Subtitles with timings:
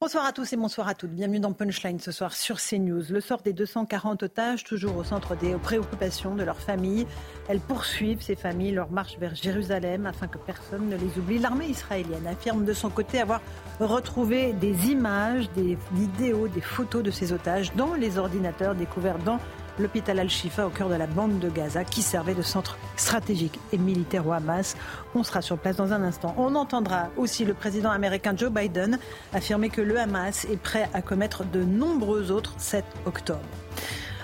[0.00, 1.10] Bonsoir à tous et bonsoir à toutes.
[1.10, 3.02] Bienvenue dans Punchline ce soir sur CNews.
[3.10, 7.04] Le sort des 240 otages, toujours au centre des préoccupations de leurs familles.
[7.48, 11.40] Elles poursuivent ces familles leur marche vers Jérusalem afin que personne ne les oublie.
[11.40, 13.40] L'armée israélienne affirme de son côté avoir
[13.80, 19.40] retrouvé des images, des vidéos, des photos de ces otages dans les ordinateurs découverts dans
[19.78, 23.78] l'hôpital Al-Shifa au cœur de la bande de Gaza qui servait de centre stratégique et
[23.78, 24.76] militaire au Hamas.
[25.14, 26.34] On sera sur place dans un instant.
[26.38, 28.98] On entendra aussi le président américain Joe Biden
[29.32, 33.40] affirmer que le Hamas est prêt à commettre de nombreux autres 7 octobre.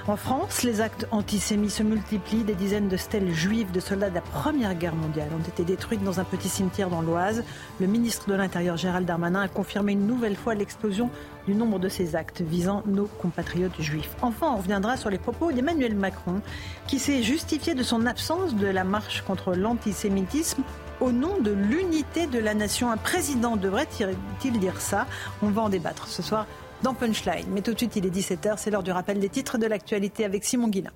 [0.07, 2.45] En France, les actes antisémites se multiplient.
[2.45, 6.05] Des dizaines de stèles juives de soldats de la Première Guerre mondiale ont été détruites
[6.05, 7.43] dans un petit cimetière dans l'Oise.
[7.81, 11.09] Le ministre de l'Intérieur, Gérald Darmanin, a confirmé une nouvelle fois l'explosion
[11.47, 14.15] du nombre de ces actes visant nos compatriotes juifs.
[14.21, 16.43] Enfin, on reviendra sur les propos d'Emmanuel Macron,
[16.87, 20.65] qui s'est justifié de son absence de la marche contre l'antisémitisme
[21.01, 22.91] au nom de l'unité de la nation.
[22.91, 25.07] Un président devrait-il dire ça?
[25.43, 26.47] On va en débattre ce soir
[26.83, 27.47] dans Punchline.
[27.51, 30.25] Mais tout de suite, il est 17h, c'est l'heure du rappel des titres de l'actualité
[30.25, 30.93] avec Simon Guillain.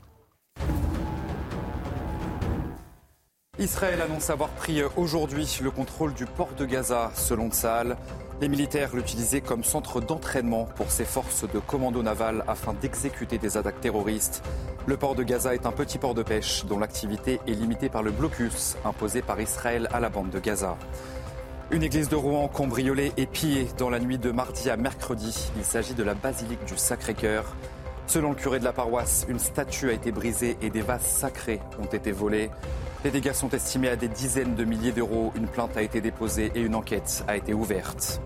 [3.58, 7.96] Israël annonce avoir pris aujourd'hui le contrôle du port de Gaza, selon Tsahal.
[8.40, 13.56] Les militaires l'utilisaient comme centre d'entraînement pour ses forces de commando naval afin d'exécuter des
[13.56, 14.44] attaques terroristes.
[14.86, 18.04] Le port de Gaza est un petit port de pêche dont l'activité est limitée par
[18.04, 20.76] le blocus imposé par Israël à la bande de Gaza.
[21.70, 25.50] Une église de Rouen cambriolée et pillée dans la nuit de mardi à mercredi.
[25.58, 27.44] Il s'agit de la basilique du Sacré-Cœur.
[28.06, 31.60] Selon le curé de la paroisse, une statue a été brisée et des vases sacrés
[31.78, 32.50] ont été volés.
[33.04, 35.31] Les dégâts sont estimés à des dizaines de milliers d'euros.
[35.37, 38.22] Une plainte a été déposée et une enquête a été ouverte.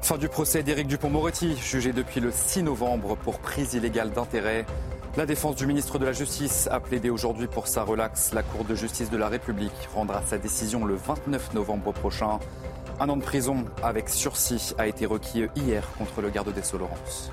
[0.00, 4.66] Fin du procès d'Éric Dupont-Moretti, jugé depuis le 6 novembre pour prise illégale d'intérêt.
[5.14, 8.32] La défense du ministre de la Justice a plaidé aujourd'hui pour sa relaxe.
[8.32, 12.38] La Cour de justice de la République rendra sa décision le 29 novembre prochain.
[12.98, 16.78] Un an de prison avec sursis a été requis hier contre le garde des Sceaux
[16.78, 17.30] Laurence.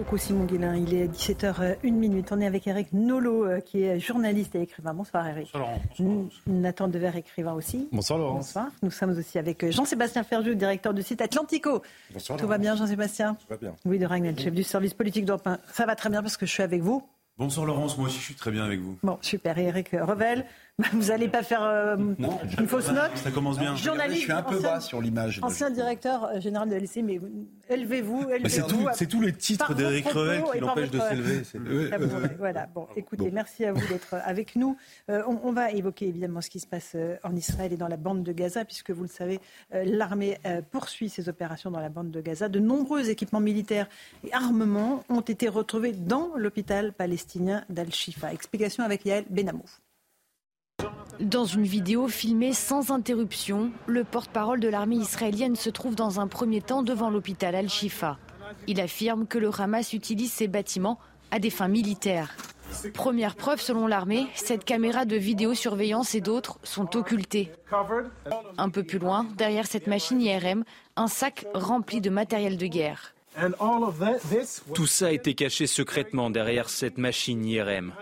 [0.00, 2.32] Beaucoup Simon Guillain, il est 17h01 minute.
[2.32, 4.94] On est avec Eric Nolot euh, qui est journaliste et écrivain.
[4.94, 5.50] Bonsoir Eric.
[5.52, 6.28] Bonsoir Laurent.
[6.46, 7.86] Nathan Dever, écrivain aussi.
[7.92, 8.36] Bonsoir Laurent.
[8.36, 8.68] Bonsoir.
[8.82, 11.82] Nous sommes aussi avec euh, Jean-Sébastien Ferjou, directeur du site Atlantico.
[12.14, 12.38] Bonsoir.
[12.38, 13.34] Tout va bien Jean-Sébastien?
[13.34, 13.76] Tout va bien.
[13.84, 15.58] Oui, de Ragnel, chef du service politique d'Europe 1.
[15.70, 17.06] Ça va très bien parce que je suis avec vous.
[17.40, 18.98] Bonsoir Laurence, moi aussi je suis très bien avec vous.
[19.02, 19.56] Bon, super.
[19.56, 20.44] Et Eric Revel,
[20.92, 21.96] vous n'allez pas faire euh,
[22.58, 23.74] une fausse note Ça commence bien.
[23.76, 25.40] Journaliste, Je suis un peu ancien- bas sur l'image.
[25.42, 27.20] Ancien directeur euh, général de la LCI, mais
[27.68, 28.68] élevez-vous, Mais c'est élevez-vous.
[28.84, 31.90] tout- c'est tous les titres Par d'Éric Revel qui l'empêchent de s'élever.
[31.92, 31.96] Ah
[32.38, 32.66] voilà.
[32.74, 34.76] Bon, écoutez, merci à vous d'être avec nous.
[35.10, 37.96] Euh, on, on va évoquer évidemment ce qui se passe en Israël et dans la
[37.96, 39.40] bande de Gaza, puisque vous le savez,
[39.72, 40.38] l'armée
[40.70, 42.48] poursuit ses opérations dans la bande de Gaza.
[42.48, 43.88] De nombreux équipements militaires
[44.26, 48.32] et armements ont été retrouvés dans l'hôpital palestinien d'Al-Shifa.
[48.32, 49.64] Explication avec Yael Benamou.
[51.20, 56.26] Dans une vidéo filmée sans interruption, le porte-parole de l'armée israélienne se trouve dans un
[56.26, 58.16] premier temps devant l'hôpital Al-Shifa.
[58.66, 60.98] Il affirme que le Hamas utilise ces bâtiments
[61.30, 62.34] à des fins militaires.
[62.94, 67.50] Première preuve selon l'armée, cette caméra de vidéosurveillance et d'autres sont occultées.
[68.56, 70.64] Un peu plus loin, derrière cette machine IRM,
[70.96, 73.14] un sac rempli de matériel de guerre.
[74.74, 77.92] Tout ça a été caché secrètement derrière cette machine IRM.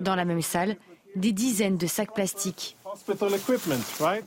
[0.00, 0.76] Dans la même salle,
[1.18, 2.76] des dizaines de sacs plastiques.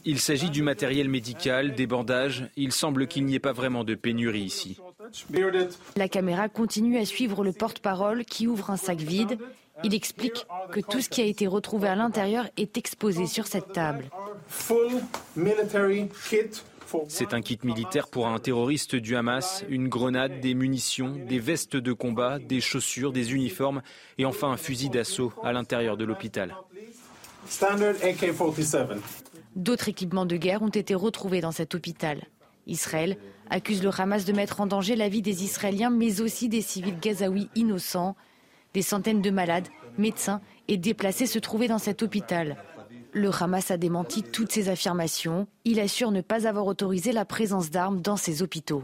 [0.06, 2.48] Il s'agit du matériel médical, des bandages.
[2.56, 4.78] Il semble qu'il n'y ait pas vraiment de pénurie ici.
[5.96, 9.38] La caméra continue à suivre le porte-parole qui ouvre un sac vide.
[9.84, 13.74] Il explique que tout ce qui a été retrouvé à l'intérieur est exposé sur cette
[13.74, 14.06] table.
[17.08, 21.76] C'est un kit militaire pour un terroriste du Hamas, une grenade, des munitions, des vestes
[21.76, 23.82] de combat, des chaussures, des uniformes
[24.18, 26.56] et enfin un fusil d'assaut à l'intérieur de l'hôpital.
[29.56, 32.22] D'autres équipements de guerre ont été retrouvés dans cet hôpital.
[32.68, 33.18] Israël
[33.50, 37.00] accuse le Hamas de mettre en danger la vie des Israéliens, mais aussi des civils
[37.00, 38.16] gazaouis innocents.
[38.74, 39.68] Des centaines de malades,
[39.98, 42.58] médecins et déplacés se trouvaient dans cet hôpital.
[43.14, 45.48] Le Hamas a démenti toutes ces affirmations.
[45.66, 48.84] Il assure ne pas avoir autorisé la présence d'armes dans ces hôpitaux.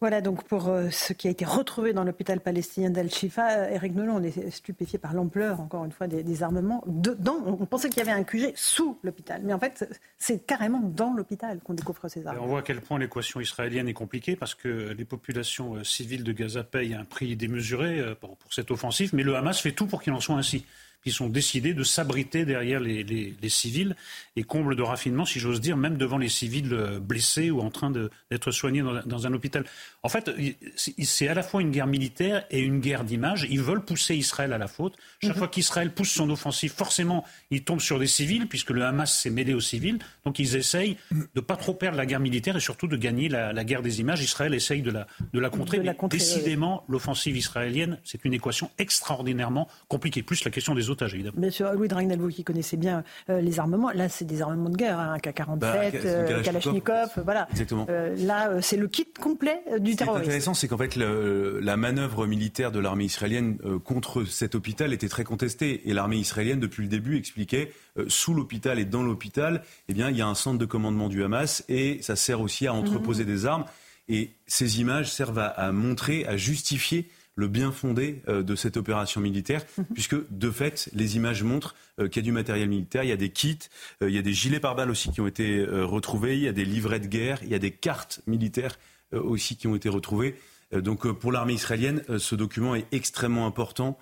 [0.00, 3.70] Voilà donc pour euh, ce qui a été retrouvé dans l'hôpital palestinien d'Al-Shifa.
[3.70, 6.84] Eric Nolon, on est stupéfié par l'ampleur, encore une fois, des, armements.
[6.86, 9.40] Dedans, on pensait qu'il y avait un QG sous l'hôpital.
[9.42, 9.88] Mais en fait,
[10.18, 12.36] c'est carrément dans l'hôpital qu'on découvre ces armes.
[12.42, 16.24] on voit à quel point l'équation israélienne est compliquée parce que les populations euh, civiles
[16.24, 19.14] de Gaza payent un prix démesuré euh, pour, pour cette offensive.
[19.14, 20.66] Mais le Hamas fait tout pour qu'il en soit ainsi
[21.06, 23.94] qui sont décidés de s'abriter derrière les, civils
[24.34, 27.70] et comble de raffinement, si j'ose dire, même devant les civils euh, blessés ou en
[27.70, 29.64] train d'être soignés dans, un hôpital.
[30.02, 30.32] En fait,
[30.74, 33.46] c'est à la fois une guerre militaire et une guerre d'image.
[33.48, 34.96] Ils veulent pousser Israël à la faute.
[35.22, 35.38] Chaque mhm.
[35.38, 39.30] fois qu'Israël pousse son offensive, forcément, il tombe sur des civils, puisque le Hamas s'est
[39.30, 40.00] mêlé aux civils.
[40.24, 43.28] Donc ils essayent de ne pas trop perdre la guerre militaire et surtout de gagner
[43.28, 44.22] la, guerre des images.
[44.22, 45.78] Israël essaye de la, de la contrer.
[46.10, 50.24] décidément, l'offensive israélienne, c'est une équation extraordinairement compliquée.
[50.24, 50.95] Plus la question des autres
[51.36, 54.70] Bien sûr, Louis Dragnel, vous qui connaissez bien euh, les armements, là c'est des armements
[54.70, 57.48] de guerre, un hein, K-47, bah, euh, Kalachnikov, voilà.
[57.50, 57.86] Exactement.
[57.88, 59.96] Euh, là c'est le kit complet du terrorisme.
[59.96, 64.54] Ce qui est intéressant, c'est qu'en fait la manœuvre militaire de l'armée israélienne contre cet
[64.54, 67.72] hôpital était très contestée et l'armée israélienne depuis le début expliquait
[68.08, 71.22] sous l'hôpital et dans l'hôpital, eh bien il y a un centre de commandement du
[71.24, 73.30] Hamas et ça sert aussi à entreposer mhm.
[73.30, 73.64] des armes.
[74.08, 79.20] Et ces images servent à montrer, à justifier le bien fondé euh, de cette opération
[79.20, 79.84] militaire, mhm.
[79.94, 83.12] puisque de fait, les images montrent euh, qu'il y a du matériel militaire, il y
[83.12, 83.58] a des kits,
[84.02, 86.52] euh, il y a des gilets pare-balles aussi qui ont été retrouvés, il y a
[86.52, 88.78] des livrets de guerre, il y a des cartes militaires
[89.12, 90.34] aussi qui ont été retrouvées.
[90.72, 93.98] donc pour l'armée israélienne, ce document est extrêmement important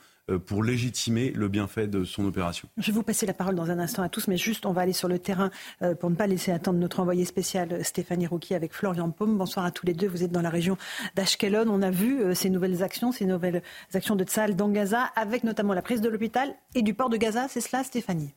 [0.47, 2.69] pour légitimer le bienfait de son opération.
[2.79, 4.83] Je vais vous passer la parole dans un instant à tous, mais juste on va
[4.83, 5.51] aller sur le terrain
[5.83, 9.37] euh, pour ne pas laisser attendre notre envoyé spécial euh, Stéphanie Rouki avec Florian Paume.
[9.37, 10.09] Bonsoir à tous les deux.
[10.09, 10.77] Vous êtes dans la région
[11.15, 11.67] d'Ashkelon.
[11.69, 13.63] On a vu ces nouvelles actions, ces nouvelles
[13.93, 17.17] actions de Tsahal dans Gaza, avec notamment la prise de l'hôpital et du port de
[17.17, 17.47] Gaza.
[17.49, 18.35] C'est cela, Stéphanie?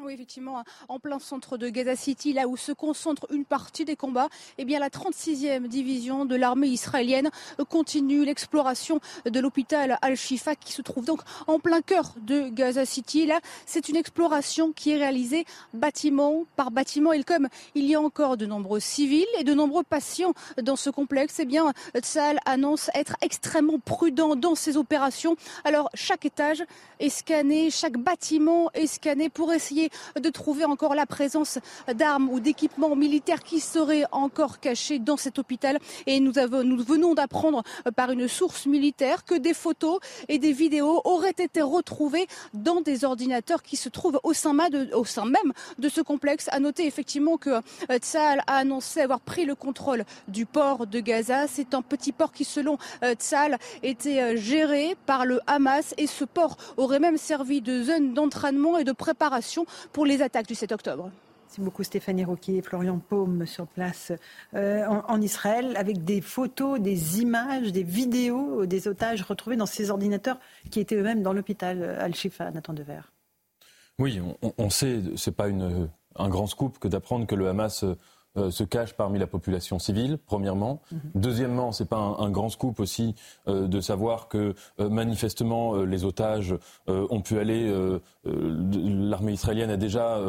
[0.00, 3.94] Oui, effectivement, en plein centre de Gaza City, là où se concentre une partie des
[3.94, 7.30] combats, eh bien, la 36e division de l'armée israélienne
[7.68, 13.26] continue l'exploration de l'hôpital Al-Shifa qui se trouve donc en plein cœur de Gaza City.
[13.26, 15.44] Là, c'est une exploration qui est réalisée
[15.74, 17.12] bâtiment par bâtiment.
[17.12, 20.88] Et comme il y a encore de nombreux civils et de nombreux patients dans ce
[20.88, 25.36] complexe, eh bien, Tzal annonce être extrêmement prudent dans ses opérations.
[25.64, 26.64] Alors, chaque étage
[26.98, 29.81] est scanné, chaque bâtiment est scanné pour essayer
[30.20, 31.58] de trouver encore la présence
[31.94, 35.78] d'armes ou d'équipements militaires qui seraient encore cachés dans cet hôpital.
[36.06, 37.62] Et nous, avons, nous venons d'apprendre
[37.96, 39.98] par une source militaire que des photos
[40.28, 45.52] et des vidéos auraient été retrouvées dans des ordinateurs qui se trouvent au sein, même
[45.78, 46.48] de ce complexe.
[46.50, 51.00] À noter effectivement que euh, Tsahal a annoncé avoir pris le contrôle du port de
[51.00, 51.46] Gaza.
[51.46, 56.06] C'est un petit port qui, selon euh, Tsahal, était euh, géré par le Hamas et
[56.06, 60.54] ce port aurait même servi de zone d'entraînement et de préparation pour les attaques du
[60.54, 61.10] 7 octobre.
[61.44, 64.12] Merci beaucoup Stéphanie Roquier et Florian Paume sur place
[64.54, 69.90] euh, en, Israël avec des photos, des images, des vidéos des otages retrouvés dans ces
[69.90, 70.38] ordinateurs
[70.70, 73.00] qui étaient eux-mêmes dans l'hôpital Al-Shifa, Nathan Dever.
[73.98, 77.84] Oui, on, on sait, c'est pas une, un grand scoop que d'apprendre que le Hamas
[78.38, 80.80] euh, se cache parmi la population civile, premièrement.
[80.90, 81.00] Mhm.
[81.14, 83.14] Deuxièmement, c'est pas un, grand scoop aussi
[83.46, 86.54] euh, de savoir que euh, manifestement les otages
[86.86, 87.70] ont pu aller.
[88.24, 90.20] L'armée israélienne a déjà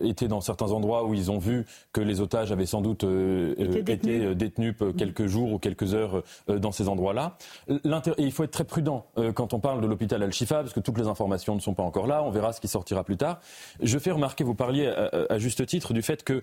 [0.00, 4.34] été dans certains endroits où ils ont vu que les otages avaient sans doute été
[4.34, 7.36] détenus, quelques jours ou quelques heures dans ces endroits-là.
[7.68, 7.78] Et
[8.18, 11.06] il faut être très prudent quand on parle de l'hôpital Al-Shifa, parce que toutes les
[11.06, 12.22] informations ne sont pas encore là.
[12.22, 13.40] On verra ce qui sortira plus tard.
[13.80, 16.42] Je fais remarquer, vous parliez à, à juste titre du fait que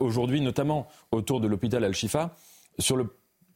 [0.00, 2.34] aujourd'hui, notamment autour de l'hôpital Al-Shifa,
[2.78, 3.06] sur le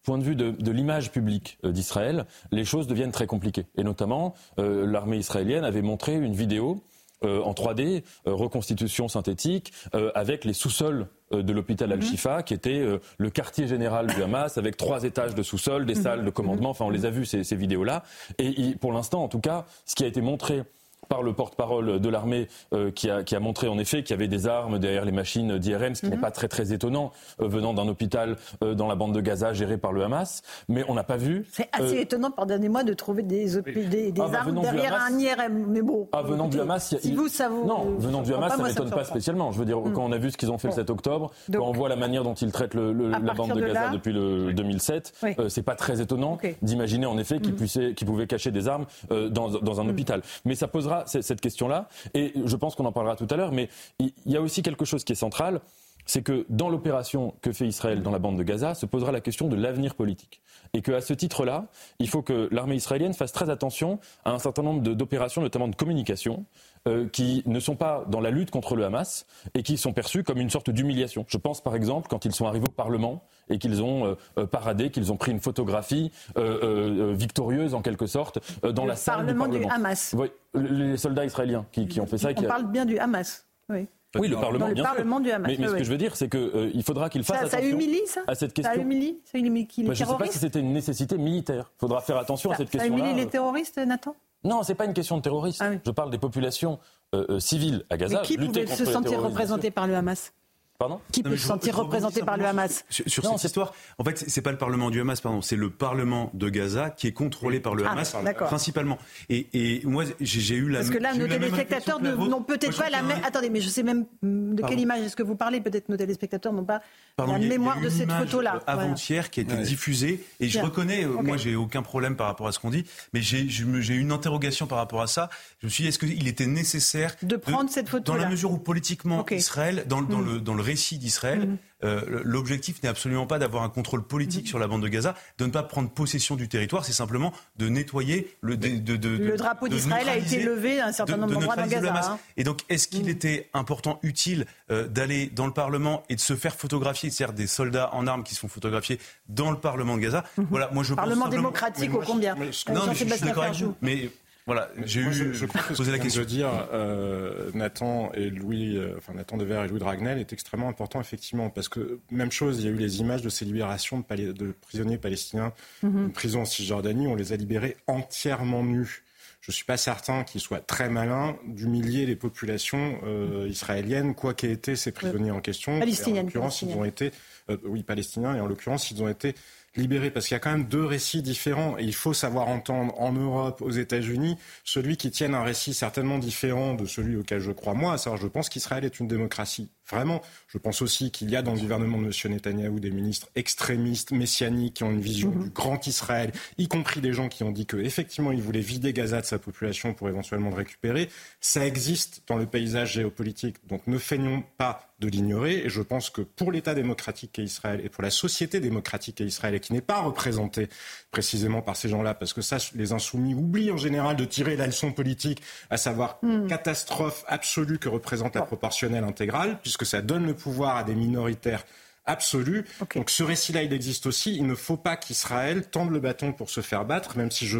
[0.04, 3.66] point de vue de, l'image publique euh, d'Israël, les choses deviennent très compliquées.
[3.76, 6.84] Et notamment, euh, l'armée israélienne avait montré une vidéo
[7.24, 9.72] euh, en 3D, reconstitution synthétique,
[10.14, 11.94] avec les sous-sols de l'hôpital mhm.
[11.94, 12.84] Al-Shifa, qui était
[13.18, 16.02] le quartier général du Hamas, avec trois étages de sous-sol, des mhm.
[16.02, 16.70] salles de commandement.
[16.70, 18.02] Enfin, on les a vus, ces, ces vidéos-là.
[18.38, 20.64] Et pour l'instant, en tout cas, ce qui a été montré
[21.08, 24.18] par le porte-parole de l'armée euh, qui, a, qui, a, montré en effet qu'il y
[24.18, 26.22] avait des armes derrière les machines d'IRM, ce qui n'est mhm.
[26.22, 29.78] pas très très étonnant euh, venant d'un hôpital euh, dans la bande de Gaza géré
[29.78, 30.42] par le Hamas.
[30.68, 31.46] Mais on n'a pas vu.
[31.52, 35.66] C'est assez étonnant, pardonnez-moi, de trouver des, des, des ah, bah, armes derrière un IRM.
[35.68, 36.08] Mais bon.
[36.12, 37.66] Ah, venant du Hamas, si vous, ça vous.
[37.66, 39.52] Non, venant du Hamas, ça ne m'étonne pas spécialement.
[39.52, 39.92] Je veux dire, mm.
[39.92, 41.96] quand on a vu ce qu'ils ont fait le 7 octobre, quand on voit la
[41.96, 45.12] manière dont ils traitent le, la bande de, Gaza depuis le 2007,
[45.48, 48.06] c'est pas très étonnant d'imaginer en effet qu'ils mm.
[48.06, 49.90] pouvaient cacher des armes dans, dans, un mm.
[49.90, 50.22] hôpital.
[50.44, 53.68] Mais ça posera cette question-là et je pense qu'on en parlera tout à l'heure, mais
[53.98, 55.60] il y a aussi quelque chose qui est central,
[56.06, 59.20] c'est que dans l'opération que fait Israël dans la bande de Gaza, se posera la
[59.20, 60.42] question de l'avenir politique.
[60.74, 61.66] Et qu'à ce titre-là,
[61.98, 65.76] il faut que l'armée israélienne fasse très attention à un certain nombre d'opérations, notamment de
[65.76, 66.44] communication,
[66.86, 70.22] euh, qui ne sont pas dans la lutte contre le Hamas et qui sont perçus
[70.22, 71.24] comme une sorte d'humiliation.
[71.28, 74.90] Je pense par exemple quand ils sont arrivés au Parlement et qu'ils ont euh, paradé,
[74.90, 79.58] qu'ils ont pris une photographie victorieuse en quelque sorte dans la salle du Parlement.
[79.58, 80.14] du Hamas.
[80.16, 82.30] Oui, les soldats israéliens qui, qui ont fait ça.
[82.36, 83.46] On parle bien du Hamas.
[83.68, 83.86] Oui.
[84.18, 85.50] Oui, le Parlement, le Parlement du Hamas.
[85.58, 87.66] Mais, ce que je veux dire, c'est qu'il euh, faudra qu'il fasse ça, attention ça
[87.66, 88.74] humilie, ça à cette question.
[88.74, 91.70] Ça humilie, ça humilie les bah, Je ne sais pas si c'était une nécessité militaire.
[91.76, 92.96] Il faudra faire attention ça, à cette question-là.
[92.96, 94.14] Ça humilie les terroristes, Nathan?
[94.44, 95.60] Non, ce n'est pas une question de terroristes.
[95.62, 95.78] Ah, oui.
[95.84, 96.78] Je parle des populations
[97.14, 98.20] euh, euh, civiles à Gaza.
[98.20, 100.32] Mais qui pouvait se sentir représenté par le Hamas?
[100.78, 104.42] Pardon Qui peut se sentir représenté par le Hamas Sur, cette histoire, en fait, c'est
[104.42, 107.76] pas le Parlement du Hamas, pardon, c'est le Parlement de Gaza qui est contrôlé par
[107.76, 108.16] le ah, Hamas
[108.46, 108.98] principalement.
[109.28, 110.80] Et, et moi, j'ai eu la.
[110.80, 113.18] Parce que là, nos téléspectateurs n'ont peut-être pas la même.
[113.24, 115.60] Attendez, mais je sais même de quelle image est-ce que vous parlez.
[115.60, 116.80] Peut-être nos téléspectateurs n'ont pas
[117.18, 118.60] la mémoire de cette photo-là.
[118.66, 122.48] Avant-hier, qui a été diffusée, et je reconnais, euh, moi, j'ai aucun problème par rapport
[122.48, 125.30] à ce qu'on dit, mais j'ai eu une interrogation par rapport à ça.
[125.60, 128.50] Je me suis dit, est-ce qu'il était nécessaire de prendre cette photo Dans la mesure
[128.50, 131.58] où politiquement, Israël, dans le récit d'Israël, mhm.
[131.84, 134.48] euh, l'objectif n'est absolument pas d'avoir un contrôle politique mhm.
[134.48, 137.68] sur la bande de Gaza, de ne pas prendre possession du territoire, c'est simplement de
[137.68, 138.56] nettoyer le.
[138.56, 142.12] De, le drapeau d'Israël a été levé à un certain nombre d'endroits dans Gaza.
[142.12, 142.18] Hein.
[142.36, 143.10] Et donc, est-ce qu'il mhm.
[143.10, 147.46] était important, utile, euh, d'aller dans le Parlement et de se faire photographier, c'est-à-dire des
[147.46, 150.24] soldats en armes qui se font photographier dans le Parlement de Gaza?
[150.50, 152.34] Voilà, moi je Parlement démocratique au combien?
[152.34, 153.74] Non, mais je suis d'accord avec vous.
[153.82, 154.10] Mais
[154.46, 156.20] voilà, j'ai eu je, je crois que posé la question.
[156.20, 160.68] de dire euh, Nathan et Louis, euh, enfin Nathan Dever et Louis Dragnel est extrêmement
[160.68, 164.04] important effectivement parce que même chose, il y a eu les images de ces libérations
[164.06, 169.02] de, de prisonniers palestiniens mm prison en Cisjordanie, on les a libérés entièrement nus.
[169.40, 174.32] Je ne suis pas certain qu'il soit très malin d'humilier les populations euh, israéliennes, quoi
[174.32, 175.78] qu'aient été ces prisonniers en question.
[175.80, 176.22] Palestiniennes.
[176.22, 177.10] En l'occurrence, ils ont été,
[177.50, 179.34] euh, oui, palestiniens, et en l'occurrence, ils ont été
[179.76, 182.98] libéré parce qu'il y a quand même deux récits différents et il faut savoir entendre
[183.00, 187.52] en Europe, aux États-Unis, celui qui tienne un récit certainement différent de celui auquel je
[187.52, 189.68] crois moi, à savoir je pense qu'Israël est une démocratie.
[189.90, 190.22] Vraiment.
[190.48, 192.32] Je pense aussi qu'il y a dans le gouvernement de M.
[192.32, 195.44] Netanyahou des ministres extrémistes, messianiques, qui ont une vision mhm.
[195.44, 199.20] du grand Israël, y compris des gens qui ont dit qu'effectivement ils voulaient vider Gaza
[199.20, 201.10] de sa population pour éventuellement le récupérer.
[201.40, 205.64] Ça existe dans le paysage géopolitique, donc ne feignons pas de l'ignorer.
[205.64, 209.24] Et je pense que pour l'État démocratique qu'est Israël et pour la société démocratique qu'est
[209.24, 210.68] Israël, et qui n'est pas représentée
[211.10, 214.66] précisément par ces gens-là, parce que ça, les insoumis oublient en général de tirer la
[214.66, 216.46] leçon politique, à savoir hmm.
[216.46, 221.64] catastrophe absolue que représente la proportionnelle intégrale, puisque ça donne le pouvoir à des minoritaires
[222.06, 222.64] absolue.
[222.94, 224.36] Donc ce récit-là, il existe aussi.
[224.36, 227.58] Il ne faut pas qu'Israël tende le bâton pour se faire battre, même si je...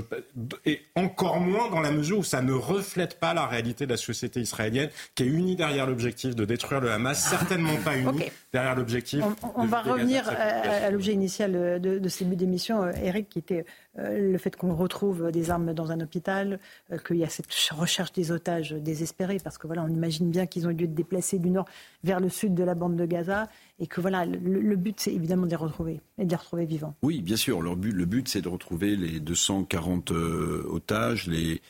[0.64, 3.97] Et encore moins dans la mesure où ça ne reflète pas la réalité de la
[3.97, 8.75] société israélienne, qui est unie derrière l'objectif de détruire le Hamas, certainement pas unie derrière
[8.75, 9.25] l'objectif...
[9.56, 13.61] On, va revenir à, l'objet initial de, de ce début d'émission, euh, Eric, qui était
[13.61, 13.64] euh,
[13.97, 16.59] le fait qu'on retrouve des armes dans un hôpital,
[16.93, 20.47] euh, qu'il y a cette recherche des otages désespérés, parce que voilà, on imagine bien
[20.47, 21.67] qu'ils ont eu lieu de déplacer du nord
[22.03, 23.49] vers le sud de la bande de Gaza,
[23.79, 26.95] et que voilà, le, but, c'est évidemment de les retrouver et de les retrouver vivants.
[27.03, 27.61] Oui, bien sûr.
[27.77, 31.61] But, le but, c'est de retrouver les 240 euh, otages, les,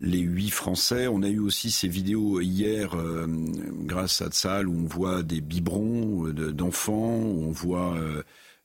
[0.00, 1.08] les 8 Français.
[1.08, 3.26] On a eu aussi ces vidéos hier, euh,
[3.84, 7.96] grâce à Tsal, où on voit des biberons euh, d'enfants, où on voit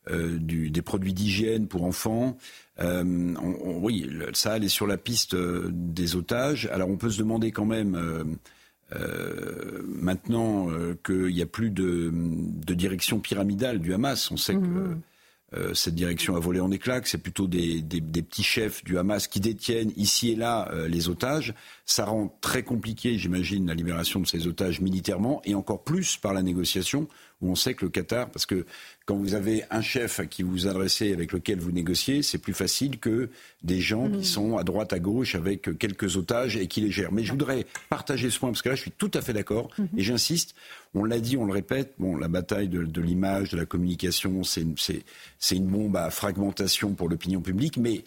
[0.10, 2.38] du, des produits d'hygiène pour enfants.
[2.80, 6.68] oui, Tsal est sur la piste des otages.
[6.72, 8.40] Alors on peut se demander quand même
[8.94, 12.12] euh, maintenant euh, qu'il n'y a plus de,
[12.74, 15.02] direction pyramidale du Hamas, on sait que mmh.
[15.54, 19.28] euh, cette direction a volé en éclats, que c'est plutôt des, petits chefs du Hamas
[19.28, 21.54] qui détiennent ici et là les otages.
[21.86, 26.34] Ça rend très compliqué, j'imagine, la libération de ces otages militairement, et encore plus par
[26.34, 27.08] la négociation,
[27.42, 28.66] où on sait que le Qatar, parce que
[29.06, 32.38] quand vous avez un chef à qui vous vous adressez, avec lequel vous négociez, c'est
[32.38, 33.30] plus facile que
[33.64, 34.24] des gens qui mm.
[34.24, 37.12] sont à droite, à gauche, avec quelques otages et qui les gèrent.
[37.12, 39.70] Mais je voudrais partager ce point, parce que là, je suis tout à fait d'accord,
[39.78, 39.98] mm-hmm.
[39.98, 40.56] et j'insiste,
[40.94, 44.66] on l'a dit, on le répète, bon, la bataille de, l'image, de la communication, c'est
[45.52, 48.04] une bombe à fragmentation pour l'opinion publique, mais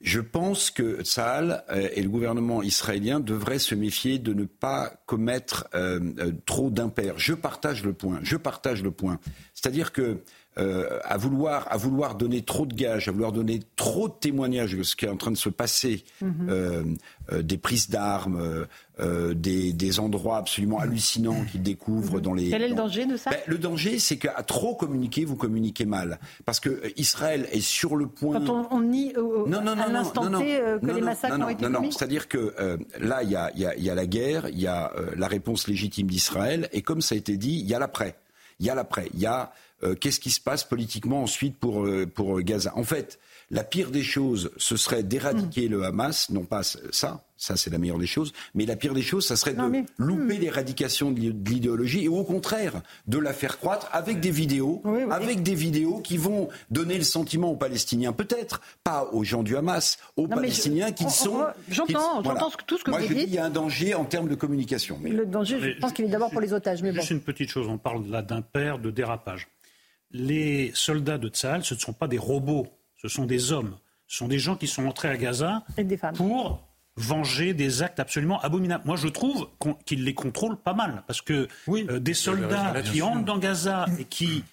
[0.00, 4.92] je pense que Tsahal euh, et le gouvernement israélien devraient se méfier de ne pas
[5.06, 7.18] commettre euh, euh, trop d'impairs.
[7.18, 8.20] Je partage le point.
[8.22, 9.18] Je partage le point.
[9.54, 10.22] C'est-à-dire que
[10.58, 14.74] euh, à, vouloir, à vouloir donner trop de gages, à vouloir donner trop de témoignages
[14.74, 16.46] de ce qui est en train de se passer, mhm.
[16.48, 16.84] euh,
[17.30, 18.66] euh, des prises d'armes,
[19.34, 22.48] des, des, endroits absolument hallucinants qu'ils découvrent dans les.
[22.48, 23.28] Quel est le danger de ça?
[23.28, 26.18] Ben, Le danger, c'est qu'à trop communiquer, vous communiquez mal.
[26.46, 28.40] Parce que Israël est sur le point.
[28.40, 31.74] Quand on, nie non, non, à l'instant T que les massacres ont été commis.
[31.74, 32.54] Non, non, c'est-à-dire que
[32.98, 35.68] là, il y a, y, a, y a, la guerre, il y a la réponse
[35.68, 38.16] légitime d'Israël, et comme ça a été dit, il y a l'après.
[38.58, 39.10] Il y a l'après.
[39.12, 42.72] Il y a euh, qu'est-ce qui se passe politiquement ensuite pour, euh, pour Gaza?
[42.76, 43.18] En fait,
[43.48, 47.78] La pire des choses, ce serait d'éradiquer le Hamas, non pas ça, ça c'est la
[47.78, 52.02] meilleure des choses, mais la pire des choses, ça serait de louper l'éradication de l'idéologie
[52.02, 56.48] et au contraire de la faire croître avec des vidéos, avec des vidéos qui vont
[56.72, 61.44] donner le sentiment aux Palestiniens, peut-être pas aux gens du Hamas, aux Palestiniens qui sont.
[61.68, 63.26] J'entends, j'entends tout ce que Moi, vous je dites.
[63.26, 64.98] Dis, il y a un danger en termes de communication.
[65.00, 65.10] Mais...
[65.10, 66.82] Le danger, je pense qu'il est d'abord pour les otages.
[66.82, 67.14] Mais Juste bon.
[67.14, 69.46] une petite chose, on parle là d'un père de dérapage.
[70.10, 73.76] Les soldats de Tsahal, ce ne sont pas des robots, ce sont des hommes.
[74.06, 75.64] Ce sont des gens qui sont entrés à Gaza
[76.14, 76.62] pour
[76.96, 78.84] venger des actes absolument abominables.
[78.86, 79.48] Moi, je trouve
[79.84, 84.04] qu'ils les contrôlent pas mal, parce que euh, des soldats qui entrent dans Gaza et
[84.04, 84.44] qui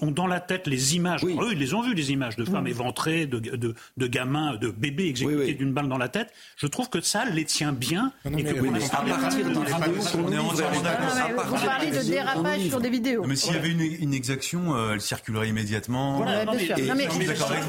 [0.00, 2.66] ont dans la tête les images, eux, ils les ont vues, les images de femmes
[2.66, 6.32] éventrées, de, de, de gamins, de bébés exécutés d'une balle dans la tête.
[6.56, 8.12] Je trouve que ça les tient bien.
[8.24, 11.46] et que pour l'instant, les- On est entièrement d'accord.
[11.46, 13.24] Vous parlez de dérapage sur des vidéos.
[13.26, 16.16] Mais s'il y avait une, une exaction, euh, elle circulerait immédiatement.
[16.18, 16.66] Voilà, Non, mais-
[17.06, 17.14] vous.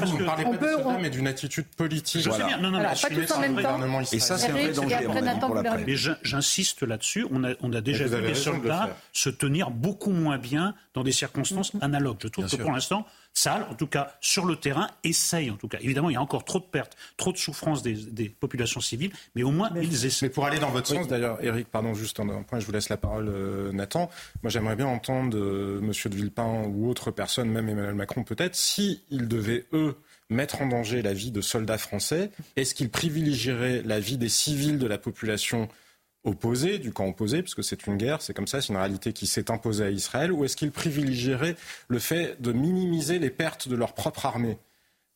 [0.06, 2.22] Vous ne parlez pas soldats, on- mais d'une attitude politique.
[2.22, 3.78] Je sais bien, non, non, mais pas je suis tous en même temps.
[4.12, 7.26] Et ça, c'est un vrai danger, à Mais j'in- j'insiste là-dessus.
[7.30, 11.02] On a, on a déjà vu des de soldats se tenir beaucoup moins bien dans
[11.04, 12.58] des circonstances Je trouve Bien que sûr.
[12.64, 15.78] pour l'instant, Sal, en tout cas sur le terrain, essaye en tout cas.
[15.80, 19.12] Évidemment, il y a encore trop de pertes, trop de souffrances des, des populations civiles,
[19.34, 20.26] mais au moins ils essaient.
[20.26, 22.72] Mais pour aller dans votre sens, d'ailleurs, Eric, pardon, juste un, un point, je vous
[22.72, 24.10] laisse la parole, euh, Nathan.
[24.42, 28.56] Moi, j'aimerais bien entendre euh, Monsieur de Villepin ou autre personne, même Emmanuel Macron peut-être,
[28.56, 29.96] si ils devaient, eux,
[30.28, 34.78] mettre en danger la vie de soldats français, est-ce qu'ils privilégieraient la vie des civils
[34.78, 35.68] de la population
[36.24, 39.26] opposée, du camp opposé, puisque c'est une guerre, c'est comme ça, c'est une réalité qui
[39.26, 41.56] s'est imposée à Israël, ou est-ce qu'ils privilégieraient
[41.88, 44.58] le fait de minimiser les pertes de leur propre armée?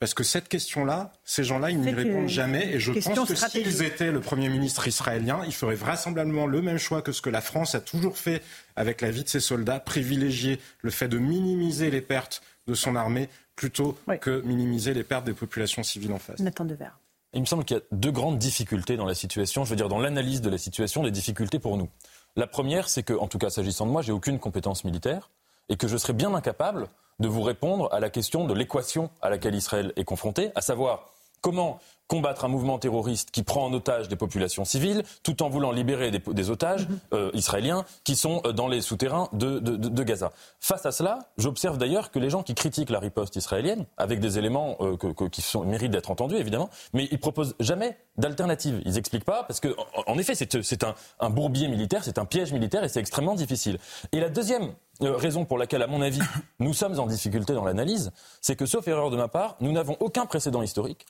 [0.00, 2.75] Parce que cette question-là, ces gens-là, ils n'y répondent une jamais.
[2.75, 6.78] Et je pense que s'ils étaient le Premier ministre israélien, il ferait vraisemblablement le même
[6.78, 8.42] choix que ce que la France a toujours fait
[8.76, 12.96] avec la vie de ses soldats, privilégier le fait de minimiser les pertes de son
[12.96, 16.40] armée plutôt que minimiser les pertes des populations civiles en face.
[16.40, 16.99] Nathan Devers.
[17.34, 19.88] Il me semble qu'il y a deux grandes difficultés dans la situation, je veux dire
[19.88, 21.88] dans l'analyse de la situation, des difficultés pour nous.
[22.36, 25.30] La première, c'est que, en tout cas s'agissant de moi, j'ai aucune compétence militaire
[25.68, 26.88] et que je serais bien incapable
[27.18, 31.10] de vous répondre à la question de l'équation à laquelle Israël est confronté, à savoir
[31.40, 35.73] comment combattre un mouvement terroriste qui prend en otage des populations civiles, tout en voulant
[35.73, 40.32] libérer des, des otages euh, israéliens qui sont euh, dans les souterrains de, de- Gaza.
[40.61, 44.38] Face à cela, j'observe d'ailleurs que les gens qui critiquent la riposte israélienne, avec des
[44.38, 48.82] éléments euh, que- que- qui sont, méritent d'être entendus évidemment, mais ils proposent jamais d'alternative.
[48.84, 49.75] Ils expliquent pas parce que,
[50.06, 53.00] en, en effet, c'est c'est un, un bourbier militaire, c'est un piège militaire et c'est
[53.00, 53.78] extrêmement difficile.
[54.12, 56.21] Et la deuxième euh, raison pour laquelle, à mon avis,
[56.60, 59.97] nous sommes en difficulté dans l'analyse, c'est que, sauf erreur de ma part, nous n'avons
[60.00, 61.06] aucun précédent historique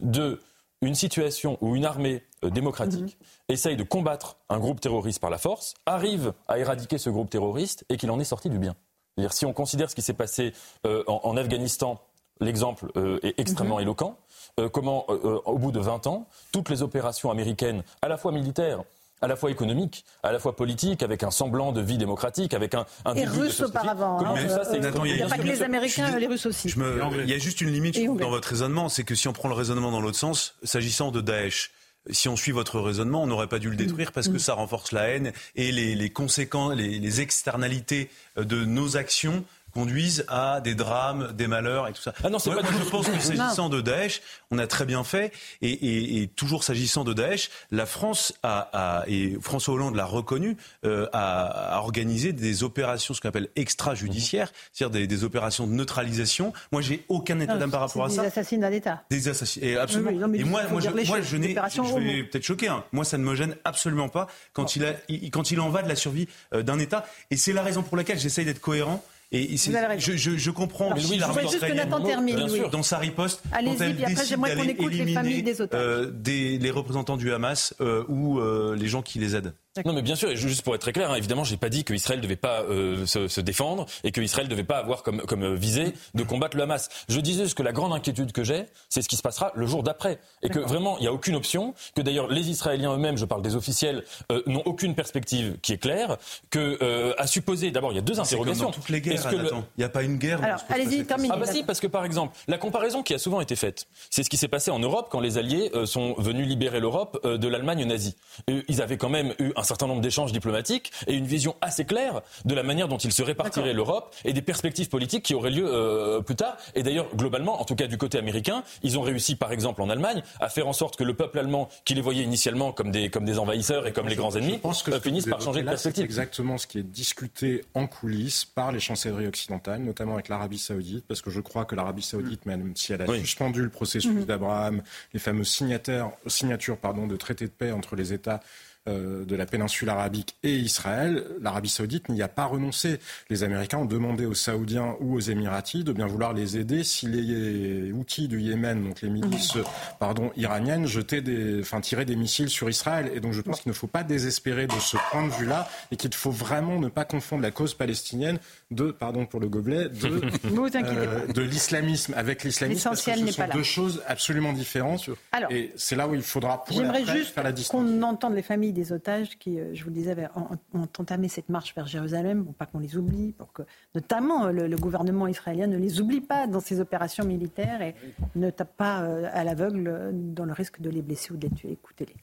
[0.00, 0.40] de
[0.82, 3.16] une situation où une armée euh, démocratique
[3.48, 7.84] essaye de combattre un groupe terroriste par la force, arrive à éradiquer ce groupe terroriste
[7.88, 8.76] et qu'il en est sorti du bien.
[9.16, 10.52] C'est-à-dire, si on considère ce qui s'est passé
[10.86, 11.98] euh, en, en Afghanistan,
[12.40, 14.18] l'exemple euh, est extrêmement éloquent.
[14.60, 18.84] Euh, comment, au bout de 20 ans, toutes les opérations américaines, à la fois militaires,
[19.22, 22.74] à la fois économiques, à la fois politiques, avec un semblant de vie démocratique, avec
[22.74, 24.18] un, un Et société, auparavant.
[24.18, 25.62] comment hein, ça, euh, c'est euh, Il n'y a pas que les.
[25.62, 26.68] Américains, les Russes aussi.
[26.68, 29.14] Je me- il y a juste une limite je trouve, dans votre raisonnement, c'est que
[29.14, 31.70] si on prend le raisonnement dans l'autre sens, s'agissant de Daesh,
[32.10, 34.92] si on suit votre raisonnement, on n'aurait pas dû le détruire parce que ça renforce
[34.92, 39.44] la haine et les, les conséquences, les, les externalités de nos actions
[39.76, 42.14] conduisent à des drames, des malheurs et tout ça.
[42.24, 44.86] Ah non, c'est Moi, pas moi, je pense que s'agissant de Daesh, on a très
[44.86, 49.74] bien fait et, et- et toujours s'agissant de Daesh, la France a, a- et François
[49.74, 55.06] Hollande l'a reconnu, euh, a, a organisé des opérations, ce qu'on appelle extrajudiciaires, c'est-à-dire des,
[55.06, 56.54] des opérations de neutralisation.
[56.72, 58.22] Moi, j'ai aucun état d'âme par rapport à ça.
[58.22, 59.02] des assassinats d'État.
[59.10, 59.66] Des assassinats.
[59.66, 60.08] Et absolument.
[60.10, 62.68] Oui, oui, non, mais et moi, moi, je, moi, je n'ai, je vais peut-être choquer.
[62.68, 62.82] hein.
[62.92, 65.82] Moi, ça ne me gêne absolument pas quand il, a, il- quand il en va
[65.82, 67.04] de la survie euh, d'un État.
[67.30, 69.04] Et c'est la raison pour laquelle j'essaye d'être cohérent.
[69.32, 72.36] Et je, je, je comprends Alors, aussi je l'armée voudrais juste que israélienne, Nathan termine,
[72.36, 72.58] bien oui.
[72.58, 74.96] sûr, dans sa riposte, Allez-y, quand elle puis après, décide j'aimerais qu'on d'aller écoute les
[74.98, 75.80] éliminer, familles des otages.
[75.82, 79.52] euh, des- les représentants du Hamas euh, ou euh, les gens qui les aident.
[79.84, 81.84] Non, mais bien sûr, et juste pour être très clair, hein, évidemment, j'ai pas dit
[81.84, 85.54] qu'Israël devait pas euh, se, se défendre et qu'Israël devait pas avoir comme, comme euh,
[85.54, 86.88] visée de combattre le Hamas.
[87.08, 89.66] Je disais juste que la grande inquiétude que j'ai, c'est ce qui se passera le
[89.66, 90.18] jour d'après.
[90.42, 93.42] Et que vraiment, il n'y a aucune option, que d'ailleurs les Israéliens eux-mêmes, je parle
[93.42, 96.16] des officiels, euh, n'ont aucune perspective qui est claire,
[96.50, 98.66] que euh, à supposer, d'abord, il y a deux C'est comme interrogations.
[98.66, 99.50] dans toutes les guerres, le-.
[99.76, 100.42] Il n'y a pas une guerre.
[100.42, 101.30] Alors, allez-y, terminez.
[101.32, 104.22] ah bah si, parce que par exemple, la comparaison qui a souvent été faite, c'est
[104.22, 107.38] ce qui s'est passé en Europe quand les Alliés euh, sont venus libérer l'Europe euh,
[107.38, 108.16] de l'Allemagne nazie.
[108.48, 111.84] Et ils avaient quand même eu un certain nombre d'échanges diplomatiques et une vision assez
[111.84, 115.50] claire de la manière dont il se répartirait l'Europe et des perspectives politiques qui auraient
[115.50, 116.56] lieu euh, plus tard.
[116.74, 119.90] Et d'ailleurs, globalement, en tout cas du côté américain, ils ont réussi, par exemple en
[119.90, 123.10] Allemagne, à faire en sorte que le peuple allemand, qui les voyait initialement comme des,
[123.10, 126.02] comme des envahisseurs et comme les grands ennemis, euh, finisse par changer de perspective.
[126.02, 130.58] C'est exactement ce qui est discuté en coulisses par les chancelleries occidentales, notamment avec l'Arabie
[130.58, 132.48] saoudite, parce que je crois que l'Arabie saoudite, mm.
[132.48, 134.26] même si elle a suspendu le processus mm-hmm.
[134.26, 139.46] d'Abraham, les signataires, signatures pardon, de traités de paix entre les États euh, de la
[139.46, 142.98] péninsule arabique et Israël, l'Arabie saoudite n'y a pas renoncé.
[143.30, 147.06] Les Américains ont demandé aux Saoudiens ou aux Émiratis de bien vouloir les aider si
[147.06, 149.58] les outils du Yémen, donc les milices
[149.98, 153.10] pardon, iraniennes, jetaient des, enfin, tiraient des missiles sur Israël.
[153.14, 155.96] Et donc je pense qu'il ne faut pas désespérer de ce point de vue-là et
[155.96, 158.38] qu'il faut vraiment ne pas confondre la cause palestinienne
[158.70, 160.08] de, pardon pour le gobelet, de,
[160.44, 162.88] euh, de l'islamisme avec l'islamisme.
[162.88, 165.08] Parce que ce sont deux choses absolument différentes.
[165.50, 167.34] et c'est là où il faudra pour J'aimerais juste
[167.68, 171.48] qu'on entende les familles des otages qui, euh, je vous le disais, ont, entamé cette
[171.48, 173.62] marche vers Jérusalem, pour pas qu'on les oublie, pour que
[173.94, 177.94] notamment euh, le, gouvernement israélien ne les oublie pas dans ses opérations militaires et
[178.36, 181.54] ne tape pas euh, à l'aveugle dans le risque de les blesser ou de les
[181.54, 181.72] tuer.
[181.72, 182.16] Écoutez-les.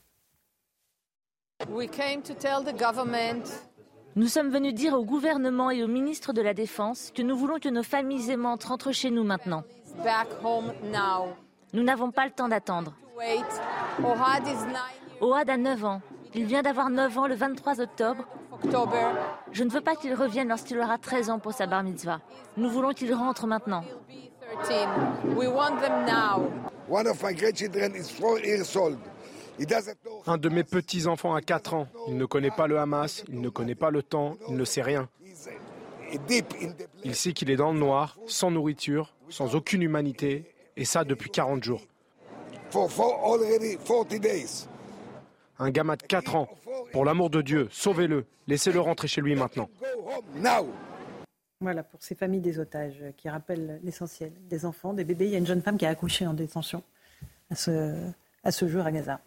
[4.16, 7.58] Nous sommes venus dire au gouvernement et au ministre de la Défense que nous voulons
[7.60, 9.64] que nos familles aimantes rentrent chez nous maintenant.
[11.74, 12.94] Nous n'avons pas le temps d'attendre.
[15.22, 16.02] Ohad a 9 ans.
[16.36, 18.26] Il vient d'avoir 9 ans le 23 octobre.
[19.52, 22.22] Je ne veux pas qu'il revienne lorsqu'il aura 13 ans pour sa bar mitzvah.
[22.58, 23.84] Nous voulons qu'il rentre maintenant.
[30.26, 31.88] Un de mes petits-enfants a 4 ans.
[32.08, 34.82] Il ne connaît pas le Hamas, il ne connaît pas le temps, il ne sait
[34.82, 35.10] rien.
[37.04, 40.46] Il sait qu'il est dans le noir, sans nourriture, sans aucune humanité,
[40.78, 41.82] et ça depuis 40 jours.
[45.60, 46.50] Un gamin de 4 ans.
[46.92, 48.26] Pour l'amour de Dieu, sauvez-le.
[48.48, 49.70] Laissez-le rentrer chez lui maintenant.
[51.62, 54.34] Voilà pour ces familles des otages qui rappellent l'essentiel.
[54.50, 55.26] Des enfants, des bébés.
[55.26, 56.84] Il y a une jeune femme qui a accouché en détention
[57.50, 57.96] à ce,
[58.44, 59.22] à ce jour à Gaza.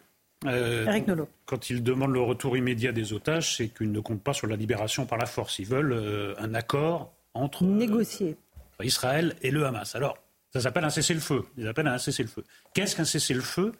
[0.45, 1.27] Euh, Eric Nolot.
[1.45, 4.55] Quand ils demandent le retour immédiat des otages, c'est qu'ils ne comptent pas sur la
[4.55, 5.57] libération par la force.
[5.57, 8.37] Ils veulent euh, un accord entre Négocier.
[8.83, 9.95] Israël et le Hamas.
[9.95, 10.17] Alors,
[10.53, 11.43] ça s'appelle un cessez-le-feu.
[11.57, 12.43] Ils appellent un cessez-le-feu.
[12.73, 13.71] Qu'est-ce qu'un cessez-le-feu?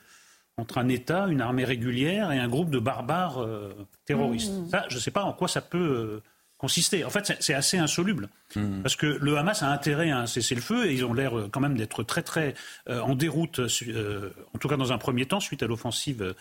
[0.58, 3.74] Entre un État, une armée régulière et un groupe de barbares euh,
[4.06, 4.52] terroristes.
[4.52, 4.70] Mmh.
[4.70, 6.24] Ça, je ne sais pas en quoi ça peut euh,
[6.58, 7.06] consister.
[7.06, 8.28] En fait, c'est assez insoluble.
[8.56, 8.82] Mmh.
[8.82, 11.60] Parce que le Hamas a intérêt à un cessez-le-feu et ils ont l'air euh, quand
[11.60, 12.56] même d'être très très
[12.90, 16.34] en déroute, en tout cas dans un premier temps, suite à l'offensive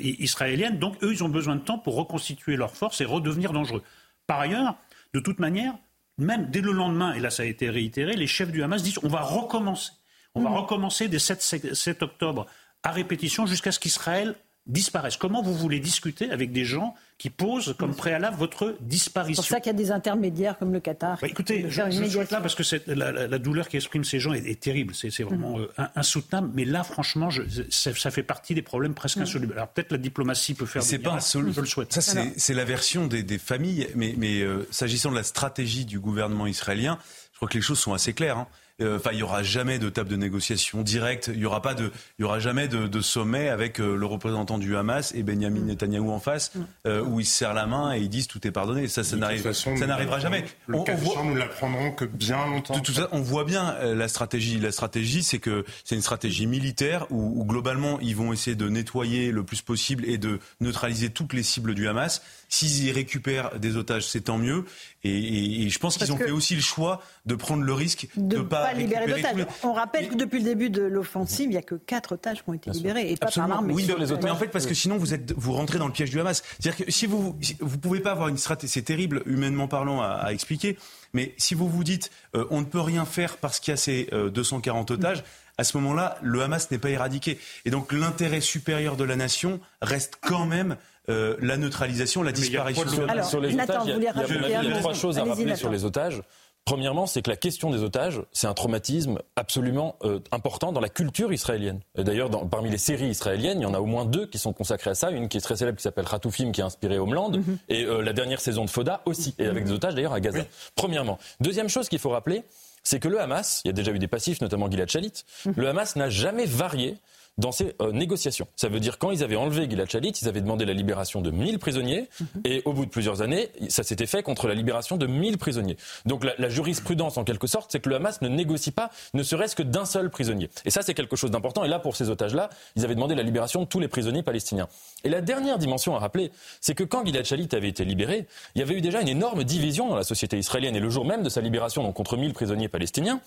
[0.00, 0.78] israélienne.
[0.78, 3.82] Donc eux, ils ont besoin de temps pour reconstituer leurs forces et redevenir dangereux.
[4.26, 4.76] Par ailleurs,
[5.14, 5.74] de toute manière,
[6.18, 9.00] même dès le lendemain, et là ça a été réitéré, les chefs du Hamas disent
[9.02, 9.92] on va recommencer.
[10.34, 10.56] On va mmh.
[10.56, 12.46] recommencer dès 7, 7 octobre
[12.82, 14.34] à répétition jusqu'à ce qu'Israël
[14.68, 15.16] disparaisse.
[15.16, 19.56] Comment vous voulez discuter avec des gens qui posent comme préalable votre disparition C'est pour
[19.56, 21.18] ça qu'il y a des intermédiaires comme le Qatar.
[21.20, 22.62] Bah, écoutez, je, je suis là parce que
[22.92, 24.94] la, douleur qui exprime ces gens est, terrible.
[24.94, 25.68] C'est vraiment mm.
[25.78, 26.50] euh, insoutenable.
[26.54, 29.22] Mais là, franchement, je, ça, fait partie des problèmes presque mm.
[29.22, 29.54] insolubles.
[29.54, 30.82] Alors peut-être la diplomatie peut faire.
[30.82, 31.54] C'est pas insoluble.
[31.54, 31.92] Je le souhaite.
[31.92, 32.02] Ça,
[32.36, 33.88] c'est la version des, familles.
[33.94, 36.98] Mais, mais euh, s'agissant de la stratégie du gouvernement israélien,
[37.32, 38.36] je crois que les choses sont assez claires.
[38.36, 38.48] Hein.
[38.80, 41.30] Euh, enfin, il y aura jamais de table de négociation directe.
[41.32, 44.58] Il y aura pas de, il y aura jamais de, sommet avec euh, le représentant
[44.58, 45.66] du Hamas et Benjamin mm.
[45.66, 46.60] Netanyahou en face, mm.
[46.86, 48.86] euh, où ils se serrent la main et ils disent tout est pardonné.
[48.88, 50.44] Ça, ça n'arrive, ça n'arrivera jamais.
[50.66, 50.84] Le on,
[51.16, 52.74] on nous l'apprendrons que bien longtemps.
[52.74, 54.58] De tout ça, on voit bien la stratégie.
[54.58, 58.68] La stratégie, c'est que c'est une stratégie militaire où, où globalement ils vont essayer de
[58.68, 62.22] nettoyer le plus possible et de neutraliser toutes les cibles du Hamas.
[62.48, 64.64] S'ils récupèrent des otages, c'est tant mieux.
[65.04, 68.42] Et, je pense qu'ils ont fait aussi le choix de prendre le risque de ne
[68.42, 69.46] pas, libérer d'otages.
[69.62, 72.48] On rappelle que depuis le début de l'offensive, il n'y a que quatre otages qui
[72.48, 73.74] ont été libérés et pas par l'armée.
[73.74, 76.10] Oui, les Mais en fait, parce que sinon, vous, êtes, vous rentrez dans le piège
[76.10, 76.42] du Hamas.
[76.58, 80.28] C'est-à-dire que si vous ne pouvez pas avoir une stratégie, c'est terrible, humainement parlant, à,
[80.32, 80.78] expliquer,
[81.12, 83.76] mais si vous vous dites euh, on ne peut rien faire parce qu'il y a
[83.76, 85.24] ces 240 euh, otages,
[85.58, 87.38] à ce moment-là, le Hamas n'est pas éradiqué.
[87.64, 90.76] Et donc l'intérêt supérieur de la nation reste quand même
[91.08, 92.86] euh, la neutralisation, la disparition.
[93.22, 96.22] sur les otages, il y a, trois choses à rappeler sur les otages.
[96.68, 100.90] Premièrement, c'est que la question des otages, c'est un traumatisme absolument euh, important dans la
[100.90, 101.80] culture israélienne.
[101.96, 104.90] D'ailleurs, parmi les séries israéliennes, il y en a au moins deux qui sont consacrées
[104.90, 105.10] à ça.
[105.10, 107.56] Une qui est très célèbre, qui s'appelle Ratoufim, qui a inspiré Homeland, mhm.
[107.70, 110.40] et euh, la dernière saison de Foda aussi, et avec des otages d'ailleurs à Gaza.
[110.74, 111.18] Premièrement.
[111.40, 112.44] Deuxième chose qu'il faut rappeler,
[112.82, 115.54] c'est que le Hamas, il y a déjà eu des passifs, notamment Gilad Shalit, mhm.
[115.56, 116.98] le Hamas n'a jamais varié
[117.38, 118.46] dans ces euh, négociations.
[118.56, 121.30] Ça veut dire quand ils avaient enlevé Gilad Shalit, ils avaient demandé la libération de
[121.30, 122.26] 1000 prisonniers mhm.
[122.44, 125.76] et au bout de plusieurs années, ça s'était fait contre la libération de 1000 prisonniers.
[126.04, 129.22] Donc la, la jurisprudence en quelque sorte, c'est que le Hamas ne négocie pas ne
[129.22, 130.50] serait-ce que d'un seul prisonnier.
[130.64, 133.22] Et ça c'est quelque chose d'important et là pour ces otages-là, ils avaient demandé la
[133.22, 134.68] libération de tous les prisonniers palestiniens.
[135.04, 138.58] Et la dernière dimension à rappeler, c'est que quand Gilad Shalit avait été libéré, il
[138.58, 141.22] y avait eu déjà une énorme division dans la société israélienne et le jour même
[141.22, 143.20] de sa libération, donc contre 1000 prisonniers palestiniens,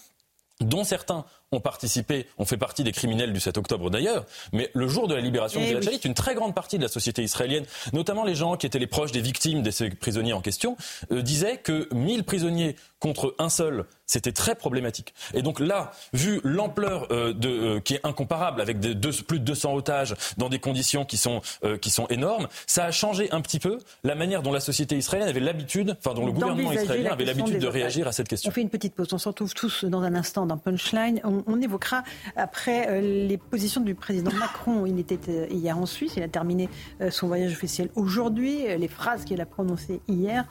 [0.59, 4.87] dont certains ont participé, ont fait partie des criminels du 7 octobre d'ailleurs, mais le
[4.87, 7.65] jour de la libération de Gilad Shalit, une très grande partie de la société israélienne,
[7.91, 10.77] notamment les gens qui étaient les proches des victimes de ces prisonniers en question,
[11.11, 15.13] euh, disaient que 1000 prisonniers contre un seul, c'était très problématique.
[15.33, 19.39] Et donc là, vu l'ampleur euh, de, euh, qui est incomparable, avec des deux, plus
[19.39, 23.31] de 200 otages dans des conditions qui sont, euh, qui sont énormes, ça a changé
[23.31, 26.71] un petit peu la manière dont la société israélienne avait l'habitude, enfin dont le gouvernement
[26.71, 28.51] israélien avait l'habitude de réagir à cette question.
[28.51, 31.21] On fait une petite pause, on se retrouve tous dans un instant dans Punchline.
[31.23, 32.03] On, on évoquera
[32.35, 34.85] après les positions du président Macron.
[34.85, 36.69] Il était hier en Suisse, il a terminé
[37.09, 38.63] son voyage officiel aujourd'hui.
[38.77, 40.47] Les phrases qu'il a prononcées hier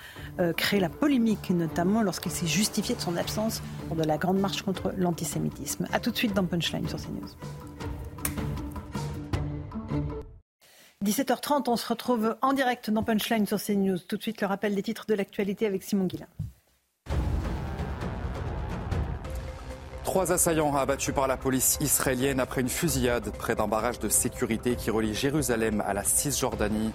[0.57, 4.62] créent la polémique, notamment lorsqu'il s'est justifié de son absence pour de la grande marche
[4.62, 5.87] contre l'antisémitisme.
[5.92, 7.29] A tout de suite dans Punchline sur CNews.
[11.03, 13.98] 17h30, on se retrouve en direct dans Punchline sur CNews.
[14.00, 16.26] Tout de suite, le rappel des titres de l'actualité avec Simon Guillain.
[20.11, 24.75] Trois assaillants abattus par la police israélienne après une fusillade près d'un barrage de sécurité
[24.75, 26.90] qui relie Jérusalem à la Cisjordanie.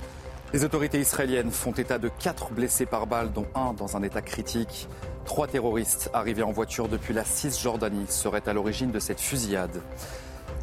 [0.52, 4.22] Les autorités israéliennes font état de quatre blessés par balle, dont un dans un état
[4.22, 4.90] critique.
[5.24, 9.82] Trois terroristes arrivés en voiture depuis la Cisjordanie seraient à l'origine de cette fusillade.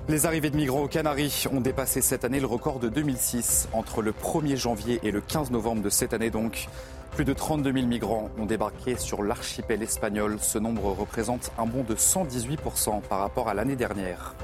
[0.09, 3.69] Les arrivées de migrants aux Canaries ont dépassé cette année le record de 2006.
[3.73, 6.69] Entre le 1er janvier et le 15 novembre de cette année donc,
[7.13, 10.39] plus de 32 000 migrants ont débarqué sur l'archipel espagnol.
[10.41, 14.35] Ce nombre représente un bond de 118% par rapport à l'année dernière.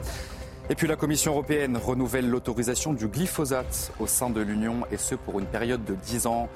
[0.69, 5.15] Et puis la Commission européenne renouvelle l'autorisation du glyphosate au sein de l'Union et ce
[5.15, 6.51] pour une période de 10 ans.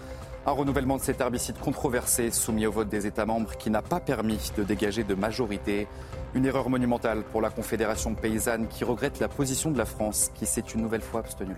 [0.44, 4.00] Un renouvellement de cet herbicide controversé soumis au vote des États membres qui n'a pas
[4.00, 5.86] permis de dégager de majorité.
[6.34, 10.44] Une erreur monumentale pour la Confédération paysanne qui regrette la position de la France qui
[10.44, 11.56] s'est une nouvelle fois abstenue.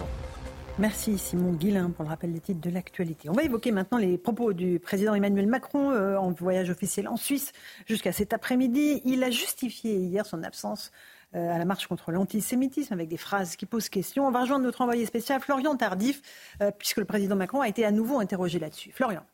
[0.80, 3.28] Merci Simon Guillain pour le rappel des titres de l'actualité.
[3.28, 7.16] On va évoquer maintenant les propos du président Emmanuel Macron euh, en voyage officiel en
[7.16, 7.52] Suisse
[7.86, 9.00] jusqu'à cet après-midi.
[9.04, 10.90] Il a justifié hier son absence
[11.36, 14.26] euh, à la marche contre l'antisémitisme avec des phrases qui posent question.
[14.26, 16.22] On va rejoindre notre envoyé spécial Florian Tardif,
[16.60, 18.90] euh, puisque le président Macron a été à nouveau interrogé là-dessus.
[18.90, 19.24] Florian.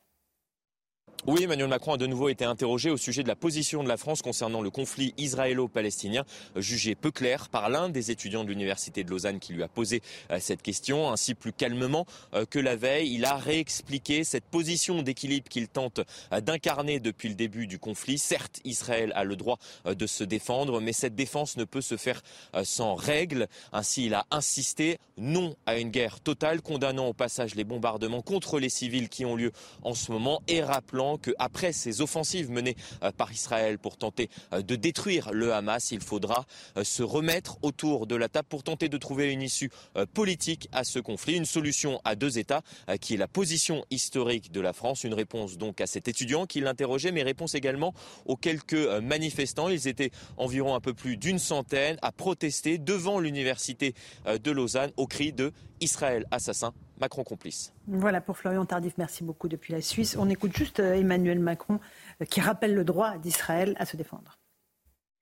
[1.26, 3.98] Oui, Emmanuel Macron a de nouveau été interrogé au sujet de la position de la
[3.98, 6.24] France concernant le conflit israélo-palestinien,
[6.56, 10.00] jugé peu clair par l'un des étudiants de l'Université de Lausanne qui lui a posé
[10.30, 11.12] euh, cette question.
[11.12, 16.00] Ainsi, plus calmement euh, que la veille, il a réexpliqué cette position d'équilibre qu'il tente
[16.32, 18.16] euh, d'incarner depuis le début du conflit.
[18.16, 22.22] Certes, Israël a le droit de se défendre, mais cette défense ne peut se faire
[22.64, 23.46] sans règles.
[23.72, 28.58] Ainsi, il a insisté non à une guerre totale, condamnant au passage les bombardements contre
[28.58, 29.52] les civils qui ont lieu
[29.82, 34.62] en ce moment et rappelant qu'après ces offensives menées euh, par Israël pour tenter euh,
[34.62, 36.46] de détruire le Hamas, il faudra
[36.76, 39.70] euh, se remettre autour de la table pour tenter de trouver une issue
[40.14, 42.62] politique à ce conflit, une solution à deux États
[43.00, 45.04] qui est la position historique de la France.
[45.04, 47.94] Une réponse donc à cet étudiant qui l'interrogeait, mais réponse également
[48.26, 49.68] aux quelques manifestants.
[49.68, 53.94] Ils étaient environ un peu plus d'une centaine à protester devant l'université
[54.26, 57.72] de Lausanne au cri de Israël assassin, Macron complice.
[57.86, 60.16] Voilà pour Florian Tardif, merci beaucoup depuis la Suisse.
[60.18, 61.80] On écoute juste euh, Emmanuel Macron
[62.20, 64.38] euh, qui rappelle le droit d'Israël à se défendre.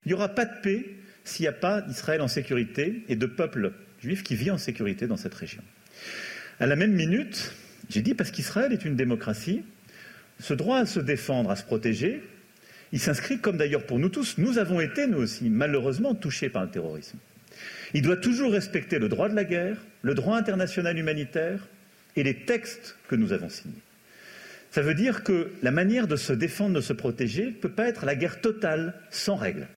[0.05, 0.85] Il n'y aura pas de paix
[1.23, 5.07] s'il n'y a pas d'Israël en sécurité et de peuple juif qui vit en sécurité
[5.07, 5.63] dans cette région.
[6.59, 7.53] À la même minute,
[7.89, 9.63] j'ai dit parce qu'Israël est une démocratie,
[10.39, 12.23] ce droit à se défendre, à se protéger,
[12.91, 16.63] il s'inscrit comme d'ailleurs pour nous tous, nous avons été nous aussi malheureusement touchés par
[16.63, 17.19] le terrorisme.
[17.93, 21.67] Il doit toujours respecter le droit de la guerre, le droit international humanitaire
[22.15, 23.81] et les textes que nous avons signés.
[24.71, 27.87] Ça veut dire que la manière de se défendre, de se protéger, ne peut pas
[27.87, 29.67] être la guerre totale sans règles.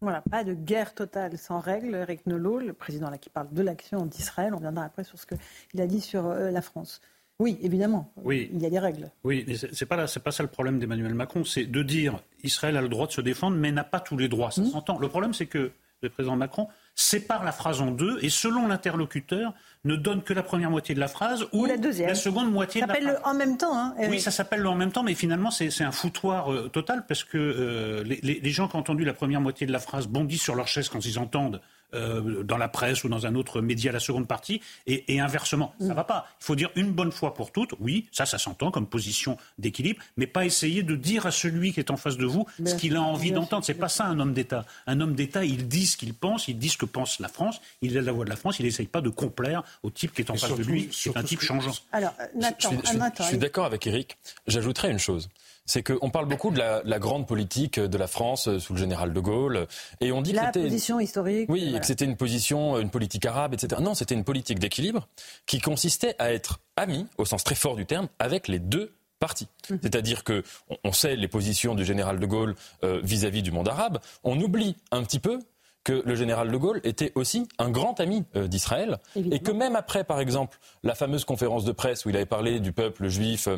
[0.00, 1.94] Voilà, pas de guerre totale sans règles.
[1.94, 5.26] Eric Nolot, le président là, qui parle de l'action d'Israël, on viendra après sur ce
[5.26, 7.00] qu'il a dit sur euh, la France.
[7.40, 8.50] Oui, évidemment, oui.
[8.52, 9.10] il y a des règles.
[9.22, 12.82] Oui, mais c'est pas, pas ça le problème d'Emmanuel Macron, c'est de dire Israël a
[12.82, 14.50] le droit de se défendre, mais n'a pas tous les droits.
[14.50, 14.70] Ça mmh.
[14.70, 14.98] s'entend.
[14.98, 15.70] Le problème, c'est que
[16.02, 20.42] le président Macron sépare la phrase en deux et selon l'interlocuteur ne donne que la
[20.42, 22.08] première moitié de la phrase ou, la, deuxième.
[22.08, 23.20] la seconde moitié ça de la phrase.
[23.24, 23.78] en même temps.
[23.78, 27.04] Hein, oui, ça s'appelle le en même temps, mais finalement c'est un foutoir euh, total
[27.06, 30.08] parce que euh, les, les, gens qui ont entendu la première moitié de la phrase
[30.08, 31.60] bondissent sur leur chaise quand ils entendent
[31.94, 35.74] euh, dans la presse ou dans un autre média la seconde partie, et, inversement.
[35.80, 36.26] Ça ne va pas.
[36.40, 40.00] Il faut dire une bonne fois pour toutes, oui, ça, ça s'entend comme position d'équilibre,
[40.16, 42.96] mais pas essayer de dire à celui qui est en face de vous ce qu'il
[42.96, 43.64] a envie d'entendre.
[43.64, 44.64] C'est pas ça un homme d'État.
[44.86, 47.60] Un homme d'État, il dit ce qu'il pense, il dit ce que pense la France,
[47.82, 50.22] il a la voix de la France, il n'essaye pas de complaire au type qui
[50.22, 51.74] est en face de lui, qui est un type changeant.
[51.92, 52.70] Alors, Nathan,
[53.18, 54.18] je suis d'accord avec Eric.
[54.46, 55.28] J'ajouterais une chose
[55.68, 59.12] c'est qu'on parle beaucoup de la, grande politique de la France euh, sous le général
[59.12, 59.68] de Gaulle,
[60.00, 61.48] et on dit la que c'était position historique.
[61.48, 63.80] Oui, que c'était une position, euh, une politique arabe, etc.
[63.80, 65.06] Non, c'était une politique d'équilibre
[65.46, 69.48] qui consistait à être ami, au sens très fort du terme, avec les deux partis.
[69.70, 69.78] Mhm.
[69.82, 70.42] C'est-à-dire que
[70.84, 73.98] on, sait les positions du général de Gaulle euh, vis-à-vis du monde arabe.
[74.24, 75.38] On oublie un petit peu
[75.84, 80.04] que le général de Gaulle était aussi un grand ami d'Israël et que même après,
[80.04, 83.48] par exemple, la fameuse conférence de presse où il avait parlé du peuple juif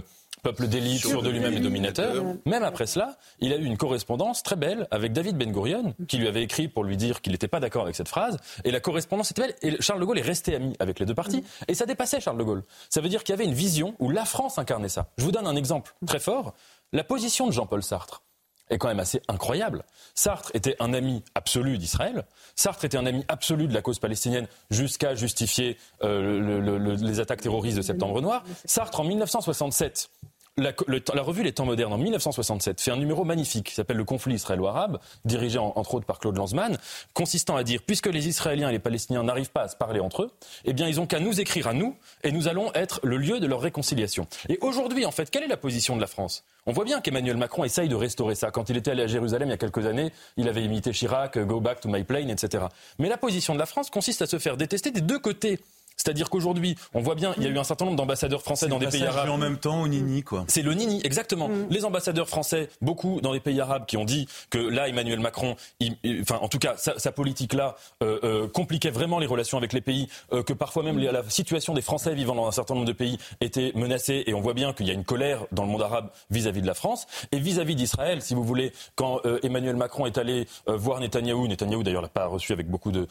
[0.42, 2.24] peuple d'élite, sûr de lui-même et dominateur.
[2.46, 6.18] Même après cela, il a eu une correspondance très belle avec David Ben Gurion, qui
[6.18, 8.38] lui avait écrit pour lui dire qu'il n'était pas d'accord avec cette phrase.
[8.64, 9.54] Et la correspondance était belle.
[9.62, 11.44] Et Charles de Gaulle est resté ami avec les deux partis.
[11.68, 12.64] Et ça dépassait Charles de Gaulle.
[12.88, 15.08] Ça veut dire qu'il y avait une vision où la France incarnait ça.
[15.18, 16.54] Je vous donne un exemple très fort.
[16.92, 18.22] La position de Jean-Paul Sartre
[18.70, 19.84] est quand même assez incroyable.
[20.14, 22.24] Sartre était un ami absolu d'Israël.
[22.56, 27.76] Sartre était un ami absolu de la cause palestinienne jusqu'à justifier euh, les attaques terroristes
[27.76, 28.44] de Septembre Noir.
[28.64, 30.10] Sartre, en 1967,
[30.56, 34.34] la, revue Les Temps modernes en 1967 fait un numéro magnifique qui s'appelle Le conflit
[34.34, 36.76] israélo-arabe, dirigé entre autres par Claude Lanzmann,
[37.14, 40.22] consistant à dire puisque les Israéliens et les Palestiniens n'arrivent pas à se parler entre
[40.22, 40.30] eux,
[40.64, 43.40] eh bien ils ont qu'à nous écrire à nous et nous allons être le lieu
[43.40, 44.26] de leur réconciliation.
[44.48, 46.44] Et aujourd'hui, en fait, quelle est la position de la France?
[46.66, 48.50] On voit bien qu'Emmanuel Macron essaye de restaurer ça.
[48.50, 51.38] Quand il était allé à Jérusalem il y a quelques années, il avait imité Chirac,
[51.38, 52.64] Go back to my plane, etc.
[52.98, 55.58] Mais la position de la France consiste à se faire détester des deux côtés.
[56.00, 58.78] C'est-à-dire qu'aujourd'hui, on voit bien, il y a eu un certain nombre d'ambassadeurs français dans
[58.78, 59.28] des pays arabes.
[59.28, 60.44] en même temps au Nini, quoi.
[60.48, 61.48] C'est le Nini, exactement.
[61.48, 61.66] Mm.
[61.68, 65.56] Les ambassadeurs français, beaucoup dans les pays arabes, qui ont dit que là, Emmanuel Macron,
[66.22, 70.08] enfin, en tout cas, sa, politique-là euh, euh, compliquait vraiment les relations avec les pays,
[70.32, 73.18] euh, que parfois même la situation des Français vivant dans un certain nombre de pays
[73.42, 76.08] était menacée, et on voit bien qu'il y a une colère dans le monde arabe
[76.30, 80.46] vis-à-vis de la France, et vis-à-vis d'Israël, si vous voulez, quand Emmanuel Macron est allé
[80.66, 83.06] voir Netanyahou, Netanyahou d'ailleurs l'a pas reçu avec beaucoup de,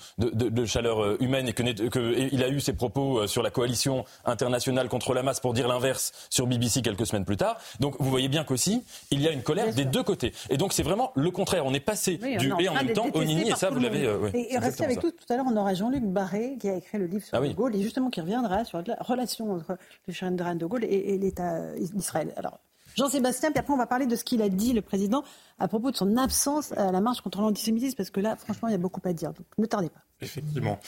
[0.65, 5.22] chaleur humaine, et qu'il a eu ses propos euh, sur la coalition internationale contre la
[5.22, 7.60] masse pour dire l'inverse sur BBC quelques semaines plus tard.
[7.80, 10.34] Donc vous voyez bien qu'aussi, il y a une colère des deux côtés.
[10.50, 11.65] Et donc c'est vraiment le contraire.
[11.65, 14.06] On est passé du et en même temps au Nini, et ça vous l'avez.
[14.06, 16.98] Euh, et, restez avec nous, tout à l'heure, on aura Jean-Luc Barré qui a écrit
[16.98, 20.13] le livre sur ah De Gaulle et justement qui reviendra sur la relation entre le
[20.13, 22.34] général de Gaulle et, et l'État d'Israël.
[22.38, 22.60] Alors,
[22.96, 25.24] Jean-Sébastien, puis après on va parler de ce qu'il a dit, le président,
[25.60, 28.72] à propos de son absence à la marche contre l'antisémitisme, parce que là, franchement, il
[28.72, 29.34] y a beaucoup à dire.
[29.34, 30.02] Donc ne tardez pas.
[30.22, 30.80] Effectivement.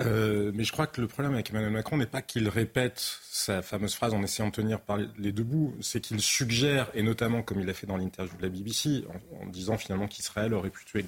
[0.00, 3.62] Euh, mais je crois que le problème avec Emmanuel Macron n'est pas qu'il répète sa
[3.62, 7.42] fameuse phrase en essayant de tenir par les deux bouts, c'est qu'il suggère, et notamment
[7.42, 9.04] comme il l'a fait dans l'interview de la BBC,
[9.40, 11.04] en, disant finalement qu'Israël aurait pu tuer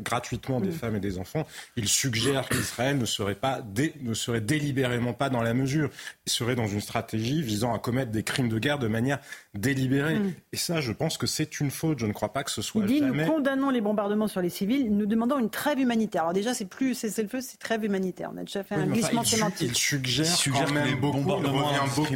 [0.00, 0.72] gratuitement des mm.
[0.72, 1.46] femmes et des enfants,
[1.76, 3.60] il suggère qu'Israël ne serait pas
[4.00, 5.90] ne serait délibérément pas dans la mesure,
[6.26, 9.18] il serait dans une stratégie visant à commettre des crimes de guerre de manière
[9.54, 10.18] délibérée.
[10.18, 10.34] Mm.
[10.52, 11.98] Et ça, je pense que c'est une faute.
[11.98, 13.24] Je ne crois pas que ce soit il dit, jamais...
[13.24, 16.22] Nous condamnons les bombardements sur les civils, nous demandons une trêve humanitaire.
[16.22, 18.30] Alors déjà, c'est plus c'est le feu, c'est trêve humanitaire.
[18.34, 19.68] On a déjà fait un glissement sémantique.
[19.70, 22.06] Il suggère, il suggère quand même beaucoup, beaucoup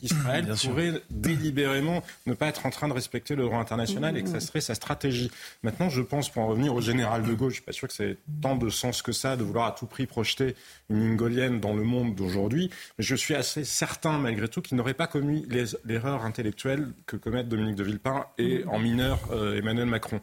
[0.00, 4.28] qu'Israël pourrait délibérément ne pas être en train de respecter le droit international et que
[4.28, 5.30] ça serait sa stratégie.
[5.62, 7.94] Maintenant, je pense, pour en revenir au général de Gaulle, je suis pas sûr que
[7.94, 10.54] c'est tant de sens que ça de vouloir à tout prix projeter
[10.90, 14.76] une ligne gaulienne dans le monde d'aujourd'hui, mais je suis assez certain, malgré tout, qu'il
[14.76, 15.46] n'aurait pas commis
[15.84, 20.20] l'erreur intellectuelle que commettent Dominique de Villepin et en mineur euh, Emmanuel Macron.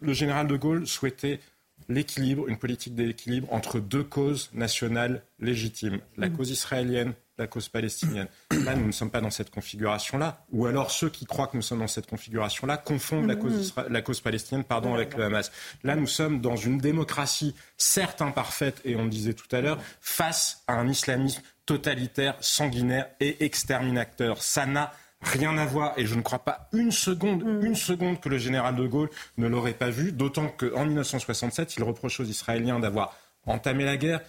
[0.00, 1.40] Le général de Gaulle souhaitait
[1.88, 8.28] l'équilibre, une politique d'équilibre entre deux causes nationales légitimes, la cause israélienne, la cause palestinienne.
[8.64, 10.44] Là, nous ne sommes pas dans cette configuration-là.
[10.52, 14.02] Ou alors ceux qui croient que nous sommes dans cette configuration-là confondent la, cause, la
[14.02, 15.52] cause palestinienne pardon, avec le Hamas.
[15.84, 19.78] Là, nous sommes dans une démocratie certes imparfaite, et on le disait tout à l'heure,
[20.00, 24.42] face à un islamisme totalitaire, sanguinaire et exterminateur.
[24.42, 24.92] Ça n'a
[25.22, 25.94] rien à voir.
[25.96, 27.64] Et je ne crois pas une seconde, mm.
[27.64, 30.12] une seconde que le général de Gaulle ne l'aurait pas vu.
[30.12, 34.20] D'autant qu'en 1967, il reproche aux Israéliens d'avoir entamé la guerre.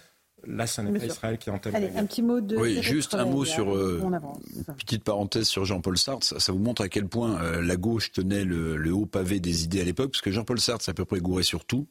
[0.46, 2.02] Là, ce n'est pas Israël qui a entamé Allez, la guerre.
[2.02, 2.56] un petit mot de.
[2.56, 3.74] Oui, juste un mot sur.
[3.74, 4.00] Euh,
[4.78, 6.24] petite parenthèse sur Jean-Paul Sartre.
[6.24, 9.64] Ça, vous montre à quel point euh, la gauche tenait le, le, haut pavé des
[9.64, 11.88] idées à l'époque, parce que Jean-Paul Sartre s'est à peu près gouré sur tout.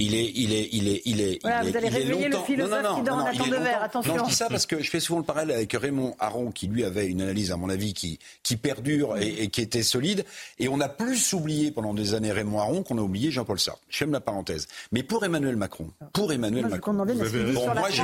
[0.00, 1.38] Il est, il est, il est, il est.
[1.42, 3.82] Voilà, il vous allez réveiller le philosophe qui dort en attente de verre.
[3.82, 4.16] Attention.
[4.16, 6.66] Non, je dis ça parce que je fais souvent le parallèle avec Raymond Aron, qui
[6.66, 10.24] lui avait une analyse, à mon avis, qui, qui perdure et, et qui était solide.
[10.58, 13.82] Et on a plus oublié pendant des années Raymond Aron qu'on a oublié Jean-Paul Sartre.
[13.90, 14.66] Je ferme la parenthèse.
[14.92, 16.92] Mais pour Emmanuel Macron, pour Emmanuel moi, Macron.
[16.94, 18.02] Bon, moi, j'ai.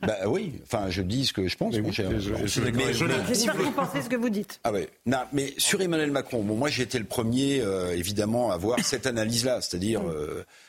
[0.00, 0.54] Bah oui.
[0.64, 2.10] Enfin, je dis ce que je pense, mon cher.
[2.46, 4.58] Sûr que vous pensez ce que vous dites.
[4.64, 4.88] Ah ouais.
[5.06, 8.78] Non, mais sur Emmanuel Macron, bon, moi, j'ai été le premier, euh, évidemment, à voir
[8.82, 10.02] cette analyse-là, c'est-à-dire.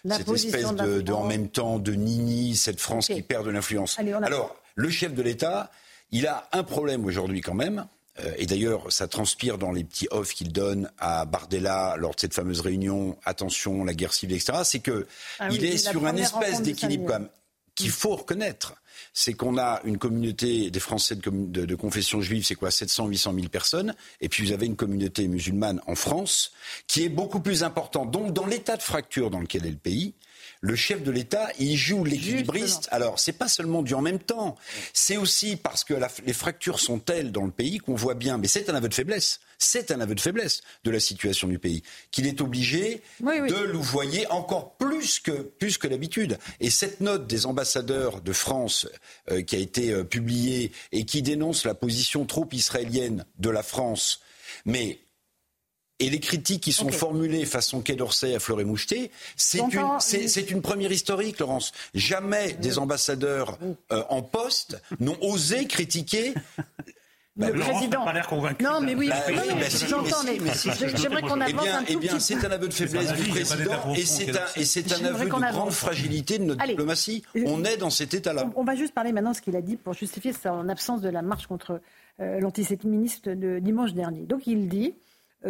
[0.08, 3.98] Cette espèce de, en même temps de nini, cette France qui perd de l'influence.
[4.00, 5.72] Alors, le chef de l'État,
[6.12, 7.88] il a un problème aujourd'hui quand même.
[8.20, 12.20] Euh, et d'ailleurs, ça transpire dans les petits offs qu'il donne à Bardella lors de
[12.20, 13.18] cette fameuse réunion.
[13.26, 14.60] Attention, la guerre civile, etc.
[14.64, 15.08] C'est que
[15.40, 17.22] ah il est sur un espèce d'équilibre
[17.76, 18.76] qu'il faut reconnaître
[19.14, 23.48] c'est qu'on a une communauté des Français de, confession juive, c'est quoi 700, 800 000
[23.48, 23.96] personnes.
[24.22, 26.52] Et puis vous avez une communauté musulmane en France
[26.88, 28.12] qui est beaucoup plus importante.
[28.12, 30.14] Donc dans l'état de fracture dans lequel est le pays,
[30.64, 32.88] le chef de l'État, il joue l'équilibriste.
[32.90, 34.56] Alors, c'est pas seulement du en même temps.
[34.94, 35.94] C'est aussi parce que
[36.26, 38.94] les fractures sont telles dans le pays qu'on voit bien, mais c'est un aveu de
[38.94, 39.42] faiblesse.
[39.58, 44.26] C'est un aveu de faiblesse de la situation du pays, qu'il est obligé de louvoyer
[44.28, 46.40] encore plus que, plus que d'habitude.
[46.62, 48.88] Et cette note des ambassadeurs de France
[49.32, 53.64] euh, qui a été euh, publiée et qui dénonce la position trop israélienne de la
[53.64, 54.22] France,
[54.64, 55.00] mais
[56.04, 60.62] et les critiques qui sont formulées façon Quai d'Orsay à Fleury Moucheté, c'est une, une,
[60.62, 61.72] première historique, Laurence.
[61.94, 63.58] Jamais des ambassadeurs
[63.92, 66.34] euh, en poste n'ont osé critiquer
[67.38, 68.04] le bah, président.
[68.04, 68.64] pas l'air convaincu.
[68.64, 70.38] Non, mais oui, bah, oui, bah, j'entends, mais,
[70.96, 73.30] j'aimerais qu'on avance eh bien, un tout eh bien, c'est un aveu de faiblesse du
[73.30, 77.24] président et c'est un, et c'est un aveu de grande fragilité de notre diplomatie.
[77.46, 78.50] On est dans cet état-là.
[78.56, 81.10] On va juste parler maintenant de ce qu'il a dit pour justifier son absence de
[81.10, 81.80] la marche contre
[82.20, 84.26] euh, l'antisémitisme de dimanche dernier.
[84.26, 85.03] Donc il dit euh,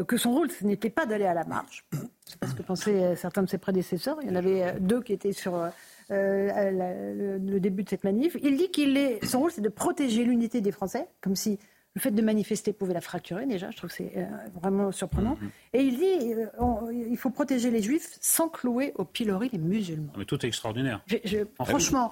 [0.04, 1.86] que son rôle, ce n'était pas d'aller à la marche.
[2.26, 4.18] C'est parce que pensaient euh, certains de ses prédécesseurs.
[4.22, 5.70] Il y en avait euh, deux qui étaient sur
[6.10, 8.36] le, début de cette manif.
[8.42, 11.60] Il dit qu'il est, son rôle, c'est de protéger l'unité des Français, comme si
[11.96, 14.26] le fait de manifester pouvait la fracturer déjà, je trouve que c'est euh,
[14.60, 15.38] vraiment surprenant.
[15.40, 15.50] Mhm.
[15.74, 20.12] Et il dit euh, il faut protéger les juifs sans clouer au pilori les musulmans.
[20.18, 21.02] Mais tout est extraordinaire.
[21.64, 22.12] franchement,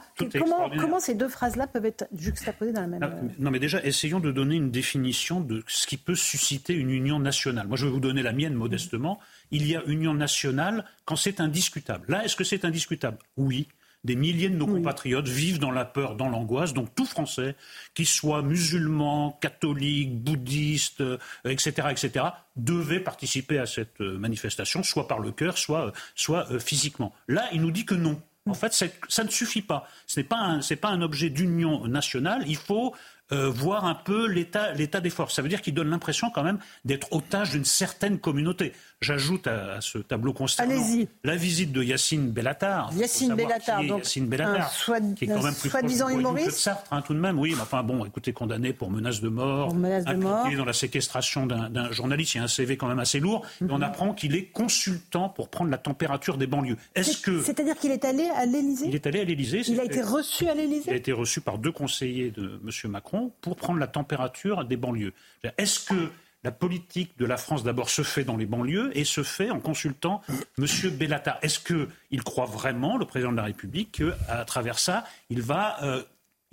[0.77, 2.99] comment, ces deux phrases-là peuvent être juxtaposées dans la même...
[2.99, 6.73] Non, euh, non, mais déjà, essayons de donner une définition de ce qui peut susciter
[6.73, 7.67] une union nationale.
[7.67, 9.19] Moi, je vais vous donner la mienne modestement.
[9.49, 12.05] Il y a union nationale quand c'est indiscutable.
[12.07, 13.17] Là, est-ce que c'est indiscutable?
[13.37, 13.67] Oui
[14.03, 16.73] des milliers de nos compatriotes vivent dans la peur, dans l'angoisse.
[16.73, 17.55] Donc tout Français,
[17.93, 21.03] qu'il soit musulman, catholique, bouddhiste,
[21.45, 22.25] etc., euh, etc.,
[22.55, 27.13] devait participer à cette euh, manifestation, soit par le cœur, soit, euh, soit physiquement.
[27.27, 28.21] Là, il nous dit que non.
[28.47, 29.87] En fait, ça ne suffit pas.
[30.07, 32.43] Ce n'est pas, pas un objet d'union nationale.
[32.47, 32.95] Il faut
[33.33, 35.35] euh, voir un peu l'état, des forces.
[35.35, 38.73] Ça veut dire qu'il donne l'impression quand même d'être otage d'une certaine communauté.
[39.01, 40.75] J'ajoute à, ce tableau consternant
[41.23, 42.93] la visite de Yacine Bellatar.
[42.95, 44.71] Yacine Bellatar, donc Yacine Bellatar,
[45.15, 46.47] qui est quand même plus soi-disant humoriste.
[46.49, 47.53] Que Sartre, hein, tout de même, oui.
[47.55, 50.47] Mais enfin bon, écoutez, condamné pour menace de mort, menace de mort.
[50.55, 52.35] dans la séquestration d'un, journaliste.
[52.35, 53.43] Il y a un CV quand même assez lourd.
[53.59, 53.83] et on mhm.
[53.83, 56.77] apprend qu'il est consultant pour prendre la température des banlieues.
[56.93, 59.63] Est-ce que c'est-à-dire qu'il est allé à l'Élysée Il est allé à l'Élysée.
[59.67, 60.91] Il a été reçu à l'Élysée.
[60.91, 62.91] Il a été reçu par deux conseillers de M.
[62.91, 65.13] Macron pour prendre la température des banlieues.
[65.57, 66.11] Est-ce que
[66.43, 69.59] la politique de la France d'abord se fait dans les banlieues et se fait en
[69.59, 70.21] consultant
[70.57, 70.65] M.
[70.91, 75.77] Bellatar Est-ce qu'il croit vraiment, le président de la République, qu'à travers ça, il va
[75.83, 76.03] euh,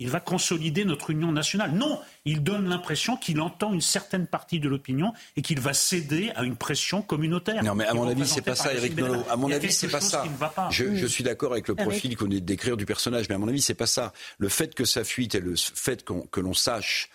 [0.01, 1.71] il va consolider notre union nationale?
[1.71, 6.31] Non, il donne l'impression qu'il entend une certaine partie de l'opinion et qu'il va céder
[6.35, 7.61] à une pression communautaire.
[7.63, 9.25] Non, mais à mon avis, c'est pas ça, Eric Nolot.
[9.29, 10.23] À mon avis, c'est pas ça.
[10.71, 13.61] Je, suis d'accord avec le profil qu'on est décrire du personnage, mais à mon avis,
[13.61, 14.13] c'est pas ça.
[14.37, 17.09] Le fait que ça fuite et le fait que l'on sache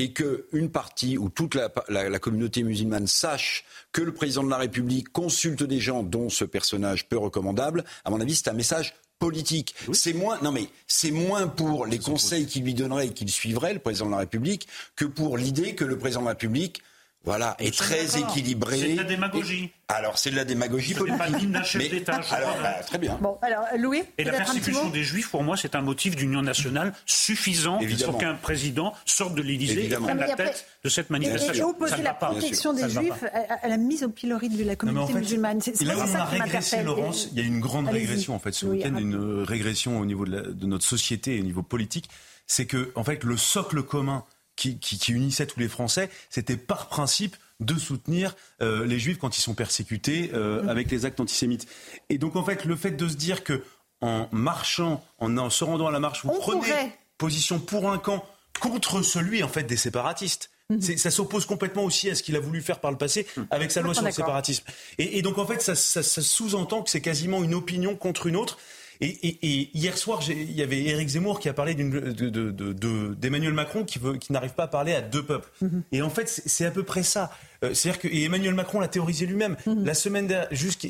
[0.00, 5.12] et qu'une partie ou toute la, communauté musulmane sache que le président de la République
[5.12, 9.74] consulte des gens dont ce personnage peu recommandable, à mon avis, c'est un message politique.
[9.92, 13.74] C'est moins, non mais c'est moins pour les conseils qu'il lui donnerait et qu'il suivrait,
[13.74, 16.82] le président de la République, que pour l'idée que le président de la République
[17.22, 18.78] voilà, est très équilibré.
[18.78, 19.70] C'est de la démagogie.
[19.88, 21.18] alors, c'est de la démagogie politique.
[21.18, 22.20] pas d'un chef d'État.
[22.30, 23.18] Alors, bah, très bien.
[23.20, 26.94] Bon, alors, Louis Et la persécution des Juifs, pour moi, c'est un motif d'union nationale
[27.04, 31.68] suffisant pour qu'un président sorte de l'Élysée et prenne la tête de cette manifestation.
[31.68, 33.24] Et, opposer la protection des Juifs
[33.62, 35.60] à, la mise au pilori de la communauté musulmane.
[35.60, 38.52] C'est là où on a régressé, Laurence, il y a une grande régression, en fait,
[38.52, 42.08] ce week-end, une régression au niveau de, de notre société et au niveau politique.
[42.46, 44.24] C'est que, en fait, le socle commun
[44.60, 49.36] qui, qui, unissait tous les Français, c'était par principe de soutenir euh, les juifs quand
[49.36, 50.68] ils sont persécutés euh, mm.
[50.68, 51.66] avec les actes antisémites.
[52.08, 53.62] Et donc en fait, le fait de se dire que
[54.02, 58.24] en marchant, en, se rendant à la marche, vous prenez position pour un camp
[58.60, 60.50] contre celui en fait des séparatistes.
[60.70, 60.96] Mm-hmm.
[60.96, 63.42] Ça s'oppose complètement aussi à ce qu'il a voulu faire par le passé mm.
[63.50, 64.64] avec sa loi sur le séparatisme.
[64.98, 68.58] Et, donc en fait, ça, ça sous-entend que c'est quasiment une opinion contre une autre.
[69.02, 74.32] Et, hier soir, il y avait Éric Zemmour qui a parlé d'Emmanuel Macron qui, qui
[74.32, 75.48] n'arrive pas à parler à deux peuples.
[75.62, 75.82] Mhm.
[75.92, 77.30] Et en fait, c'est à peu près ça.
[77.64, 79.56] Euh, c'est-à-dire que Emmanuel Macron l'a théorisé lui-même.
[79.66, 79.84] Mhm.
[79.84, 80.28] La, semaine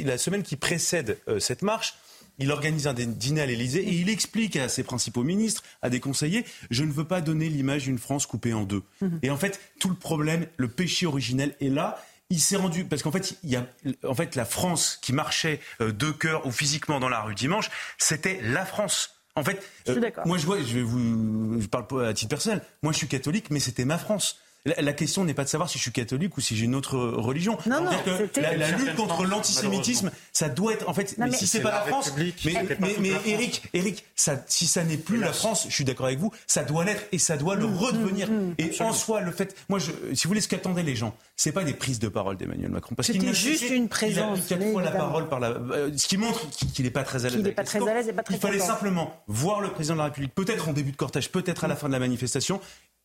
[0.05, 1.95] la semaine qui précède euh, cette marche,
[2.41, 6.01] il organise un dîner à l'Élysée et il explique à ses principaux ministres, à des
[6.01, 8.83] conseillers, je ne veux pas donner l'image d'une France coupée en deux.
[9.03, 9.21] Mhm.
[9.23, 12.03] Et en fait, tout le problème, le péché originel est là.
[12.31, 13.67] Il s'est rendu parce qu'en fait, il y a
[14.05, 17.71] en fait la France qui marchait euh, de cœur ou physiquement dans la rue dimanche,
[17.99, 19.17] c'était la France.
[19.37, 22.63] En fait, euh, moi je vois, je vais vous, je parle à titre personnel.
[22.83, 24.39] Moi, je suis catholique, mais c'était ma France.
[24.67, 26.99] La, question n'est pas de savoir si je suis catholique ou si j'ai une autre
[26.99, 27.57] religion.
[27.65, 27.91] Non, non,
[28.37, 30.87] la, la, lutte contre l'antisémitisme, ça doit être.
[30.87, 32.35] En fait, mais, si c'est pas la, France, mais,
[32.79, 36.19] mais, mais Eric, Eric, ça, si ça n'est plus la France, je suis d'accord avec
[36.19, 38.31] vous, ça doit l'être et ça doit le mmh, redevenir.
[38.31, 38.55] Mmh, mmh.
[38.59, 41.53] et en soi, le fait, moi, je, si vous voulez, ce qu'attendaient les gens, c'est
[41.53, 44.41] pas des prises de parole d'Emmanuel Macron, parce qu'il juste une présence.
[44.51, 47.05] Il a quatre fois la parole par la, euh, ce qui montre qu'il n'est pas
[47.05, 47.39] très à l'aise.
[47.39, 48.35] Il n'est pas très à l'aise et pas très.
[48.35, 51.65] Il fallait simplement voir le président de la République, peut-être en début de cortège, peut-être
[51.65, 52.61] à la fin de la manifestation,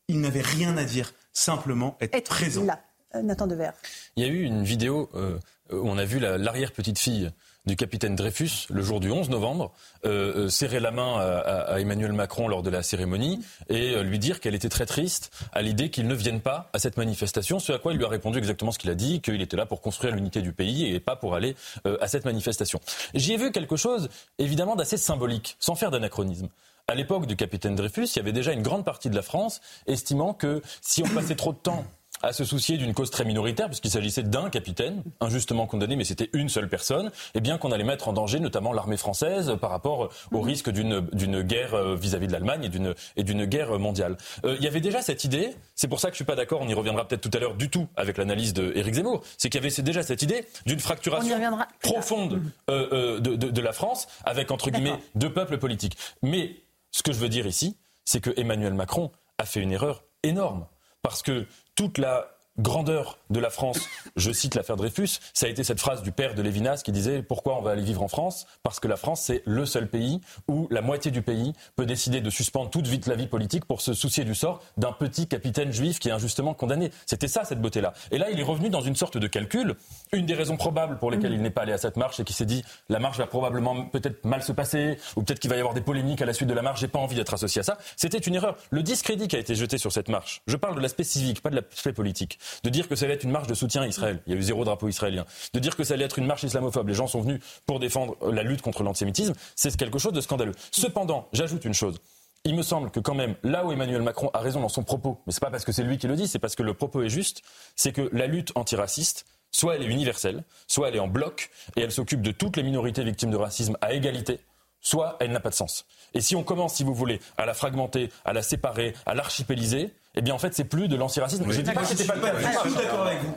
[0.07, 2.63] il n'avait rien à dire, simplement être, présent.
[2.63, 2.79] Là.
[3.15, 3.73] Euh, Nathan Devers.
[4.15, 5.37] Il y a eu une vidéo euh,
[5.71, 7.31] où on a vu l'arrière-petite-fille
[7.65, 9.73] du capitaine Dreyfus le jour du 11 novembre,
[10.05, 14.53] euh, serrer la main à, Emmanuel Macron lors de la cérémonie et lui dire qu'elle
[14.53, 17.93] était très triste à l'idée qu'il ne vienne pas à cette manifestation, ce à quoi
[17.93, 20.43] il lui a répondu exactement ce qu'il a dit, qu'il était là pour construire l'unité
[20.43, 21.55] du pays et pas pour aller
[22.01, 22.79] à cette manifestation.
[23.15, 26.49] J'y ai vu quelque chose évidemment d'assez symbolique, sans faire d'anachronisme.
[26.87, 29.59] À l'époque du capitaine Dreyfus, il y avait déjà une grande partie de la France
[29.87, 31.83] estimant que si on passait trop de temps
[32.21, 36.29] à se soucier d'une cause très minoritaire, puisqu'il s'agissait d'un capitaine, injustement condamné, mais c'était
[36.33, 40.09] une seule personne, et bien qu'on allait mettre en danger notamment l'armée française par rapport
[40.31, 40.45] au mhm.
[40.45, 42.69] risque d'une guerre euh, vis-à-vis de l'Allemagne
[43.15, 44.15] et d'une guerre mondiale.
[44.45, 46.61] Euh, il y avait déjà cette idée, c'est pour ça que je suis pas d'accord,
[46.61, 49.61] on y reviendra peut-être tout à l'heure du tout avec l'analyse d'Éric Zemmour, c'est qu'il
[49.61, 51.35] y avait déjà cette idée d'une fracturation
[51.81, 52.51] profonde mhm.
[52.69, 55.97] euh, de, de, de, la France avec, entre guillemets, deux peuples politiques.
[56.21, 56.55] Mais
[56.95, 60.65] ce que je veux dire ici, c'est que Emmanuel Macron a fait une erreur énorme.
[61.01, 63.79] Parce que toute la grandeur de la France,
[64.15, 67.21] je cite l'affaire Dreyfus, ça a été cette phrase du père de Lévinas qui disait
[67.21, 68.47] pourquoi on va aller vivre en France?
[68.63, 72.21] Parce que la France, c'est le seul pays où la moitié du pays peut décider
[72.21, 75.71] de suspendre toute vite la vie politique pour se soucier du sort d'un petit capitaine
[75.71, 76.91] juif qui est injustement condamné.
[77.05, 77.93] C'était ça, cette beauté-là.
[78.11, 79.75] Et là, il est revenu dans une sorte de calcul.
[80.13, 82.35] Une des raisons probables pour lesquelles il n'est pas allé à cette marche, c'est qu'il
[82.35, 85.59] s'est dit la marche va probablement peut-être mal se passer, ou peut-être qu'il va y
[85.59, 87.63] avoir des polémiques à la suite de la marche, j'ai pas envie d'être associé à
[87.63, 87.77] ça.
[87.97, 88.57] C'était une erreur.
[88.69, 91.49] Le discrédit qui a été jeté sur cette marche, je parle de l'aspect civique, pas
[91.49, 94.21] de l'aspect politique de dire que ça allait être une marche de soutien à Israël.
[94.27, 95.25] Il y a eu zéro drapeau israélien.
[95.53, 96.87] De dire que ça allait être une marche islamophobe.
[96.87, 99.33] Les gens sont venus pour défendre la lutte contre l'antisémitisme.
[99.55, 100.53] C'est quelque chose de scandaleux.
[100.71, 101.99] Cependant, j'ajoute une chose.
[102.47, 105.19] Il me semble que quand même, là où Emmanuel Macron a raison dans son propos,
[105.25, 107.01] mais c'est pas parce que c'est lui qui le dit, c'est parce que le propos
[107.01, 107.41] est juste,
[107.75, 111.81] c'est que la lutte antiraciste, soit elle est universelle, soit elle est en bloc, et
[111.81, 114.39] elle s'occupe de toutes les minorités victimes de racisme à égalité,
[114.79, 115.87] soit elle n'a pas de sens.
[116.13, 119.91] Et si on commence, si vous voulez, à la fragmenter, à la séparer, à l'archipéliser,
[120.15, 121.45] eh bien en fait c'est plus de l'antiracisme.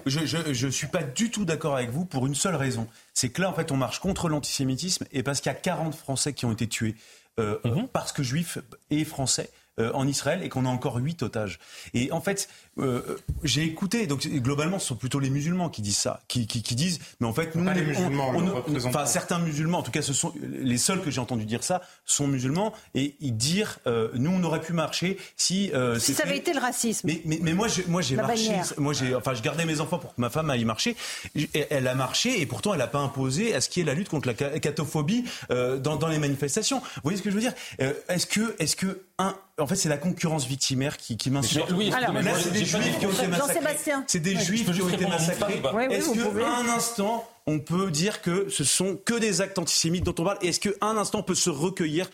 [0.06, 2.86] Je ne suis pas du tout d'accord avec vous pour une seule raison.
[3.14, 5.94] C'est que là en fait on marche contre l'antisémitisme et parce qu'il y a 40
[5.94, 6.94] Français qui ont été tués
[7.38, 7.88] euh, mhm.
[7.88, 8.58] parce que juifs
[8.90, 9.50] et français.
[9.78, 11.60] Euh, en Israël et qu'on a encore huit otages.
[11.94, 12.48] Et en fait,
[12.78, 16.62] euh, j'ai écouté, donc globalement, ce sont plutôt les musulmans qui disent ça, qui, qui,
[16.62, 18.32] qui disent, mais en fait, nous, les musulmans,
[18.86, 21.82] enfin certains musulmans, en tout cas, ce sont les seuls que j'ai entendu dire ça,
[22.04, 25.70] sont musulmans et ils dire, euh, nous, on aurait pu marcher si.
[25.98, 27.06] si ça avait été le racisme.
[27.06, 28.52] Mais, mais, mais moi, j'ai, moi, j'ai marché.
[28.76, 30.96] Moi, j'ai, enfin, je gardais mes enfants pour que ma femme aille marcher.
[31.70, 34.08] Elle a marché et pourtant, elle n'a pas imposé à ce qui est la lutte
[34.08, 36.80] contre la catophobie dans, dans les manifestations.
[36.80, 37.54] Vous voyez ce que je veux dire?
[38.08, 41.72] Est-ce que, est-ce que un, en fait, c'est la concurrence victimaire qui, qui m'insupporte.
[41.72, 43.94] Oui, là, c'est des juifs qui ont été massacrés.
[44.06, 45.62] C'est des juifs qui ont été massacrés.
[45.90, 50.14] Est-ce qu'à un instant, on peut dire que ce sont que des actes antisémites dont
[50.18, 50.38] on parle?
[50.42, 52.10] Est-ce qu'à un instant, on peut se recueillir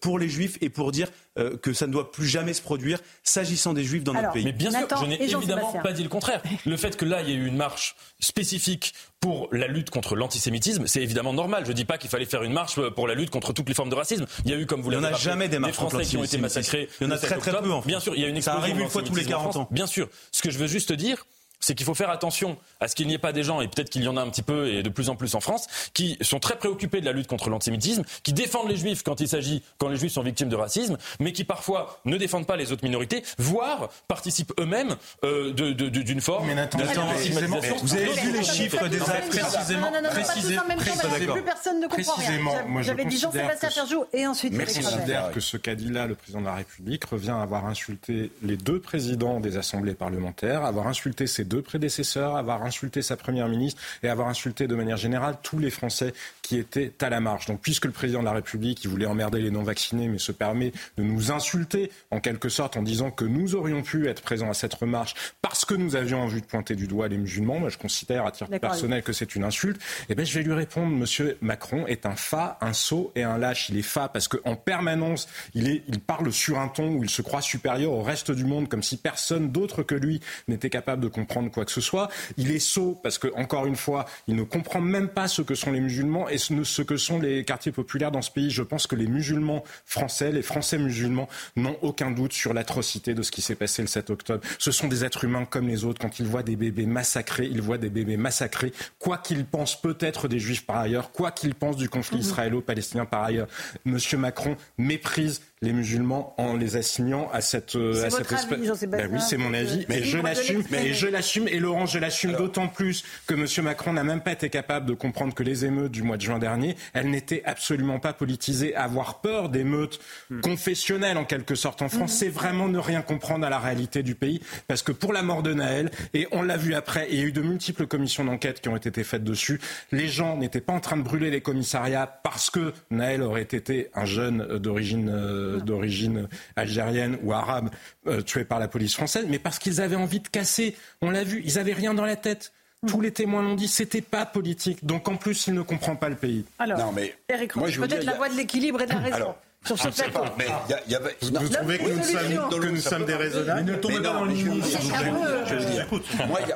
[0.00, 3.00] pour les juifs et pour dire euh, que ça ne doit plus jamais se produire
[3.24, 4.44] s'agissant des juifs dans notre pays.
[4.44, 6.40] Mais bien sûr, je n'ai évidemment pas dit le contraire.
[6.64, 10.14] Le fait que là, il y ait eu une marche spécifique pour la lutte contre
[10.14, 11.64] l'antisémitisme, c'est évidemment normal.
[11.64, 13.74] Je ne dis pas qu'il fallait faire une marche pour la lutte contre toutes les
[13.74, 14.26] formes de racisme.
[14.44, 16.88] Il y a eu, comme vous l'avez dit, jamais des, Français qui ont été massacrés.
[17.00, 17.72] Il y en a très très peu.
[17.72, 18.60] En Bien sûr, il y a une explosion.
[18.60, 19.68] Ça arrive une fois tous les 40 ans.
[19.72, 20.08] Bien sûr.
[20.30, 21.26] Ce que je veux juste dire,
[21.64, 23.88] c'est qu'il faut faire attention à ce qu'il n'y ait pas des gens, et peut-être
[23.88, 26.18] qu'il y en a un petit peu et de plus en plus en France, qui
[26.20, 29.62] sont très préoccupés de la lutte contre l'antisémitisme, qui défendent les juifs quand il s'agit,
[29.78, 32.84] quand les juifs sont victimes de racisme, mais qui parfois ne défendent pas les autres
[32.84, 39.00] minorités, voire participent eux-mêmes euh, d'une forme mais de Vous avez vu les chiffres des
[39.00, 42.14] actes précisément Non, non, non, précisément, pas tous en même temps, plus personne ne comprend
[42.16, 42.82] rien.
[42.82, 44.82] J'avais dit Jean-Sébastien Ferjou et ensuite Merci.
[44.82, 47.66] Je considère que ce qu'a dit là le président de la République revient à avoir
[47.66, 53.16] insulté les deux présidents des assemblées parlementaires, avoir insulté ces deux prédécesseurs, avoir insulté sa
[53.16, 57.20] première ministre et avoir insulté de manière générale tous les Français qui étaient à la
[57.20, 57.46] marche.
[57.46, 60.72] Donc, puisque le président de la République, il voulait emmerder les non-vaccinés, mais se permet
[60.96, 64.54] de nous insulter en quelque sorte en disant que nous aurions pu être présents à
[64.54, 67.78] cette marche parce que nous avions envie de pointer du doigt les musulmans, moi je
[67.78, 69.80] considère à titre personnel que c'est une insulte.
[70.08, 73.38] Eh bien, je vais lui répondre, Monsieur Macron est un fa, un sot et un
[73.38, 73.68] lâche.
[73.70, 77.10] Il est fa parce qu'en permanence, il, est, il parle sur un ton où il
[77.10, 81.02] se croit supérieur au reste du monde, comme si personne d'autre que lui n'était capable
[81.02, 82.08] de comprendre comprendre quoi que ce soit.
[82.36, 85.54] Il est sot parce que, encore une fois, il ne comprend même pas ce que
[85.54, 88.50] sont les musulmans et ce que sont les quartiers populaires dans ce pays.
[88.50, 93.22] Je pense que les musulmans français, les Français musulmans, n'ont aucun doute sur l'atrocité de
[93.22, 94.42] ce qui s'est passé le 7 octobre.
[94.58, 96.00] Ce sont des êtres humains comme les autres.
[96.00, 98.72] Quand ils voient des bébés massacrés, ils voient des bébés massacrés.
[98.98, 102.22] Quoi qu'ils pensent peut-être des juifs par ailleurs, quoi qu'ils pensent du conflit mhm.
[102.22, 103.48] israélo-palestinien par ailleurs,
[103.84, 108.84] Monsieur Macron méprise les musulmans en les assignant à cette, euh, à cette espèce.
[108.86, 109.86] Ben oui, c'est mon avis.
[109.88, 110.62] Mais je l'assume.
[110.72, 111.48] Et je l'assume.
[111.48, 114.94] Et Laurent, je l'assume d'autant plus que Monsieur Macron n'a même pas été capable de
[114.94, 118.74] comprendre que les émeutes du mois de juin dernier, elles n'étaient absolument pas politisées.
[118.76, 119.98] Avoir peur d'émeutes
[120.30, 120.40] hmm.
[120.40, 122.16] confessionnelles en quelque sorte en France, hmm.
[122.16, 124.40] c'est vraiment ne rien comprendre à la réalité du pays.
[124.68, 127.24] Parce que pour la mort de Naël, et on l'a vu après, il y a
[127.24, 129.60] eu de multiples commissions d'enquête qui ont été faites dessus.
[129.92, 133.90] Les gens n'étaient pas en train de brûler les commissariats parce que Naël aurait été
[133.94, 137.70] un jeune d'origine euh, d'origine algérienne ou arabe
[138.06, 140.76] euh, tués par la police française, mais parce qu'ils avaient envie de casser.
[141.02, 142.52] On l'a vu, ils avaient rien dans la tête.
[142.86, 144.84] Tous les témoins l'ont dit, c'était pas politique.
[144.84, 146.44] Donc en plus, il ne comprend pas le pays.
[146.58, 149.34] Alors, non, mais Eric peut-être la voie de l'équilibre et de la raison.
[149.64, 150.24] sur ce plateau.
[150.36, 150.46] Mais
[150.88, 154.26] y a, vous, trouvez que nous, sommes, que nous sommes déraisonnables Ne tombez pas dans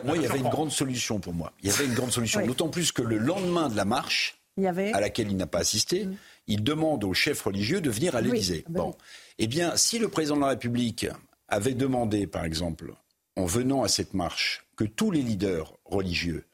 [0.05, 1.53] Moi, il y avait une grande solution pour moi.
[1.63, 2.45] Il y avait une grande solution.
[2.47, 6.17] D'autant plus que le lendemain de la marche, à laquelle il n'a pas assisté, mm
[6.49, 8.65] il demande aux chefs religieux de venir à l'Élysée.
[8.67, 8.97] Ah bah bon.
[9.39, 11.07] Eh bien, si le président de la République
[11.47, 12.95] avait demandé, par exemple,
[13.37, 16.45] en venant à cette marche, que tous les leaders religieux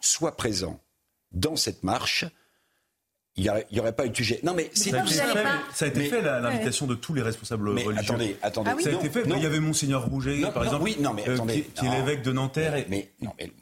[0.00, 0.80] soient présents
[1.32, 2.24] dans cette marche,
[3.36, 4.38] il n'y aurait, pas eu de sujet.
[4.44, 5.04] Non, mais c'est ça,
[5.72, 8.04] ça, a été fait, l'invitation de tous les responsables mais religieux.
[8.04, 8.70] Attendez, attendez.
[8.80, 9.24] ça a été fait.
[9.26, 12.22] il y avait Monseigneur Rouget, par exemple, oui, non, mais euh, attendez, qui, est l'évêque
[12.22, 13.10] de Nanterre et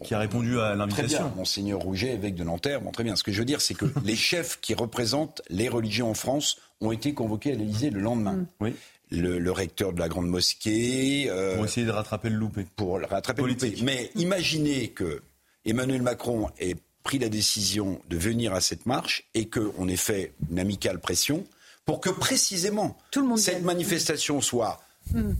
[0.04, 1.32] qui a répondu à l'invitation.
[1.36, 3.16] Monseigneur Rouget, évêque de Nanterre, bon, très bien.
[3.16, 6.58] Ce que je veux dire, c'est que les chefs qui représentent les religions en France
[6.82, 8.32] ont été convoqués à l'Élysée le lendemain.
[8.32, 8.46] Mm.
[8.60, 8.74] Oui.
[9.10, 11.26] Le, recteur de la grande mosquée.
[11.28, 12.66] Euh, pour essayer de rattraper le loupé.
[12.76, 13.74] Pour rattraper le loupé.
[13.82, 15.20] Mais imaginez que
[15.66, 20.34] Emmanuel Macron ait pris la décision de venir à cette marche et qu'on ait fait
[20.50, 21.46] une amicale pression
[21.84, 22.96] pour que précisément
[23.36, 24.80] cette manifestation soit
[25.12, 25.32] hmm.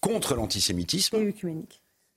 [0.00, 1.18] contre l'antisémitisme,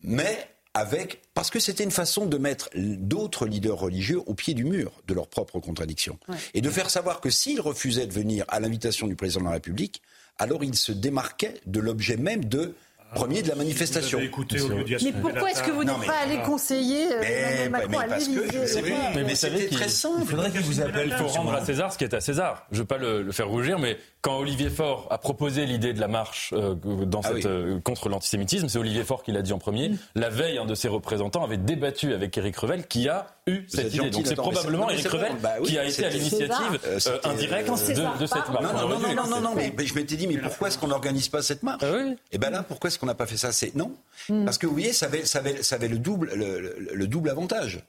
[0.01, 4.65] mais avec parce que c'était une façon de mettre d'autres leaders religieux au pied du
[4.65, 6.17] mur de leurs propres contradictions.
[6.53, 9.53] Et de faire savoir que s'ils refusaient de venir à l'invitation du président de la
[9.53, 10.01] République,
[10.37, 12.73] alors ils se démarquaient de l'objet même de
[13.13, 14.19] premier de la manifestation.
[14.19, 19.67] mais pourquoi est-ce que vous n'êtes pas allé conseiller euh, Macron à Mais, mais c'était
[19.67, 20.21] très simple.
[20.21, 21.09] Il faudrait qu'il vous appelle.
[21.11, 22.65] Il faut rendre à César ce qui est à César.
[22.71, 25.99] Je ne veux pas le, faire rougir, mais quand Olivier Faure a proposé l'idée de
[25.99, 29.51] la marche euh, dans ah cette, euh, contre l'antisémitisme, c'est Olivier Faure qui l'a dit
[29.51, 29.89] en premier.
[29.89, 29.97] Mm.
[30.15, 33.93] La veille, un de ses représentants avait débattu avec Éric Revel, qui a eu cette
[33.93, 34.09] idée.
[34.09, 36.79] Donc c'est probablement Éric Revel bah qui a été à l'initiative
[37.25, 38.63] indirecte de, cette marche.
[38.63, 41.41] Non, non, non, non, non, mais je m'étais dit, mais pourquoi est-ce qu'on n'organise pas
[41.41, 41.83] cette marche?
[41.83, 43.51] Ah Et eh ben là, pourquoi est-ce qu'on n'a pas fait ça?
[43.51, 43.91] C'est non,
[44.29, 44.45] hmm.
[44.45, 47.81] parce que vous voyez, ça avait, ça avait, ça avait le double, le, double avantage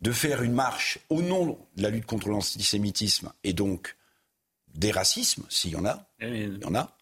[0.00, 3.96] de faire une marche au nom de la lutte contre l'antisémitisme et donc
[4.74, 6.96] des racismes, s'il y en a, eh il y en a,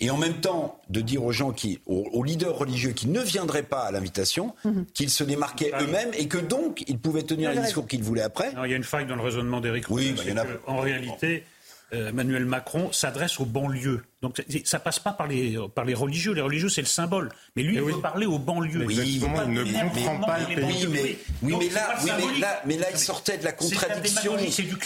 [0.00, 3.62] et en même temps de dire aux gens qui, aux, leaders religieux qui ne viendraient
[3.62, 4.82] pas à l'invitation, hmm.
[4.92, 8.22] qu'ils se démarquaient ah eux-mêmes et que donc ils pouvaient tenir le discours qu'ils voulaient
[8.22, 8.52] après.
[8.64, 10.46] il y a une faille dans le raisonnement d'Éric Oui, bah, il y en a...
[10.66, 11.44] En réalité,
[11.92, 14.02] Emmanuel Macron s'adresse aux banlieues.
[14.22, 16.32] Donc ça passe pas par les, par les religieux.
[16.32, 17.30] Les religieux, c'est le symbole.
[17.56, 18.84] Mais lui, il veut parler aux banlieues.
[18.86, 20.86] Oui, il ne comprend pas le pays.
[20.86, 24.34] Oui, mais, mais, là, mais, là, il sortait de la contradiction.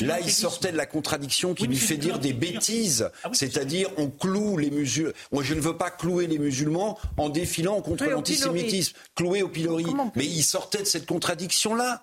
[0.00, 3.10] Là, il sortait de la contradiction qui lui fait dire des bêtises.
[3.22, 5.12] Ah C'est-à-dire, on cloue les musulmans.
[5.32, 8.96] Moi, je ne veux pas clouer les musulmans en défilant contre l'antisémitisme.
[9.14, 9.86] Clouer au pilori.
[10.16, 12.02] Mais il sortait de cette contradiction-là.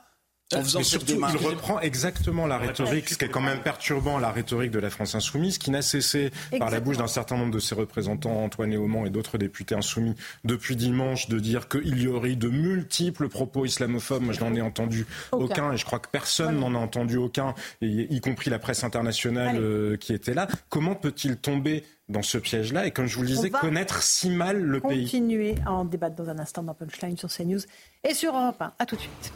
[0.54, 4.70] Mais surtout, il reprend exactement la rhétorique, ce qui est quand même perturbant, la rhétorique
[4.70, 7.74] de la France insoumise, qui n'a cessé par la bouche d'un certain nombre de ses
[7.74, 12.50] représentants, Antoine Léaumont et d'autres députés insoumis, depuis dimanche, de dire qu'il y aurait de
[12.50, 14.22] multiples propos islamophobes.
[14.22, 15.74] Moi, je n'en ai entendu aucun.
[15.74, 19.98] et je crois que personne n'en a entendu aucun, y compris la presse internationale euh,
[19.98, 20.48] qui était là.
[20.70, 24.62] Comment peut-il tomber dans ce piège-là et, comme je vous le disais, connaître si mal
[24.62, 25.06] le pays?
[25.06, 27.62] Continuer à en débattre dans un instant dans Punchline sur CNews
[28.08, 28.74] et sur Europe 1.
[28.78, 29.34] À tout de suite.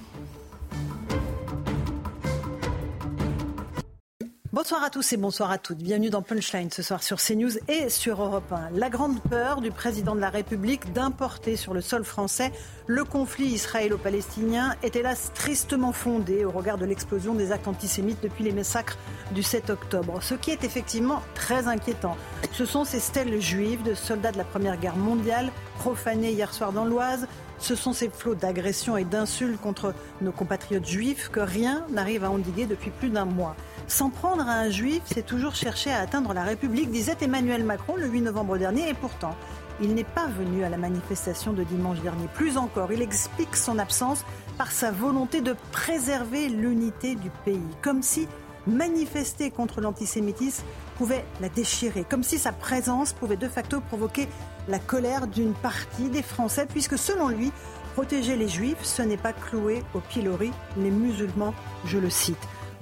[4.51, 5.77] Bonsoir à tous et bonsoir à toutes.
[5.77, 8.71] Bienvenue dans Punchline ce soir sur CNews et sur Europe 1.
[8.71, 12.51] La grande peur du président de la République d'importer sur le sol français
[12.87, 18.43] le conflit israélo-palestinien est hélas tristement fondée au regard de l'explosion des actes antisémites depuis
[18.43, 18.97] les massacres
[19.31, 20.21] du 7 octobre.
[20.21, 22.17] Ce qui est effectivement très inquiétant,
[22.51, 26.73] ce sont ces stèles juives de soldats de la Première Guerre mondiale profanées hier soir
[26.73, 27.27] dans l'Oise,
[27.59, 32.31] ce sont ces flots d'agressions et d'insultes contre nos compatriotes juifs que rien n'arrive à
[32.31, 33.55] endiguer depuis plus d'un mois.
[33.87, 37.95] S'en prendre à un juif, c'est toujours chercher à atteindre la République, disait Emmanuel Macron
[37.95, 39.35] le 8 novembre dernier, et pourtant,
[39.81, 42.27] Il n'est pas venu à la manifestation de dimanche dernier.
[42.33, 44.25] Plus encore, il explique son absence
[44.57, 48.27] par sa volonté de préserver l'unité du pays, comme si
[48.67, 50.65] manifester contre l'antisémitisme
[50.99, 54.27] pouvait la déchirer, comme si sa présence pouvait de facto provoquer
[54.67, 57.53] la colère d'une partie des Français, puisque selon lui,
[57.93, 62.37] protéger les juifs, ce n'est pas clouer au pilori les musulmans, je le cite.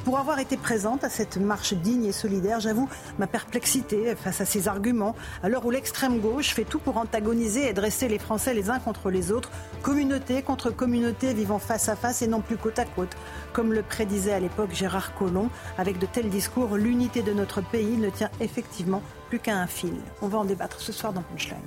[0.07, 2.87] Pour avoir été présente à cette marche digne et solidaire, j'avoue
[3.19, 7.67] ma perplexité face à ces arguments, à l'heure où l'extrême gauche fait tout pour antagoniser
[7.67, 9.51] et dresser les Français les uns contre les autres,
[9.81, 13.17] communauté contre communauté vivant face à face et non plus côte à côte.
[13.51, 17.97] Comme le prédisait à l'époque Gérard Collomb, avec de tels discours, l'unité de notre pays
[17.97, 19.97] ne tient effectivement plus qu'à un fil.
[20.21, 21.59] On va en débattre ce soir dans Punchline.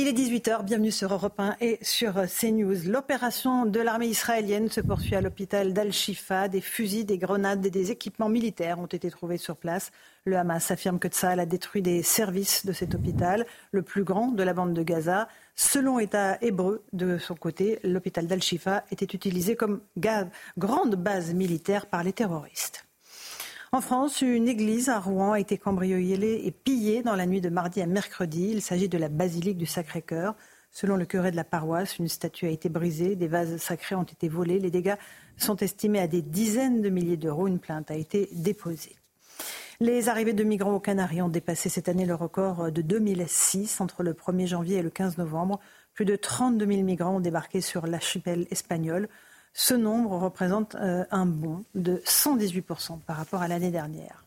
[0.00, 2.86] Il est 18h, bienvenue sur Europe 1 et sur CNews.
[2.86, 6.46] L'opération de l'armée israélienne se poursuit à l'hôpital d'Al-Shifa.
[6.46, 9.90] Des fusils, des grenades et des équipements militaires ont été trouvés sur place.
[10.24, 14.28] Le Hamas affirme que Tsahal a détruit des services de cet hôpital, le plus grand
[14.28, 15.26] de la bande de Gaza.
[15.56, 19.80] Selon État hébreu, de son côté, l'hôpital d'Al-Shifa était utilisé comme
[20.58, 22.87] grande base militaire par les terroristes.
[23.70, 27.50] En France, une église à Rouen a été cambriolée et pillée dans la nuit de
[27.50, 28.48] mardi à mercredi.
[28.50, 30.34] Il s'agit de la basilique du Sacré-Cœur.
[30.70, 34.04] Selon le curé de la paroisse, une statue a été brisée, des vases sacrés ont
[34.04, 34.58] été volés.
[34.58, 34.96] Les dégâts
[35.36, 37.46] sont estimés à des dizaines de milliers d'euros.
[37.46, 38.96] Une plainte a été déposée.
[39.80, 43.82] Les arrivées de migrants aux Canaries ont dépassé cette année le record de 2006.
[43.82, 45.60] Entre le 1er janvier et le 15 novembre,
[45.92, 49.10] plus de 32 000 migrants ont débarqué sur l'archipel espagnol.
[49.52, 54.24] Ce nombre représente euh, un bond de 118% par rapport à l'année dernière.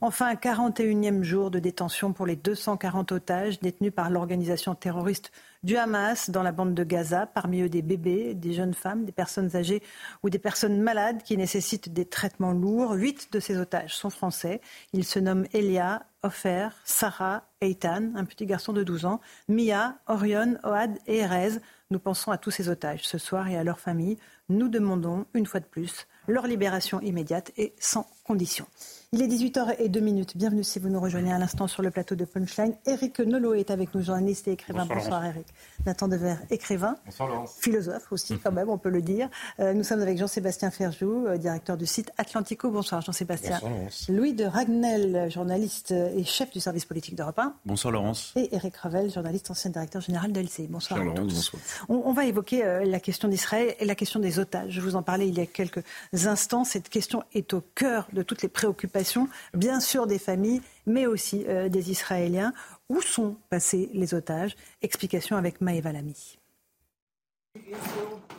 [0.00, 5.30] Enfin, 41e jour de détention pour les 240 otages détenus par l'organisation terroriste
[5.62, 9.12] du Hamas dans la bande de Gaza, parmi eux des bébés, des jeunes femmes, des
[9.12, 9.82] personnes âgées
[10.22, 12.92] ou des personnes malades qui nécessitent des traitements lourds.
[12.92, 14.60] Huit de ces otages sont français.
[14.92, 20.58] Ils se nomment Elia, Ofer, Sarah, Eitan, un petit garçon de 12 ans, Mia, Orion,
[20.64, 21.60] Oad et Erez.
[21.90, 24.18] Nous pensons à tous ces otages ce soir et à leurs familles.
[24.50, 28.66] Nous demandons, une fois de plus, leur libération immédiate et sans condition.
[29.14, 32.74] Il est 18h02 Bienvenue si vous nous rejoignez à l'instant sur le plateau de Punchline.
[32.84, 34.86] Eric Nolot est avec nous, journaliste et écrivain.
[34.86, 35.46] Bonsoir, Eric.
[35.86, 36.96] Nathan Dever, écrivain.
[37.04, 37.54] Bonsoir Laurence.
[37.60, 39.28] Philosophe aussi, quand même, on peut le dire.
[39.60, 42.70] Euh, nous sommes avec Jean-Sébastien Ferjou, euh, directeur du site Atlantico.
[42.70, 43.60] Bonsoir Jean-Sébastien.
[43.60, 44.06] Bonsoir Laurence.
[44.08, 47.54] Louis de Ragnel, journaliste et chef du service politique d'Europe 1.
[47.66, 48.32] Bonsoir Laurence.
[48.34, 50.66] Et Eric Revel, journaliste, ancien directeur général de LCI.
[50.66, 50.98] Bonsoir.
[50.98, 51.62] Bonsoir Laurence, bonsoir.
[51.88, 54.72] On, va évoquer euh, la question d'Israël et la question des otages.
[54.72, 56.64] Je vous en parlais il y a quelques instants.
[56.64, 59.28] Cette question est au cœur de toutes les préoccupations.
[59.52, 62.52] Bien sûr des familles, mais aussi euh, des Israéliens.
[62.88, 64.56] Où sont passés les otages?
[64.82, 66.38] Explication avec Maëva Lamy.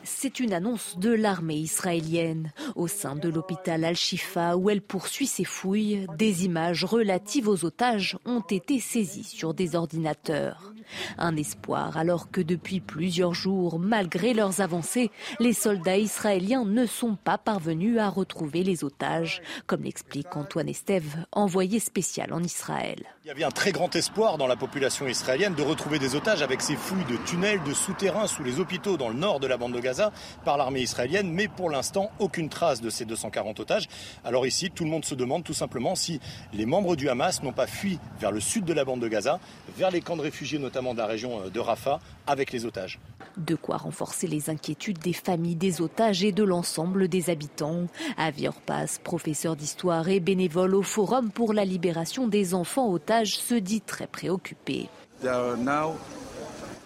[0.04, 2.52] C'est une annonce de l'armée israélienne.
[2.76, 8.18] Au sein de l'hôpital Al-Shifa, où elle poursuit ses fouilles, des images relatives aux otages
[8.26, 10.75] ont été saisies sur des ordinateurs.
[11.18, 17.16] Un espoir alors que depuis plusieurs jours, malgré leurs avancées, les soldats israéliens ne sont
[17.16, 23.04] pas parvenus à retrouver les otages, comme l'explique Antoine Estève, envoyé spécial en Israël.
[23.24, 26.42] Il y avait un très grand espoir dans la population israélienne de retrouver des otages
[26.42, 29.58] avec ces fouilles de tunnels, de souterrains sous les hôpitaux dans le nord de la
[29.58, 30.12] bande de Gaza
[30.44, 33.88] par l'armée israélienne, mais pour l'instant, aucune trace de ces 240 otages.
[34.24, 36.20] Alors ici, tout le monde se demande tout simplement si
[36.54, 39.40] les membres du Hamas n'ont pas fui vers le sud de la bande de Gaza,
[39.78, 42.66] vers les camps de réfugiés notamment notamment de la région euh, de Rafah, avec les
[42.66, 43.00] otages.
[43.38, 47.88] De quoi renforcer les inquiétudes des familles des otages et de l'ensemble des habitants.
[48.18, 53.56] Avior Pass, professeur d'histoire et bénévole au Forum pour la libération des enfants otages, se
[53.56, 54.90] dit très préoccupé.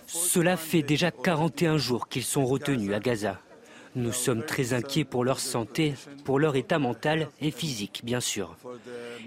[0.08, 3.40] Cela fait déjà 41 jours qu'ils sont retenus à Gaza.
[3.96, 8.56] Nous sommes très inquiets pour leur santé, pour leur état mental et physique, bien sûr.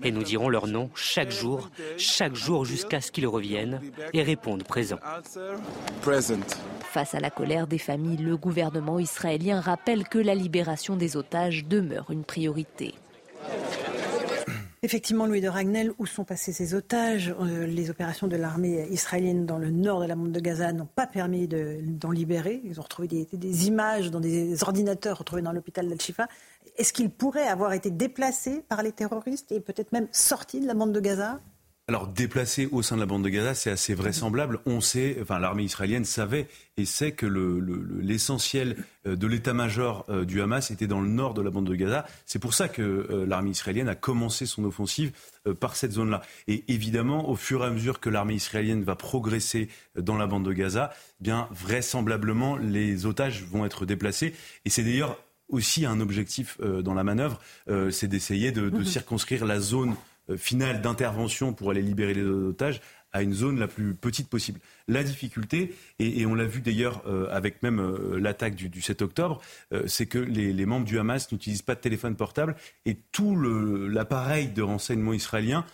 [0.05, 3.81] Et nous dirons leur nom chaque jour, chaque jour jusqu'à ce qu'ils reviennent
[4.13, 4.99] et répondent présent.
[6.83, 11.65] Face à la colère des familles, le gouvernement israélien rappelle que la libération des otages
[11.65, 12.95] demeure une priorité.
[14.85, 19.47] Effectivement, Louis de Ragnel, où sont passés ces otages euh, Les opérations de l'armée israélienne
[19.47, 22.61] dans le nord de la bande de Gaza n'ont pas permis d'en libérer.
[22.65, 26.27] Ils ont retrouvé des, images dans des ordinateurs retrouvés dans l'hôpital d'Al-Shifa.
[26.77, 30.75] Est-ce qu'ils pourraient avoir été déplacés par les terroristes et peut-être même sortis de la
[30.75, 31.39] bande de Gaza?
[31.89, 34.61] Alors déplacé au sein de la bande de Gaza, c'est assez vraisemblable.
[34.67, 37.27] On sait, enfin l'armée israélienne savait et sait que
[38.01, 42.07] l'essentiel le, de l'état-major du Hamas était dans le nord de la bande de Gaza.
[42.25, 45.11] C'est pour ça que l'armée israélienne a commencé son offensive
[45.59, 46.23] par cette zone-là.
[46.47, 50.45] Et évidemment, au fur et à mesure que l'armée israélienne va progresser dans la bande
[50.45, 54.35] de Gaza, eh bien vraisemblablement les otages vont être déplacés.
[54.65, 55.19] Et c'est d'ailleurs
[55.49, 57.41] aussi un objectif dans la manœuvre,
[57.91, 58.85] c'est d'essayer de, de mhm.
[58.85, 62.81] circonscrire la zone euh, finale d'intervention pour aller libérer les otages
[63.13, 64.61] à une zone la plus petite possible.
[64.89, 69.41] La difficulté, et, on l'a vu d'ailleurs euh, avec même euh, l'attaque du, 7 octobre,
[69.87, 72.57] c'est que les, membres du Hamas n'utilisent pas de téléphone portable
[72.87, 75.65] et tout l'appareil de renseignement israélien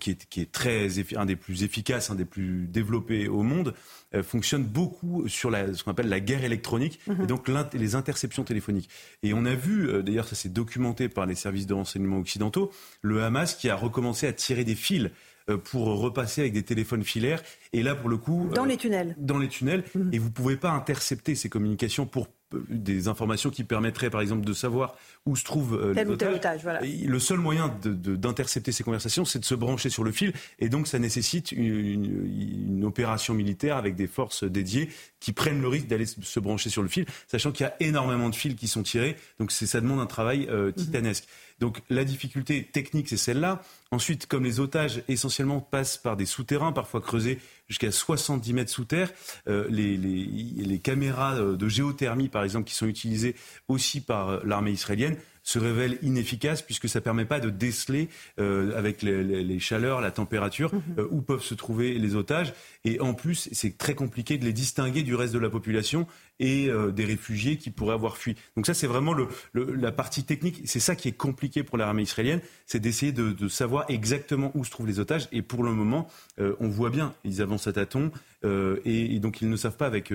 [0.00, 3.74] qui est, qui est, très un des plus efficaces, un des plus développés au monde,
[4.22, 7.26] fonctionne beaucoup sur la, ce qu'on appelle la guerre électronique et mhm.
[7.26, 8.88] donc les interceptions téléphoniques.
[9.22, 12.72] Et on a vu, d'ailleurs ça s'est documenté par les services de renseignement occidentaux,
[13.02, 15.10] le Hamas qui a recommencé à tirer des fils
[15.56, 17.42] pour repasser avec des téléphones filaires.
[17.72, 18.50] Et là, pour le coup...
[18.54, 19.14] Dans les tunnels.
[19.18, 19.84] Dans les tunnels.
[19.94, 20.10] Mhm.
[20.12, 22.28] Et vous ne pouvez pas intercepter ces communications pour
[22.68, 24.96] des informations qui permettraient, par exemple, de savoir
[25.26, 26.62] où se trouve euh, tel ou tel otage.
[26.62, 26.80] Voilà.
[26.80, 30.88] Le seul moyen d'intercepter ces conversations, c'est de se brancher sur le fil, et donc
[30.88, 34.88] ça nécessite une, opération militaire avec des forces dédiées
[35.20, 38.30] qui prennent le risque d'aller se brancher sur le fil, sachant qu'il y a énormément
[38.30, 40.72] de fils qui sont tirés, donc ça demande un travail euh, mhm.
[40.72, 41.24] titanesque.
[41.58, 43.62] Donc la difficulté technique, c'est celle-là.
[43.90, 48.84] Ensuite, comme les otages essentiellement passent par des souterrains, parfois creusés jusqu'à 70 mètres sous
[48.84, 49.10] terre,
[49.48, 53.34] euh, les, les, les, caméras euh, de géothermie, par exemple, qui sont utilisées
[53.66, 55.16] aussi par euh, l'armée israélienne,
[55.48, 60.10] se révèlent inefficaces puisque ça ne permet pas de déceler euh, avec les, chaleurs, la
[60.10, 60.82] température, mhm.
[60.98, 62.52] euh, où peuvent se trouver les otages.
[62.84, 66.06] Et en plus, c'est très compliqué de les distinguer du reste de la population
[66.40, 68.36] et euh, des réfugiés qui pourraient avoir fui.
[68.56, 69.14] Donc ça, c'est vraiment
[69.54, 70.62] la partie technique.
[70.64, 74.70] C'est ça qui est compliqué pour l'armée israélienne, c'est d'essayer de, savoir exactement où se
[74.70, 75.28] trouvent les otages.
[75.32, 76.08] Et pour le moment,
[76.38, 78.10] euh, on voit bien, ils avancent à tâtons
[78.44, 80.12] euh, et, donc ils ne savent pas avec,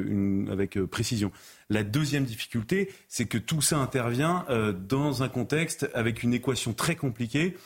[0.89, 1.32] précision.
[1.69, 4.45] La deuxième difficulté, c'est que tout ça intervient
[4.88, 7.57] dans un contexte avec une équation très compliquée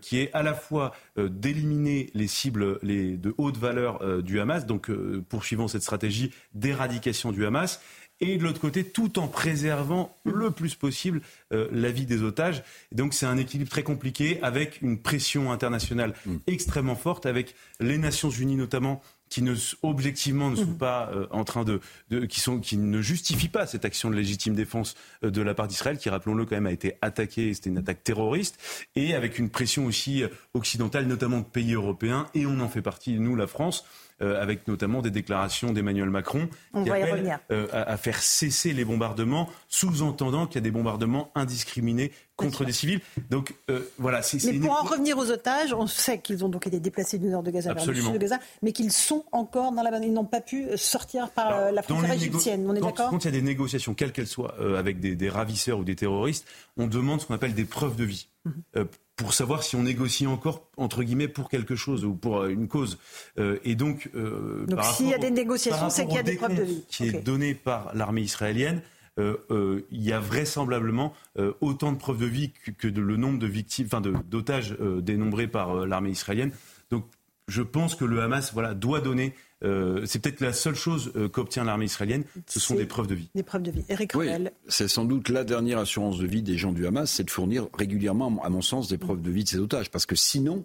[0.00, 4.90] qui est à la fois d'éliminer les cibles les, de haute valeur du Hamas, donc
[5.28, 7.80] poursuivant cette stratégie d'éradication du Hamas,
[8.22, 11.20] et de l'autre côté, tout en préservant le plus possible
[11.52, 12.62] euh, la vie des otages.
[12.92, 16.36] Et donc c'est un équilibre très compliqué avec une pression internationale mm.
[16.46, 20.78] extrêmement forte, avec les Nations Unies notamment qui ne objectivement ne sont mm.
[20.78, 21.80] pas euh, en train de,
[22.26, 24.94] qui sont qui ne justifient pas cette action de légitime défense
[25.24, 28.04] euh, de la part d'Israël qui rappelons-le quand même a été attaquée c'était une attaque
[28.04, 28.58] terroriste
[28.94, 33.18] et avec une pression aussi occidentale notamment de pays européens et on en fait partie
[33.18, 33.86] nous la France
[34.22, 39.48] euh, avec notamment des déclarations d'Emmanuel Macron qui appellent euh, à, faire cesser les bombardements,
[39.68, 43.00] sous-entendant qu'il y a des bombardements indiscriminés contre des civils.
[43.30, 44.22] Donc euh, voilà.
[44.22, 47.26] c'est mais pour en revenir aux otages, on sait qu'ils ont donc été déplacés du
[47.26, 49.92] nord de Gaza vers le sud de Gaza, mais qu'ils sont encore dans la.
[49.98, 52.64] Ils n'ont pas pu sortir par la frontière égyptienne.
[52.68, 55.28] On est d'accord Quand il y a des négociations, quelles qu'elles soient, avec des, des,
[55.28, 56.46] ravisseurs ou des terroristes,
[56.76, 58.28] on demande ce qu'on appelle des preuves de vie.
[58.44, 58.86] Mhm
[59.22, 62.68] pour savoir si on négocie encore entre guillemets pour quelque chose ou pour euh, une
[62.68, 62.98] cause.
[63.38, 66.36] Euh, et donc, euh, donc s'il y a des négociations, c'est qu'il y a des
[66.36, 66.84] preuves de vie.
[66.88, 68.82] Qui est donné par l'armée israélienne.
[69.18, 71.12] il y a vraisemblablement
[71.60, 75.86] autant de preuves de vie que, de, le nombre de victimes, enfin d'otages dénombrés par
[75.86, 76.52] l'armée israélienne.
[76.90, 77.04] Donc,
[77.48, 79.34] je pense que le Hamas, voilà, doit donner
[79.64, 83.14] euh, c'est peut-être la seule chose euh, qu'obtient l'armée israélienne, ce sont des preuves de
[83.14, 83.28] vie.
[83.34, 83.84] Des preuves de vie.
[83.88, 84.28] Eric oui,
[84.68, 87.68] C'est sans doute la dernière assurance de vie des gens du Hamas, c'est de fournir
[87.76, 89.90] régulièrement, à mon sens, des preuves de vie de ces otages.
[89.90, 90.64] Parce que sinon,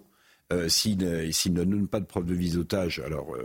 [0.52, 3.36] euh, s'ils ne donnent pas de preuves de vie des otages, alors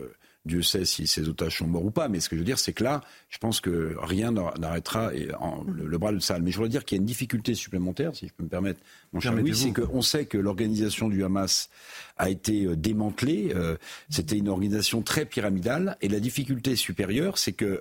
[0.46, 2.60] Dieu sait si ces otages sont morts ou pas, mais ce que je veux dire,
[2.60, 6.44] c'est que là, je pense que rien n'arrêtera le, bras de Sahel.
[6.44, 8.82] Mais je voudrais dire qu'il y a une difficulté supplémentaire, si je peux me permettre,
[9.14, 11.70] mon cher Louis, c'est qu'on sait que l'organisation du Hamas
[12.18, 13.54] a été euh, démantelée.
[13.56, 13.78] Euh,
[14.10, 15.98] c'était une organisation très pyramidale.
[16.02, 17.80] Et la difficulté supérieure, c'est que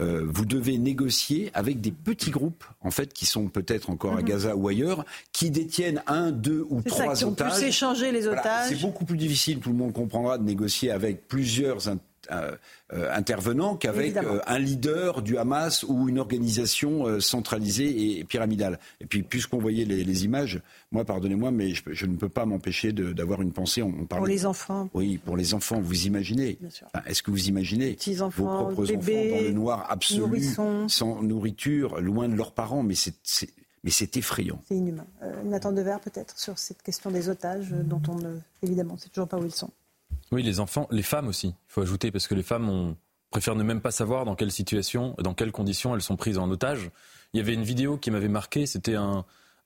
[0.00, 4.20] euh, vous devez négocier avec des petits groupes, en fait, qui sont peut-être encore à
[4.20, 4.28] mhm.
[4.28, 7.82] Gaza ou ailleurs, qui détiennent un, deux ou trois ça, qui otages.
[7.82, 8.68] Ont pu les otages.
[8.68, 11.88] c'est beaucoup plus difficile, tout le monde comprendra, de négocier avec plusieurs
[12.30, 12.56] euh,
[12.94, 18.78] euh, intervenant qu'avec euh, un leader du Hamas ou une organisation centralisée et pyramidale.
[19.00, 23.42] Et puis, puisqu'on voyait les, images, moi, pardonnez-moi, mais je, ne peux pas m'empêcher d'avoir
[23.42, 23.82] une pensée.
[23.82, 24.88] On, parle pour les enfants.
[24.94, 25.80] Oui, pour les enfants.
[25.80, 26.58] Vous imaginez
[27.06, 30.42] Est-ce que vous imaginez vos propres enfants dans le noir absolu,
[30.88, 32.82] sans nourriture, loin de leurs parents?
[32.82, 33.14] Mais c'est
[33.84, 34.60] mais c'est effrayant.
[34.66, 35.06] C'est inhumain.
[35.44, 38.98] une attente de verre peut-être sur cette question des otages, dont on ne, évidemment, ne
[38.98, 39.70] sait toujours pas où ils sont.
[40.32, 42.94] Oui, les enfants, les femmes aussi, il faut ajouter, parce que les femmes
[43.30, 46.50] préfèrent ne même pas savoir dans quelle situation, dans quelles conditions elles sont prises en
[46.50, 46.90] otage.
[47.32, 49.24] Il y avait une vidéo qui m'avait marqué, c'était un,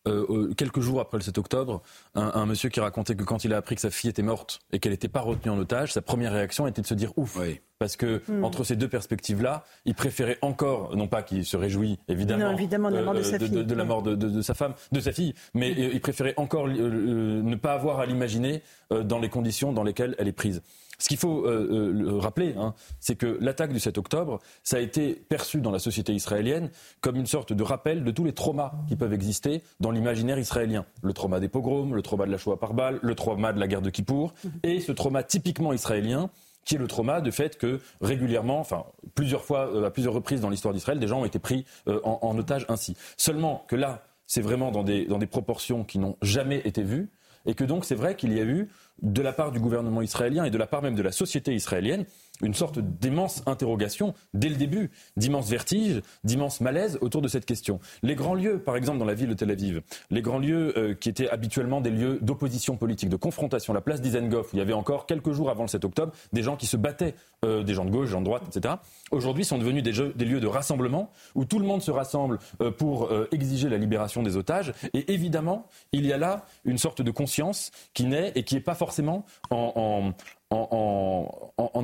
[0.09, 1.83] euh, quelques jours après le 7 octobre,
[2.15, 4.81] un, monsieur qui racontait que quand il a appris que sa fille était morte et
[4.81, 7.39] qu'elle n'était pas retenue en otage, sa première réaction était de se dire ouf.
[7.83, 8.45] Parce que hmm.
[8.45, 13.03] entre ces deux perspectives-là, il préférait encore, non pas qu'il se réjouit évidemment, de la
[13.03, 16.01] mort de, sa fille, de, la mort de, sa femme, de sa fille, mais il
[16.01, 20.63] préférait encore ne pas avoir à l'imaginer dans les conditions dans lesquelles elle est prise.
[21.03, 24.79] Ce qu'il faut euh, euh, rappeler, hein, c'est que l'attaque du 7 octobre, ça a
[24.79, 26.71] été perçu dans la société israélienne
[27.01, 30.87] comme une sorte de rappel de tous les traumas qui peuvent exister dans l'imaginaire israélien.
[31.03, 33.67] Le trauma des pogroms, le trauma de la Shoah par balle, le trauma de la
[33.67, 34.53] guerre de Kippour, mhm.
[34.63, 36.31] et ce trauma typiquement israélien
[36.65, 38.85] qui est le trauma de fait que régulièrement, enfin
[39.15, 42.39] plusieurs fois, euh, à plusieurs reprises dans l'histoire d'Israël, des gens ont été pris en,
[42.39, 42.97] otage ainsi.
[43.17, 47.11] Seulement que là, c'est vraiment dans des, dans des proportions qui n'ont jamais été vues,
[47.47, 48.69] et que donc c'est vrai qu'il y a eu
[49.03, 52.05] de la part du gouvernement israélien et de la part même de la société israélienne
[52.41, 57.79] une sorte d'immense interrogation dès le début, d'immense vertige, d'immense malaise autour de cette question.
[58.03, 60.95] Les grands lieux, par exemple dans la ville de Tel Aviv, les grands lieux euh,
[60.95, 64.63] qui étaient habituellement des lieux d'opposition politique, de confrontation, la place d'Isengoff, où il y
[64.63, 67.15] avait encore quelques jours avant le 7 octobre des gens qui se battaient,
[67.45, 68.75] euh, des gens de gauche, des gens de droite, etc.,
[69.11, 69.93] aujourd'hui sont devenus des,
[70.25, 74.37] lieux de rassemblement où tout le monde se rassemble euh, pour exiger la libération des
[74.37, 74.73] otages.
[74.95, 78.61] Et évidemment, il y a là une sorte de conscience qui naît et qui n'est
[78.61, 80.13] pas forcément en, en,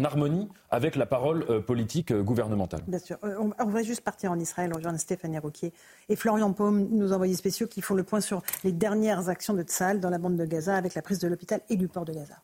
[0.05, 2.81] harmonie avec la parole euh, politique euh, gouvernementale.
[2.87, 3.17] Bien sûr.
[3.25, 4.73] Euh, on, va juste partir en Israël.
[4.73, 5.73] Rejoint Stéphanie Rouquier
[6.09, 9.63] et Florian Paume, nos envoyés spéciaux, qui font le point sur les dernières actions de
[9.63, 12.13] Tsahal dans la bande de Gaza avec la prise de l'hôpital et du port de
[12.13, 12.37] Gaza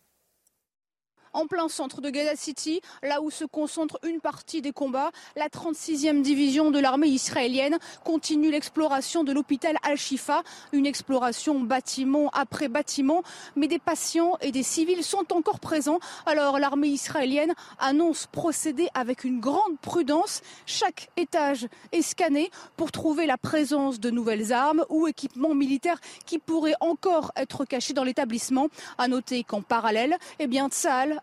[1.34, 5.10] en plein centre de Gaza City, là où se concentre une partie des combats.
[5.36, 12.68] La 36e division de l'armée israélienne continue l'exploration de l'hôpital Al-Shifa, une exploration bâtiment après
[12.68, 13.22] bâtiment,
[13.56, 15.98] mais des patients et des civils sont encore présents.
[16.26, 20.40] Alors l'armée israélienne annonce procéder avec une grande prudence.
[20.66, 26.38] Chaque étage est scanné pour trouver la présence de nouvelles armes ou équipements militaires qui
[26.38, 28.68] pourraient encore être cachés dans l'établissement.
[28.98, 30.68] À noter qu'en parallèle, eh bien,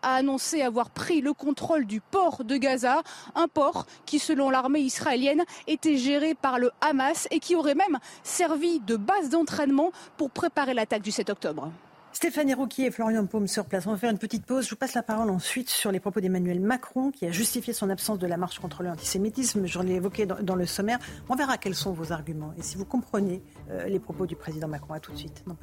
[0.02, 3.02] a annoncé avoir pris le contrôle du port de Gaza,
[3.34, 7.98] un port qui, selon l'armée israélienne, était géré par le Hamas et qui aurait même
[8.22, 11.70] servi de base d'entraînement pour préparer l'attaque du 7 octobre.
[12.12, 13.86] Stéphanie Rouquier et Florian Paume sur place.
[13.86, 14.66] On va faire une petite pause.
[14.66, 17.88] Je vous passe la parole ensuite sur les propos d'Emmanuel Macron qui a justifié son
[17.88, 19.66] absence de la marche contre l'antisémitisme.
[19.66, 20.98] Je l'ai évoqué dans, le sommaire.
[21.30, 24.68] On verra quels sont vos arguments et si vous comprenez euh, les propos du président
[24.68, 24.92] Macron.
[24.92, 25.54] À tout de suite dans.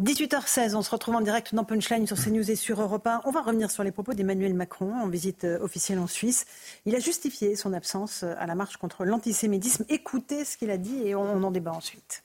[0.00, 3.20] 18h16, on se retrouve en direct dans Punchline sur CNews et sur Europe 1.
[3.26, 6.46] On va revenir sur les propos d'Emmanuel Macron en visite euh, officielle en Suisse.
[6.86, 9.84] Il a justifié son absence euh, à la marche contre l'antisémitisme.
[9.90, 12.24] Écoutez ce qu'il a dit et on en débat ensuite.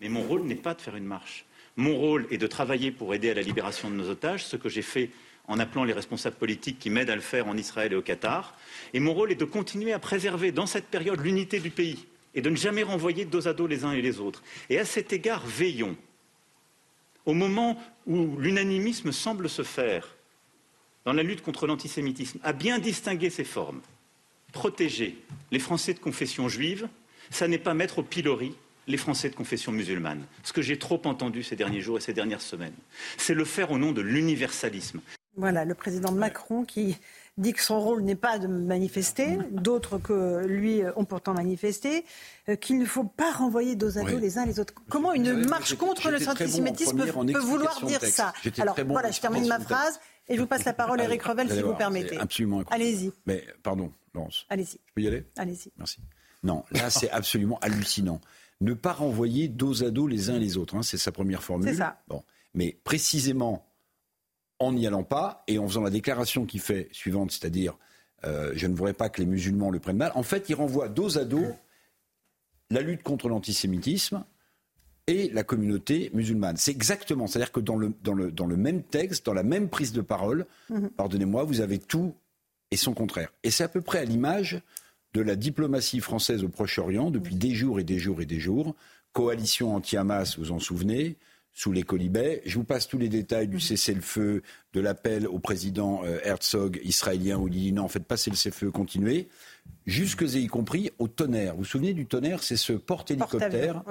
[0.00, 1.44] Mais mon rôle n'est pas de faire une marche.
[1.76, 4.70] Mon rôle est de travailler pour aider à la libération de nos otages, ce que
[4.70, 5.10] j'ai fait
[5.48, 8.56] en appelant les responsables politiques qui m'aident à le faire en Israël et au Qatar.
[8.94, 12.40] Et mon rôle est de continuer à préserver dans cette période l'unité du pays et
[12.40, 14.42] de ne jamais renvoyer dos à dos les uns et les autres.
[14.70, 15.96] Et à cet égard, veillons
[17.28, 17.76] au moment
[18.06, 20.16] où l'unanimisme semble se faire
[21.04, 23.82] dans la lutte contre l'antisémitisme, à bien distinguer ces formes.
[24.52, 25.18] Protéger
[25.50, 26.88] les Français de confession juive,
[27.28, 28.54] ça n'est pas mettre au pilori
[28.86, 30.24] les Français de confession musulmane.
[30.42, 32.72] Ce que j'ai trop entendu ces derniers jours et ces dernières semaines,
[33.18, 35.02] c'est le faire au nom de l'universalisme.
[35.36, 36.96] Voilà, le président Macron qui
[37.38, 42.04] dit que son rôle n'est pas de manifester, d'autres que lui ont pourtant manifesté,
[42.48, 44.74] euh, qu'il ne faut pas renvoyer dos à dos les uns les autres.
[44.88, 49.60] Comment une marche contre le antisémitisme peut, vouloir dire ça Alors voilà, je termine ma
[49.60, 52.18] phrase et je vous passe la parole à Eric Revel si vous permettez.
[52.18, 53.12] Absolument Allez-y.
[53.26, 54.44] Mais pardon, Laurence.
[54.50, 54.78] Allez-y.
[54.86, 55.24] Je peux y aller?
[55.36, 55.70] Allez-y.
[55.78, 56.00] Merci.
[56.42, 58.20] Non, là c'est absolument hallucinant.
[58.60, 61.68] Ne pas renvoyer dos à dos les uns les autres, hein, c'est sa première formule.
[61.68, 62.00] C'est ça.
[62.08, 62.24] Bon.
[62.54, 63.67] Mais précisément
[64.58, 67.76] en n'y allant pas et en faisant la déclaration qu'il fait suivante, c'est-à-dire
[68.24, 70.88] euh, je ne voudrais pas que les musulmans le prennent mal, en fait, il renvoie
[70.88, 71.46] dos à dos
[72.70, 74.24] la lutte contre l'antisémitisme
[75.06, 76.56] et la communauté musulmane.
[76.56, 79.68] C'est exactement, c'est-à-dire que dans le, dans, le, dans le même texte, dans la même
[79.68, 80.90] prise de parole, mhm.
[80.90, 82.14] pardonnez-moi, vous avez tout
[82.70, 83.32] et son contraire.
[83.42, 84.60] Et c'est à peu près à l'image
[85.14, 88.74] de la diplomatie française au Proche-Orient depuis des jours et des jours et des jours.
[89.12, 91.16] Coalition anti-Hamas, vous en souvenez
[91.58, 92.40] sous les colibets.
[92.46, 93.60] Je vous passe tous les détails du mhm.
[93.60, 94.42] cessez-le-feu,
[94.74, 98.70] de l'appel au président euh, Herzog israélien où il dit non, faites passer le cessez-le-feu,
[98.70, 99.28] continuez,
[99.84, 101.54] jusque et y compris au tonnerre.
[101.54, 102.44] Vous vous souvenez du tonnerre?
[102.44, 103.82] C'est ce porte-hélicoptère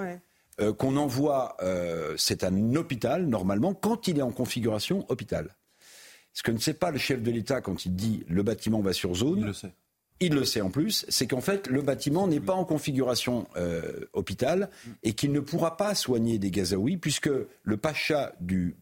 [0.62, 5.54] euh, qu'on envoie, euh, c'est un hôpital normalement, quand il est en configuration hôpital.
[6.32, 8.94] Ce que ne sait pas le chef de l'État quand il dit le bâtiment va
[8.94, 9.52] sur zone.
[10.20, 14.06] Il le sait en plus, c'est qu'en fait, le bâtiment n'est pas en configuration euh,
[14.14, 14.70] hôpital
[15.04, 17.30] et qu'il ne pourra pas soigner des Gazaouis, puisque
[17.64, 18.76] le pacha du,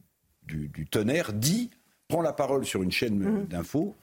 [0.44, 1.72] du, tonnerre dit,
[2.08, 3.48] prend la parole sur une chaîne mmh.
[3.48, 3.96] d'infos,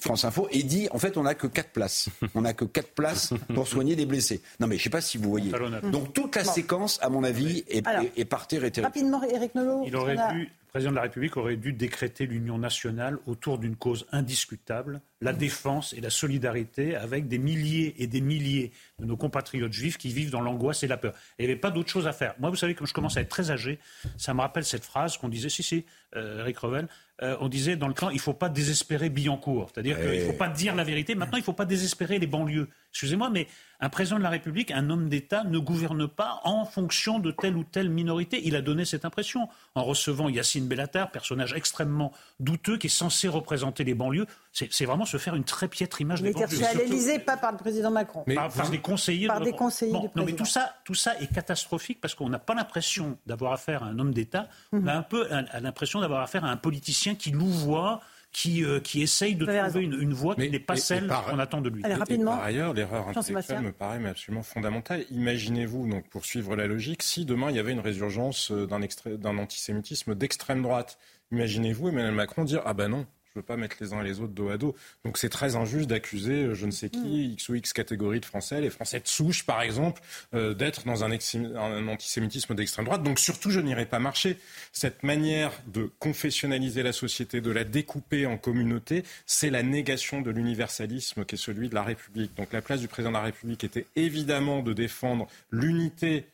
[0.00, 2.08] France Info et dit en fait on n'a que quatre places.
[2.34, 4.40] On n'a que quatre places pour soigner des blessés.
[4.58, 5.52] Non mais je sais pas si vous voyez.
[5.92, 7.84] Donc toute la séquence, à mon avis, est,
[8.16, 9.84] est, par terre et Rapidement, Eric Nolot.
[9.86, 13.74] Il aurait dû le président de la République aurait dû décréter l'union nationale autour d'une
[13.74, 19.16] cause indiscutable, la défense et la solidarité avec des milliers et des milliers de nos
[19.16, 21.12] compatriotes juifs qui vivent dans l'angoisse et la peur.
[21.38, 22.36] Et il n'y avait pas d'autre chose à faire.
[22.38, 23.80] Moi, vous savez, comme je commence à être très âgé,
[24.16, 26.86] ça me rappelle cette phrase qu'on disait, si, si, euh, Eric Revel,
[27.22, 29.70] euh, on disait dans le camp, il ne faut pas désespérer Billancourt.
[29.74, 31.16] C'est-à-dire qu'il ne faut pas dire la vérité.
[31.16, 32.68] Maintenant, il ne faut pas désespérer les banlieues.
[32.92, 33.46] Excusez-moi, mais
[33.78, 37.56] un président de la République, un homme d'État, ne gouverne pas en fonction de telle
[37.56, 38.40] ou telle minorité.
[38.44, 43.28] Il a donné cette impression en recevant Yacine Bellatar, personnage extrêmement douteux qui est censé
[43.28, 44.26] représenter les banlieues.
[44.52, 46.46] C'est vraiment se faire une très piètre image des banlieues.
[46.52, 48.24] Il à l'Élysée, pas par le président Macron.
[48.26, 49.28] Mais par, des conseillers.
[49.28, 52.40] Par des conseillers du Non, mais tout ça, tout ça est catastrophique parce qu'on n'a
[52.40, 54.48] pas l'impression d'avoir affaire à un homme d'État.
[54.72, 55.28] On a un peu
[55.60, 58.00] l'impression d'avoir affaire à un politicien qui louvoie
[58.32, 61.60] qui, euh, qui essaye de trouver une, une, voie qui n'est pas celle qu'on attend
[61.60, 61.82] de lui.
[61.84, 62.36] Allez, rapidement.
[62.36, 65.04] par ailleurs, l'erreur intellectuelle me paraît absolument fondamentale.
[65.10, 69.38] Imaginez-vous, donc, pour suivre la logique, si demain il y avait une résurgence euh, d'un
[69.38, 70.98] antisémitisme d'extrême droite.
[71.32, 74.04] Imaginez-vous Emmanuel Macron dire Ah ben non, je ne veux pas mettre les uns et
[74.04, 74.74] les autres dos à dos.
[75.04, 77.32] Donc c'est très injuste d'accuser euh, je ne sais qui, mm.
[77.32, 80.02] X ou X catégorie de Français, les Français de souche par exemple,
[80.34, 83.04] euh, d'être dans un, un antisémitisme d'extrême droite.
[83.04, 84.36] Donc surtout, je n'irai pas marcher.
[84.72, 90.30] Cette manière de confessionnaliser la société, de la découper en communautés, c'est la négation de
[90.30, 92.34] l'universalisme qui est celui de la République.
[92.34, 96.26] Donc la place du président de la République était évidemment de défendre l'unité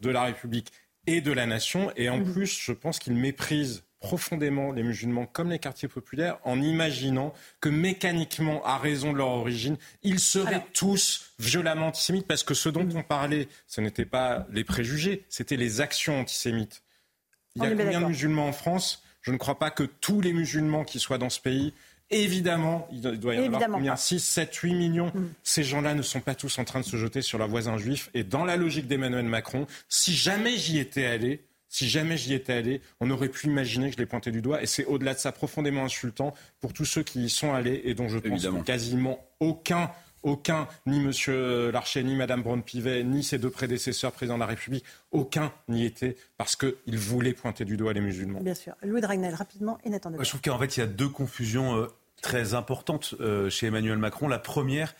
[0.00, 0.72] de la République
[1.06, 1.92] et de la nation.
[1.96, 2.32] Et en mm.
[2.32, 7.68] plus, je pense qu'il méprise profondément les musulmans comme les quartiers populaires en imaginant que
[7.70, 12.86] mécaniquement, à raison de leur origine, ils seraient tous violemment antisémites parce que ce dont
[12.94, 16.82] on parlait, ce n'était pas les préjugés, c'était les actions antisémites.
[17.56, 19.02] Il y a combien de musulmans en France?
[19.22, 21.72] Je ne crois pas que tous les musulmans qui soient dans ce pays
[22.12, 23.96] Évidemment, il doit y en avoir combien?
[23.96, 25.10] 6, 7, 8 millions.
[25.14, 25.30] Mm.
[25.42, 28.10] Ces gens-là ne sont pas tous en train de se jeter sur leurs voisins juifs.
[28.12, 31.42] Et dans la logique d'Emmanuel Macron, si jamais j'y étais allé,
[31.72, 34.62] si jamais j'y étais allé, on aurait pu imaginer que je l'ai pointé du doigt.
[34.62, 37.94] Et c'est au-delà de ça profondément insultant pour tous ceux qui y sont allés et
[37.94, 39.90] dont je pense que quasiment aucun
[40.22, 41.70] aucun, ni M.
[41.72, 46.16] Larcher, ni Mme Braun-Pivet, ni ses deux prédécesseurs présidents de la République, aucun n'y était
[46.36, 48.40] parce qu'ils voulaient pointer du doigt les musulmans.
[48.40, 48.74] Bien sûr.
[48.84, 51.88] Louis Dragnel, rapidement, et Nathan Je trouve qu'en fait, il y a deux confusions euh,
[52.22, 54.28] très importantes euh, chez Emmanuel Macron.
[54.28, 54.94] La première, euh,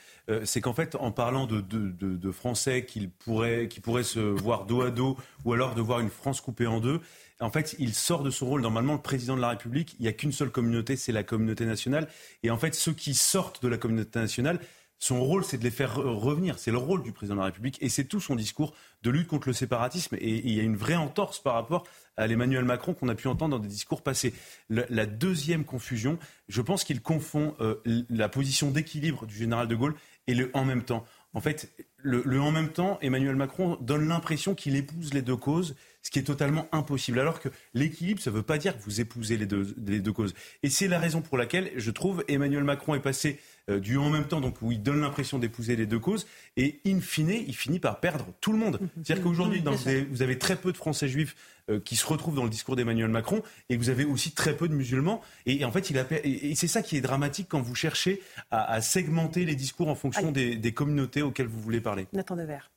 [0.45, 4.91] c'est qu'en fait, en parlant de, Français qui pourraient, qui pourraient se voir dos à
[4.91, 7.01] dos ou alors de voir une France coupée en deux,
[7.43, 8.61] en fait, il sort de son rôle.
[8.61, 11.67] Normalement, le président de la République, il n'y a qu'une seule communauté, c'est la communauté
[11.67, 12.09] nationale.
[12.43, 14.61] Et en fait, ceux qui sortent de la communauté nationale,
[14.99, 16.61] son rôle, c'est de les faire revenir.
[16.61, 17.77] C'est le rôle du président de la République.
[17.81, 20.15] Et c'est tout son discours de lutte contre le séparatisme.
[20.21, 21.85] Et il y a une vraie entorse par rapport
[22.17, 24.33] à l'Emmanuel Macron qu'on a pu entendre dans des discours passés.
[24.69, 26.19] la deuxième confusion,
[26.49, 27.77] je pense qu'il confond euh,
[28.11, 29.97] la position d'équilibre du général de Gaulle
[30.27, 31.05] et le en même temps.
[31.35, 35.77] En fait, le, en même temps, Emmanuel Macron donne l'impression qu'il épouse les deux causes,
[36.03, 37.21] ce qui est totalement impossible.
[37.21, 40.13] Alors que l'équilibre, ça ne veut pas dire que vous épousez les deux, les deux
[40.13, 40.35] causes.
[40.63, 43.41] Et c'est la raison pour laquelle, je trouve, Emmanuel Macron est passé
[43.71, 46.81] euh, du en même temps, donc où il donne l'impression d'épouser les deux causes, et
[46.87, 48.81] in fine, il finit par perdre tout le monde.
[48.81, 48.89] Mhm.
[49.05, 51.37] C'est-à-dire qu'aujourd'hui, vous, vous avez très peu de Français juifs
[51.71, 54.69] euh, qui se retrouvent dans le discours d'Emmanuel Macron, et vous avez aussi très peu
[54.69, 55.21] de musulmans.
[55.47, 58.81] Et, en fait, il a, et c'est ça qui est dramatique quand vous cherchez à,
[58.81, 62.07] segmenter les discours en fonction des, des, communautés auxquelles vous voulez parler.
[62.13, 62.71] Nathan Devers.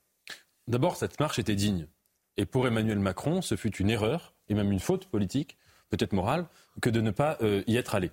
[0.68, 1.88] D'abord, cette marche était digne.
[2.38, 5.58] Et pour Emmanuel Macron, ce fut une erreur, et même une faute politique,
[5.90, 6.46] peut-être morale,
[6.82, 8.12] que de ne pas euh, y être allé.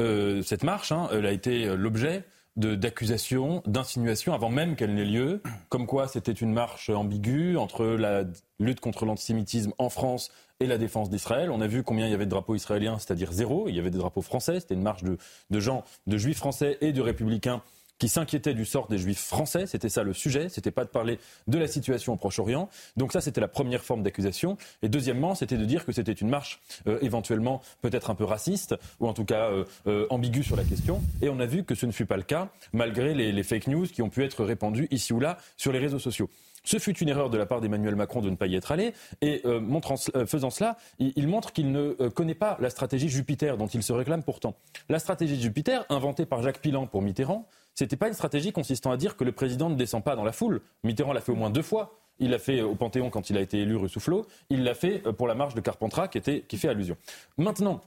[0.00, 2.24] Euh, cette marche, hein, elle a été l'objet
[2.56, 5.40] d'accusations, d'insinuations avant même qu'elle n'ait lieu,
[5.70, 8.24] comme quoi c'était une marche ambiguë entre la
[8.60, 10.30] lutte contre l'antisémitisme en France
[10.60, 11.50] et la défense d'Israël.
[11.50, 13.68] On a vu combien il y avait de drapeaux israéliens, c'est-à-dire zéro.
[13.68, 14.60] Il y avait des drapeaux français.
[14.60, 15.16] C'était une marche de,
[15.50, 17.62] de gens, de juifs français et de républicains
[18.02, 19.64] qui s'inquiétait du sort des juifs français.
[19.64, 20.48] C'était ça le sujet.
[20.48, 22.68] C'était pas de parler de la situation au Proche-Orient.
[22.96, 24.56] Donc ça, c'était la première forme d'accusation.
[24.82, 28.74] Et deuxièmement, c'était de dire que c'était une marche euh, éventuellement peut-être un peu raciste
[28.98, 31.00] ou en tout cas euh, euh, ambiguë sur la question.
[31.20, 33.68] Et on a vu que ce ne fut pas le cas, malgré les, les fake
[33.68, 36.28] news qui ont pu être répandues ici ou là sur les réseaux sociaux.
[36.64, 38.94] Ce fut une erreur de la part d'Emmanuel Macron de ne pas y être allé.
[39.20, 39.96] Et euh, montrant,
[40.26, 43.92] faisant cela, il, il montre qu'il ne connaît pas la stratégie Jupiter dont il se
[43.92, 44.56] réclame pourtant.
[44.88, 48.96] La stratégie Jupiter, inventée par Jacques Pilan pour Mitterrand, c'était pas une stratégie consistant à
[48.96, 50.60] dire que le président ne descend pas dans la foule.
[50.84, 51.98] Mitterrand l'a fait au moins deux fois.
[52.18, 54.26] Il l'a fait au Panthéon quand il a été élu rue Soufflot.
[54.50, 56.96] Il l'a fait euh, pour la marche de Carpentras qui, était, qui fait allusion.
[57.38, 57.80] Maintenant,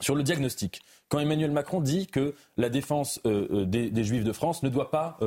[0.00, 4.32] sur le diagnostic, quand Emmanuel Macron dit que la défense euh, euh, des, Juifs de
[4.32, 5.18] France ne doit pas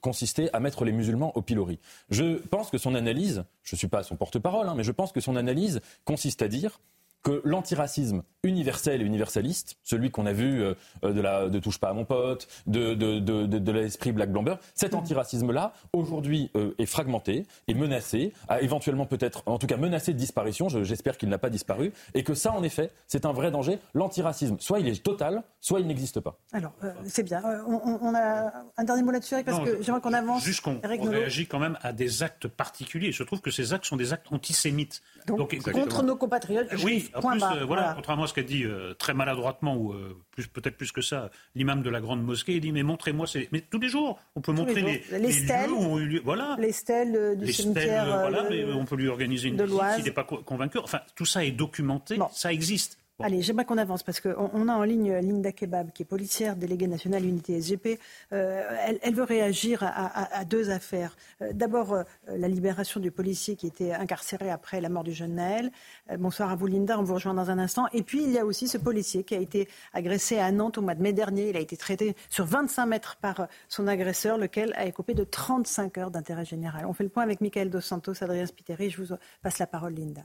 [0.00, 1.78] consister à mettre les musulmans au pilori,
[2.10, 5.10] je pense que son analyse, je ne suis pas son porte-parole, hein, mais je pense
[5.10, 6.80] que son analyse consiste à dire
[7.22, 11.88] que l'antiracisme universel et universaliste, celui qu'on a vu euh, de la de touche pas
[11.88, 16.86] à mon pote, de de, de, de, l'esprit Black Blamber, cet antiracisme-là aujourd'hui euh, est
[16.86, 20.68] fragmenté, est menacé, a éventuellement peut-être, en tout cas menacé de disparition.
[20.68, 23.78] J'espère qu'il n'a pas disparu et que ça, en effet, c'est un vrai danger.
[23.94, 26.38] L'antiracisme, soit il est total, soit il n'existe pas.
[26.52, 27.42] Alors euh, c'est bien.
[27.66, 30.44] On, on, a un dernier mot là-dessus, parce que j'aimerais qu'on avance.
[30.44, 33.10] Juste qu'on réagit quand même à des actes particuliers.
[33.10, 35.02] Je trouve que ces actes sont des actes antisémites.
[35.26, 36.68] Donc, contre nos compatriotes.
[36.84, 40.16] Oui, point plus, voilà, voilà, contrairement ce qu'a dit euh, très maladroitement, ou euh,
[40.52, 43.78] peut-être plus que ça, l'imam de la grande mosquée, il dit Mais montrez-moi, mais tous
[43.78, 46.56] les jours, on peut montrer les, les, stèles, lieu, voilà.
[46.58, 48.06] les stèles euh, du cimetière.
[48.06, 50.78] voilà, mais on peut lui organiser une visite s'il n'est pas convaincu.
[50.78, 52.98] Enfin, tout ça est documenté, ça existe.
[53.20, 56.54] Allez, j'aimerais qu'on avance parce qu'on on a en ligne Linda Kebab, qui est policière,
[56.54, 57.98] déléguée nationale unité SGP.
[58.32, 61.16] Euh, elle, veut réagir à, deux affaires.
[61.42, 65.34] Euh, d'abord, euh, la libération du policier qui était incarcéré après la mort du jeune
[65.34, 65.72] Naël.
[66.16, 66.96] bonsoir à vous, Linda.
[66.96, 67.88] On vous rejoint dans un instant.
[67.92, 70.82] Et puis, il y a aussi ce policier qui a été agressé à Nantes au
[70.82, 71.50] mois de mai dernier.
[71.50, 75.98] Il a été traité sur 25 mètres par son agresseur, lequel a écopé de 35
[75.98, 76.86] heures d'intérêt général.
[76.86, 78.90] On fait le point avec Michael Dos Santos, Adrien Spiteri.
[78.90, 80.22] Je vous passe la parole, Linda.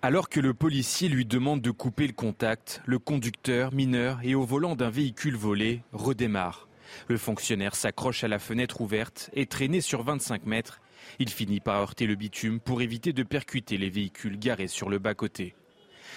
[0.00, 4.44] Alors que le policier lui demande de couper le contact, le conducteur, mineur et au
[4.44, 6.68] volant d'un véhicule volé redémarre.
[7.08, 10.80] Le fonctionnaire s'accroche à la fenêtre ouverte et traîné sur 25 mètres,
[11.18, 15.00] il finit par heurter le bitume pour éviter de percuter les véhicules garés sur le
[15.00, 15.56] bas-côté.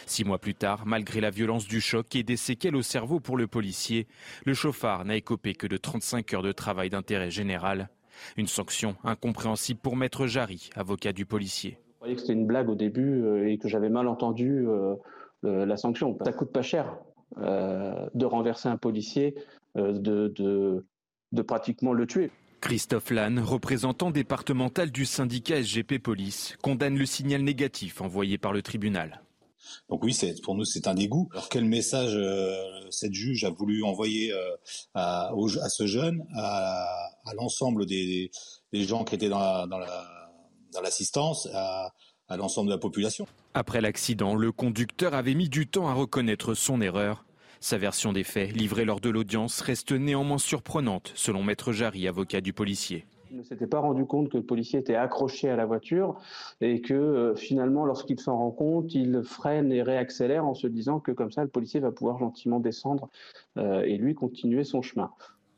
[0.06, 3.36] Six mois plus tard, malgré la violence du choc et des séquelles au cerveau pour
[3.36, 4.08] le policier,
[4.46, 7.90] le chauffard n'a écopé que de 35 heures de travail d'intérêt général.
[8.38, 11.80] Une sanction incompréhensible pour Maître Jarry, avocat du policier.
[12.02, 14.96] Je croyais que c'était une blague au début euh, et que j'avais mal entendu euh,
[15.44, 16.18] la sanction.
[16.26, 16.98] Ça coûte pas cher
[17.38, 19.36] euh, de renverser un policier,
[19.76, 20.34] de,
[21.32, 22.32] de, pratiquement le tuer.
[22.60, 28.64] Christophe Lannes, représentant départemental du syndicat SGP Police, condamne le signal négatif envoyé par le
[28.64, 29.22] tribunal.
[29.88, 31.30] Donc oui, pour nous c'est un dégoût.
[31.34, 32.18] Alors quel message
[32.90, 34.34] cette juge a voulu envoyer
[34.96, 35.32] à,
[35.70, 38.32] ce jeune, à, l'ensemble des,
[38.74, 40.21] gens qui étaient dans dans la
[40.74, 41.92] dans l'assistance à,
[42.38, 43.26] l'ensemble de la population.
[43.54, 47.26] Après l'accident, le conducteur avait mis du temps à reconnaître son erreur.
[47.60, 52.42] Sa version des faits, livrée lors de l'audience, reste néanmoins surprenante, selon Maître Jarry, avocat
[52.42, 53.06] du policier.
[53.32, 56.20] Il ne s'était pas rendu compte que le policier était accroché à la voiture
[56.60, 61.00] et que euh, finalement, lorsqu'il s'en rend compte, il freine et réaccélère en se disant
[61.00, 63.10] que comme ça, le policier va pouvoir gentiment descendre
[63.58, 65.12] euh, et lui continuer son chemin.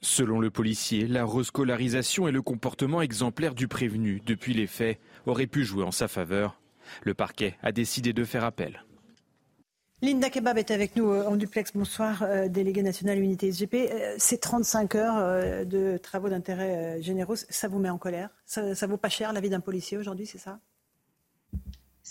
[0.04, 5.48] Selon le policier, la rescolarisation et le comportement exemplaire du prévenu depuis les faits auraient
[5.48, 6.60] pu jouer en sa faveur.
[7.04, 8.84] Le parquet a décidé de faire appel.
[10.02, 11.72] Linda Kebab est avec nous euh, en duplex.
[11.74, 13.76] Bonsoir, euh, déléguée nationale unité SGP.
[13.76, 18.30] Euh, ces 35 heures de travaux d'intérêt généraux, ça vous met en colère?
[18.46, 20.60] Ça, ça vaut pas cher la vie d'un policier aujourd'hui, c'est ça?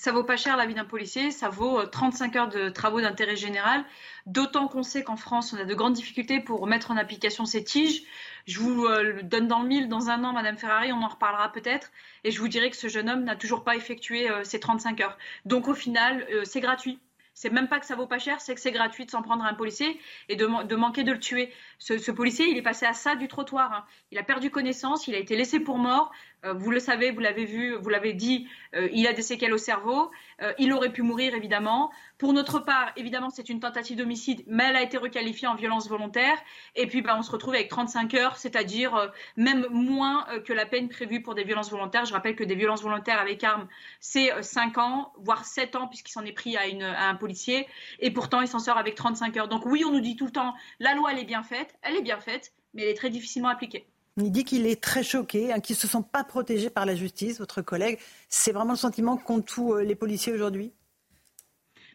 [0.03, 3.37] Ça vaut pas cher la vie d'un policier, ça vaut 35 heures de travaux d'intérêt
[3.37, 3.85] général,
[4.27, 7.62] d'autant qu'on sait qu'en France, on a de grandes difficultés pour mettre en application ces
[7.62, 8.03] tiges.
[8.49, 11.53] Je vous le donne dans le mille dans un an, Madame Ferrari, on en reparlera
[11.53, 11.93] peut-être,
[12.24, 15.16] et je vous dirai que ce jeune homme n'a toujours pas effectué ces 35 heures.
[15.45, 16.99] Donc au final, c'est gratuit
[17.35, 19.45] c'est même pas que ça vaut pas cher, c'est que c'est gratuit de s'en prendre
[19.45, 19.99] à un policier
[20.29, 21.53] et de, manquer de le tuer.
[21.79, 23.73] Ce, policier, il est passé à ça du trottoir.
[23.73, 23.85] Hein.
[24.11, 26.12] Il a perdu connaissance, il a été laissé pour mort.
[26.44, 29.52] Euh, vous le savez, vous l'avez vu, vous l'avez dit, euh, il a des séquelles
[29.52, 30.10] au cerveau.
[30.43, 31.90] Euh, il aurait pu mourir, évidemment.
[32.19, 35.89] Pour notre part, évidemment, c'est une tentative d'homicide, mais elle a été requalifiée en violence
[35.89, 36.36] volontaire.
[36.74, 40.89] Et puis, bah, on se retrouve avec 35 heures, c'est-à-dire même moins que la peine
[40.89, 42.05] prévue pour des violences volontaires.
[42.05, 43.69] Je rappelle que des violences volontaires avec armes,
[44.01, 47.66] c'est 5 ans, voire 7 ans, puisqu'il s'en est pris à, à un policier.
[48.01, 49.48] Et pourtant, il s'en sort avec 35 heures.
[49.48, 51.77] Donc oui, on nous dit tout le temps, la loi, elle est bien faite.
[51.82, 53.86] Elle est bien faite, mais elle est très difficilement appliquée.
[54.18, 56.94] Il dit qu'il est très choqué, hein, qu'ils ne se sont pas protégés par la
[56.94, 57.98] justice, votre collègue.
[58.28, 60.72] C'est vraiment le sentiment qu'ont tous euh, les policiers aujourd'hui?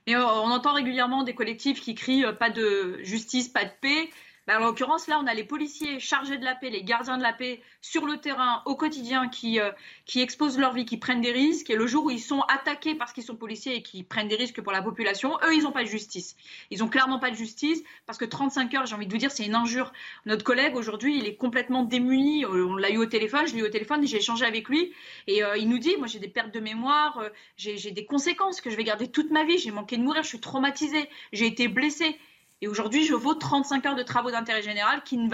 [0.09, 4.09] Euh, on entend régulièrement des collectifs qui crient euh, pas de justice, pas de paix.
[4.47, 7.23] Bah, en l'occurrence, là, on a les policiers chargés de la paix, les gardiens de
[7.23, 9.71] la paix sur le terrain au quotidien qui, euh,
[10.05, 11.69] qui exposent leur vie, qui prennent des risques.
[11.69, 14.37] Et le jour où ils sont attaqués parce qu'ils sont policiers et qui prennent des
[14.37, 16.37] risques pour la population, eux, ils n'ont pas de justice.
[16.71, 19.31] Ils n'ont clairement pas de justice parce que 35 heures, j'ai envie de vous dire,
[19.31, 19.91] c'est une injure.
[20.25, 22.45] Notre collègue, aujourd'hui, il est complètement démuni.
[22.45, 24.93] Euh, on l'a eu au téléphone, je l'ai eu au téléphone j'ai échangé avec lui.
[25.27, 27.21] Et euh, il nous dit, moi, j'ai des pertes de mémoire,
[27.57, 29.57] j'ai des conséquences que je vais garder toute ma vie.
[29.57, 32.17] J'ai manqué de mourir, je suis traumatisé, j'ai été blessé.
[32.61, 35.29] Et aujourd'hui, je vaux 35 heures de travaux d'intérêt général qui ne,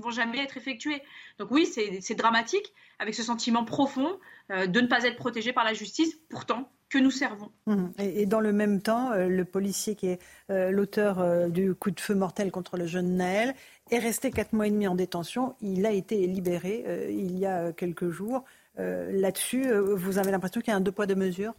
[0.00, 1.02] vont jamais être effectués.
[1.38, 4.18] Donc oui, c'est dramatique, avec ce sentiment profond
[4.50, 7.50] euh, de ne pas être protégé par la justice, pourtant que nous servons.
[7.66, 7.86] Mmh.
[7.98, 10.20] Et, dans le même temps, euh, le policier qui est
[10.50, 13.54] euh, l'auteur du coup de feu mortel contre le jeune Naël
[13.90, 15.54] est resté quatre mois et demi en détention.
[15.62, 18.44] Il a été libéré il y a quelques jours.
[18.76, 21.54] Là-dessus, vous avez l'impression qu'il y a un deux poids deux mesures?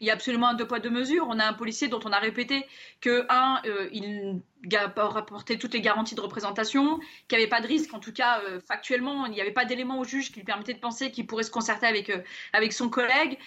[0.00, 1.26] Il y a absolument un deux poids deux mesures.
[1.28, 2.66] On a un policier dont on a répété
[3.00, 4.40] que un, euh, il
[4.96, 6.98] rapportait toutes les garanties de représentation,
[7.28, 9.64] qu'il n'y avait pas de risque, en tout cas euh, factuellement, il n'y avait pas
[9.64, 12.18] d'élément au juge qui lui permettait de penser qu'il pourrait se concerter avec euh,
[12.52, 13.38] avec son collègue,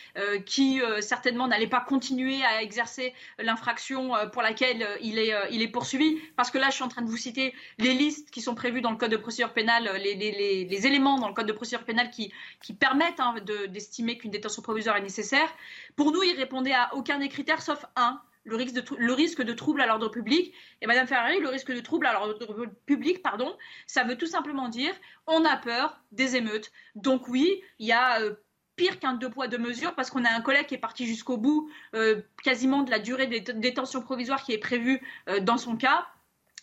[0.45, 6.19] qui certainement n'allait pas continuer à exercer l'infraction pour laquelle il est il est poursuivi.
[6.35, 8.81] Parce que là, je suis en train de vous citer les listes qui sont prévues
[8.81, 11.85] dans le code de procédure pénale, les, les, les, éléments dans le code de procédure
[11.85, 12.31] pénale qui
[12.61, 13.35] qui permettent hein,
[13.69, 15.49] d'estimer qu'une détention provisoire est nécessaire.
[15.95, 19.88] Pour nous, il répondait à aucun des critères sauf un, le risque de, trouble à
[19.88, 20.53] l'ordre public.
[20.82, 23.56] Et Madame Ferrari, le risque de trouble à l'ordre public, pardon,
[23.88, 24.94] ça veut tout simplement dire
[25.28, 26.72] on a peur des émeutes.
[26.95, 28.36] Donc oui, il y a euh,
[28.76, 31.38] pire qu'un deux poids deux mesures parce qu'on a un collègue qui est parti jusqu'au
[31.38, 35.78] bout euh, quasiment de la durée des détentions provisoires qui est prévue euh, dans son
[35.78, 36.07] cas.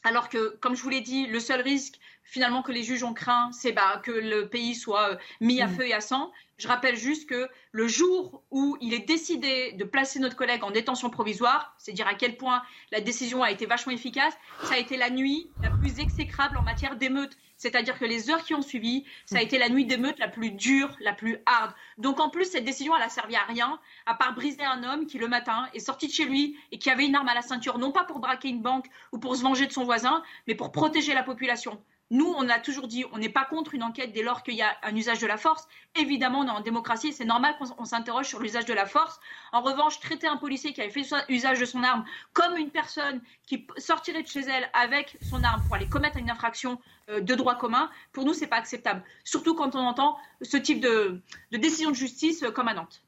[0.03, 1.99] Alors que, comme je vous l'ai dit, le seul risque
[2.31, 5.75] finalement que les juges ont craint, c'est bah, que le pays soit mis à mmh.
[5.75, 6.31] feu et à sang.
[6.59, 10.71] Je rappelle juste que le jour où il est décidé de placer notre collègue en
[10.71, 12.63] détention provisoire, c'est dire à quel point
[12.93, 16.63] la décision a été vachement efficace, ça a été la nuit la plus exécrable en
[16.63, 17.37] matière d'émeute.
[17.57, 20.51] C'est-à-dire que les heures qui ont suivi, ça a été la nuit d'émeute la plus
[20.51, 21.75] dure, la plus hard.
[21.99, 25.07] Donc en plus, cette décision, elle a servi à rien, à part briser un homme
[25.07, 27.43] qui, le matin, est sorti de chez lui et qui avait une arme à la
[27.43, 30.55] ceinture, non pas pour braquer une banque ou pour se venger de son voisin, mais
[30.55, 31.83] pour protéger la population.
[32.11, 34.63] Nous, on a toujours dit, on n'est pas contre une enquête dès lors qu'il y
[34.63, 35.69] a un usage de la force.
[35.95, 39.21] Évidemment, on est en démocratie, c'est normal qu'on s'interroge sur l'usage de la force.
[39.53, 43.21] En revanche, traiter un policier qui avait fait usage de son arme comme une personne
[43.47, 46.81] qui sortirait de chez elle avec son arme pour aller commettre une infraction
[47.11, 49.03] euh, de droit commun, pour nous, c'est pas acceptable.
[49.25, 51.21] Surtout quand on entend ce type de,
[51.53, 53.03] décision de justice euh, comme à Nantes.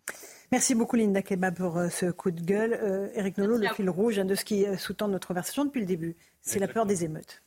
[0.52, 3.10] Merci beaucoup Linda Keba pour euh, ce coup de gueule.
[3.14, 6.58] Eric Nolot, le fil rouge de ce qui sous-tend notre conversation depuis le début, c'est
[6.58, 7.42] la peur des émeutes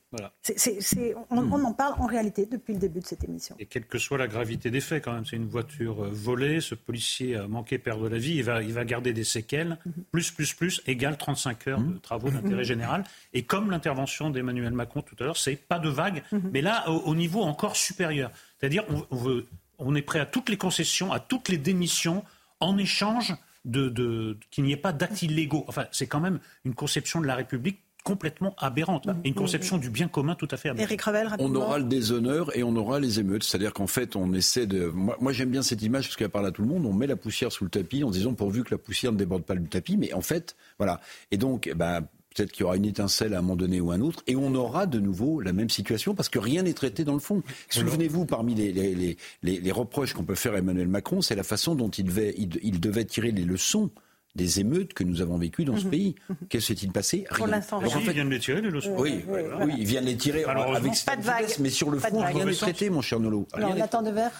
[1.30, 3.56] on, en parle en réalité depuis le début de cette émission.
[3.58, 6.60] Et quelle que soit la gravité des faits, quand même, c'est une voiture euh, volée,
[6.60, 10.04] ce policier a manqué perdre la vie, il va, il va garder des séquelles, mhm.
[10.10, 12.00] plus, plus, plus, égale 35 heures de mhm.
[12.00, 12.62] travaux d'intérêt mhm.
[12.62, 13.04] général.
[13.32, 16.22] Et comme l'intervention d'Emmanuel Macron tout à l'heure, c'est pas de vague,
[16.52, 18.30] mais là, au, niveau encore supérieur.
[18.58, 19.42] C'est-à-dire, on,
[19.78, 22.24] on, est prêt à toutes les concessions, à toutes les démissions,
[22.60, 23.34] en échange
[23.64, 25.64] de, de qu'il n'y ait pas d'actes illégaux.
[25.68, 29.90] Enfin, c'est quand même une conception de la République complètement aberrante et une conception du
[29.90, 31.40] bien commun tout à fait aberrante.
[31.40, 33.42] on aura le déshonneur et on aura les émeutes.
[33.42, 34.86] C'est-à-dire qu'en fait, on essaie de.
[34.86, 36.86] Moi, j'aime bien cette image parce qu'elle parle à tout le monde.
[36.86, 39.42] On met la poussière sous le tapis en disant pourvu que la poussière ne déborde
[39.42, 39.96] pas du tapis.
[39.96, 41.00] Mais en fait, voilà.
[41.32, 42.02] Et donc, bah,
[42.36, 44.54] peut-être qu'il y aura une étincelle à un moment donné ou un autre, et on
[44.54, 47.42] aura de nouveau la même situation parce que rien n'est traité dans le fond.
[47.70, 51.42] Souvenez-vous, parmi les, les, les, les reproches qu'on peut faire à Emmanuel Macron, c'est la
[51.42, 53.90] façon dont il devait, il devait tirer les leçons
[54.36, 55.90] des émeutes que nous avons vécues dans ce mhm.
[55.90, 56.14] pays.
[56.28, 56.36] Mhm.
[56.48, 57.24] Qu'est-ce qui s'est-il passé?
[57.30, 57.46] Rien.
[57.46, 58.94] l'instant, en fait, il vient de les tirer, les leçons.
[58.96, 61.46] Oui, oui, il vient de les tirer avec pas de vague.
[61.58, 63.48] mais sur le fond, rien n'est traité, mon cher Nolo.
[63.54, 64.32] Alors, on attend de verre.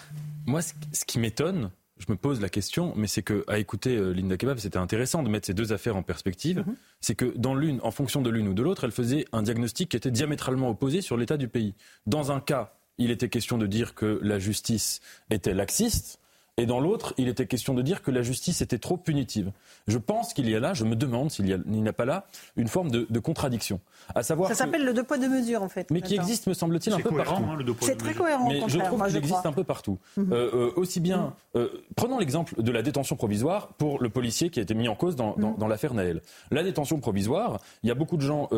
[0.47, 4.13] Moi, ce qui m'étonne, je me pose la question, mais c'est que, à écouter euh,
[4.13, 6.59] Linda Kebab, c'était intéressant de mettre ces deux affaires en perspective.
[6.59, 6.77] Mhm.
[7.01, 9.91] C'est que dans l'une, en fonction de l'une ou de l'autre, elle faisait un diagnostic
[9.91, 11.75] qui était diamétralement opposé sur l'état du pays.
[12.07, 15.01] Dans un cas, il était question de dire que la justice
[15.31, 16.21] était laxiste.
[16.59, 19.53] Et dans l'autre, il était question de dire que la justice était trop punitive.
[19.89, 22.27] Je pense qu'il y a là, je me demande s'il n'y a, pas là,
[22.57, 23.79] une forme de, contradiction.
[24.15, 25.91] À savoir ça s'appelle le deux poids deux mesures en fait.
[25.91, 27.43] Mais qui existe, me semble-t-il, un peu partout.
[27.43, 28.49] Hein, c'est très cohérent.
[28.49, 29.99] Mais je trouve qu'il existe un peu partout.
[30.17, 30.33] Mhm.
[30.33, 34.59] Euh, euh, aussi bien, euh, prenons l'exemple de la détention provisoire pour le policier qui
[34.59, 35.59] a été mis en cause dans, dans, mhm.
[35.59, 36.23] dans l'affaire Naël.
[36.51, 38.49] La détention provisoire, il y a beaucoup de gens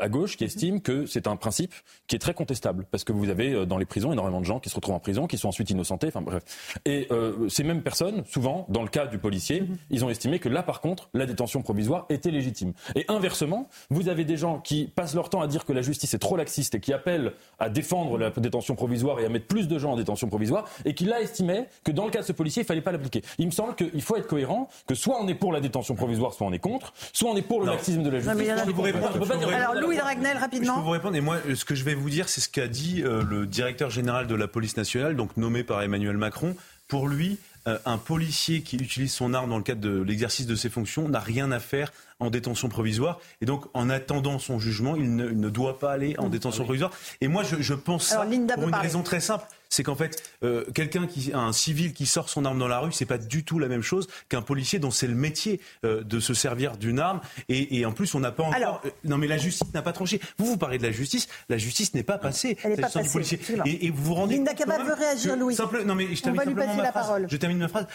[0.00, 1.74] à gauche qui estiment que c'est un principe
[2.06, 4.68] qui est très contestable parce que vous avez dans les prisons énormément de gens qui
[4.68, 6.08] se retrouvent en prison, qui sont ensuite innocentés.
[6.08, 6.44] Enfin bref.
[6.84, 7.08] Et
[7.48, 9.76] ces mêmes personnes, souvent, dans le cas du policier, mhm.
[9.90, 12.72] ils ont estimé que là, par contre, la détention provisoire était légitime.
[12.94, 16.14] Et inversement, vous avez des gens qui passent leur temps à dire que la justice
[16.14, 19.68] est trop laxiste et qui appellent à défendre la détention provisoire et à mettre plus
[19.68, 22.32] de gens en détention provisoire et qui là estimaient que dans le cas de ce
[22.32, 23.22] policier, il fallait pas l'appliquer.
[23.38, 26.32] Il me semble qu'il faut être cohérent, que soit on est pour la détention provisoire,
[26.32, 28.48] soit on est contre, soit on est pour le laxisme de la justice.
[28.48, 30.74] Alors Louis Dragnel, rapidement.
[30.74, 31.16] Je peux vous répondre.
[31.16, 33.90] Et moi, ce que je vais vous dire, c'est ce qu'a dit euh, le directeur
[33.90, 36.54] général de la police nationale, donc nommé par Emmanuel Macron.
[36.88, 40.54] Pour lui, euh, un policier qui utilise son arme dans le cadre de l'exercice de
[40.54, 43.20] ses fonctions n'a rien à faire en détention provisoire.
[43.42, 46.30] Et donc, en attendant son jugement, il ne, doit pas aller en mmh.
[46.30, 46.90] détention provisoire.
[47.20, 51.06] Et moi, je, pense ça pour une raison très simple c'est qu'en fait, euh, quelqu'un
[51.06, 53.68] qui, un civil qui sort son arme dans la rue, c'est pas du tout la
[53.68, 57.20] même chose qu'un policier dont c'est le métier euh, de se servir d'une arme.
[57.48, 58.82] Et, en plus, on n'a pas encore.
[58.84, 60.20] Euh, non, mais la justice n'a pas tranché.
[60.38, 61.28] Vous, vous parlez de la justice.
[61.48, 62.56] La justice n'est pas passée.
[62.62, 63.10] Elle n'est pas passée.
[63.10, 63.40] policier.
[63.66, 64.36] Et, vous vous rendez.
[64.36, 65.56] Linda Cabal veut réagir, Louis.
[65.84, 67.26] non, mais je termine simplement ma phrase.
[67.28, 67.86] Je termine ma phrase.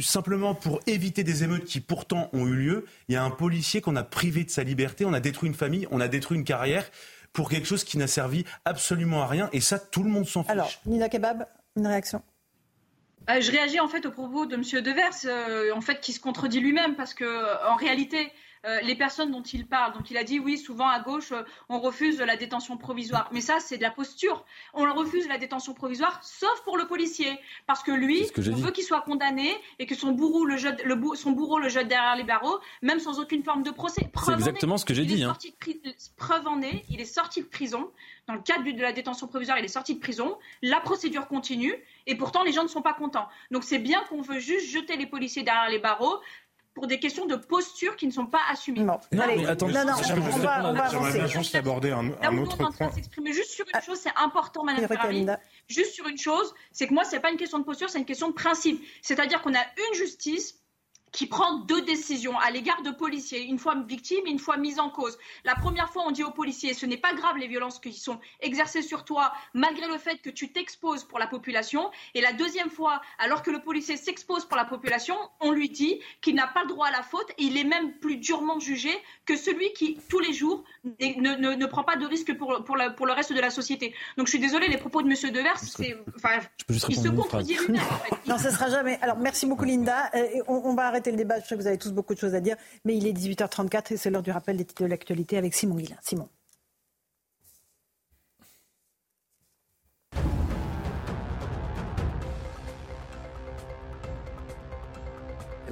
[0.00, 3.80] simplement pour éviter des émeutes qui pourtant ont eu lieu, il y a un policier
[3.80, 5.04] qu'on a privé de sa liberté.
[5.04, 5.86] On a détruit une famille.
[5.90, 6.84] On a détruit une carrière
[7.32, 9.48] pour quelque chose qui n'a servi absolument à rien.
[9.52, 10.50] Et ça, tout le monde s'en fiche.
[10.50, 11.46] Alors, Nina Kebab,
[11.76, 12.22] une réaction?
[13.28, 14.62] Euh, je réagis en fait au propos de M.
[14.82, 18.32] Devers, euh, en fait, qui se contredit lui-même, parce que en réalité,
[18.66, 19.94] euh, les personnes dont il parle.
[19.94, 23.30] Donc il a dit oui, souvent à gauche, euh, on refuse la détention provisoire.
[23.32, 24.44] Mais ça, c'est de la posture.
[24.74, 28.84] On refuse la détention provisoire, sauf pour le policier, parce que lui, on veut qu'il
[28.84, 32.24] soit condamné et que son bourreau le jette, le, son bourreau le jette derrière les
[32.24, 34.10] barreaux, même sans aucune forme de procès.
[34.24, 35.24] C'est exactement ce que j'ai dit.
[35.24, 35.36] Hein.
[36.18, 37.90] Preuve en est, il est sorti de prison.
[38.26, 40.38] Dans le cadre de la détention provisoire, il est sorti de prison.
[40.62, 41.74] La procédure continue
[42.06, 43.28] et pourtant les gens ne sont pas contents.
[43.50, 46.20] Donc c'est bien qu'on veut juste jeter les policiers derrière les barreaux,
[46.74, 48.80] pour des questions de posture qui ne sont pas assumées.
[48.80, 51.26] Non, Allez, attendez, non, non, on, va, on va avancer.
[51.26, 52.90] juste aborder un, un autre point.
[52.92, 53.80] s'exprimer juste sur une ah.
[53.80, 55.26] chose, c'est important, Madame Ferrari.
[55.68, 58.04] Juste sur une chose, c'est que moi, c'est pas une question de posture, c'est une
[58.04, 58.82] question de principe.
[59.02, 60.60] C'est-à-dire qu'on a une justice
[61.12, 64.78] qui prend deux décisions à l'égard de policiers, une fois victime et une fois mise
[64.78, 65.18] en cause.
[65.44, 68.18] La première fois, on dit aux policiers, ce n'est pas grave les violences qui sont
[68.40, 71.90] exercées sur toi, malgré le fait que tu t'exposes pour la population.
[72.14, 76.00] Et la deuxième fois, alors que le policier s'expose pour la population, on lui dit
[76.20, 78.90] qu'il n'a pas le droit à la faute et il est même plus durement jugé
[79.26, 82.76] que celui qui, tous les jours, ne, ne, ne prend pas de risque pour, pour,
[82.96, 83.94] pour, le reste de la société.
[84.16, 85.32] Donc je suis désolée, les propos de M.
[85.32, 87.82] Devers, c'est, enfin, il se contredit lui-même.
[88.26, 88.98] Non, ce sera jamais.
[89.02, 90.10] Alors merci beaucoup Linda.
[90.14, 91.40] Euh, on, on va arrêter le débat.
[91.40, 93.94] Je sais que vous avez tous beaucoup de choses à dire, mais il est 18h34
[93.94, 95.96] et c'est l'heure du rappel des titres de l'actualité avec Simon Guillain.
[96.02, 96.28] Simon.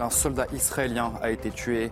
[0.00, 1.90] Un soldat israélien a été tué.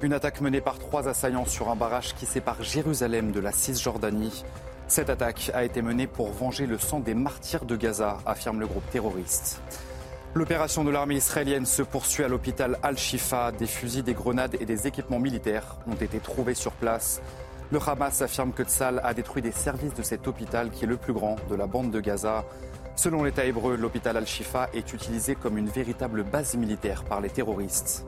[0.00, 4.44] Une attaque menée par trois assaillants sur un barrage qui sépare Jérusalem de la Cisjordanie.
[4.86, 8.66] Cette attaque a été menée pour venger le sang des martyrs de Gaza, affirme le
[8.66, 9.60] groupe terroriste.
[10.34, 13.50] L'opération de l'armée israélienne se poursuit à l'hôpital Al-Shifa.
[13.52, 17.22] Des fusils, des grenades et des équipements militaires ont été trouvés sur place.
[17.72, 20.98] Le Hamas affirme que Tzal a détruit des services de cet hôpital qui est le
[20.98, 22.44] plus grand de la bande de Gaza.
[22.94, 28.04] Selon l'État hébreu, l'hôpital Al-Shifa est utilisé comme une véritable base militaire par les terroristes.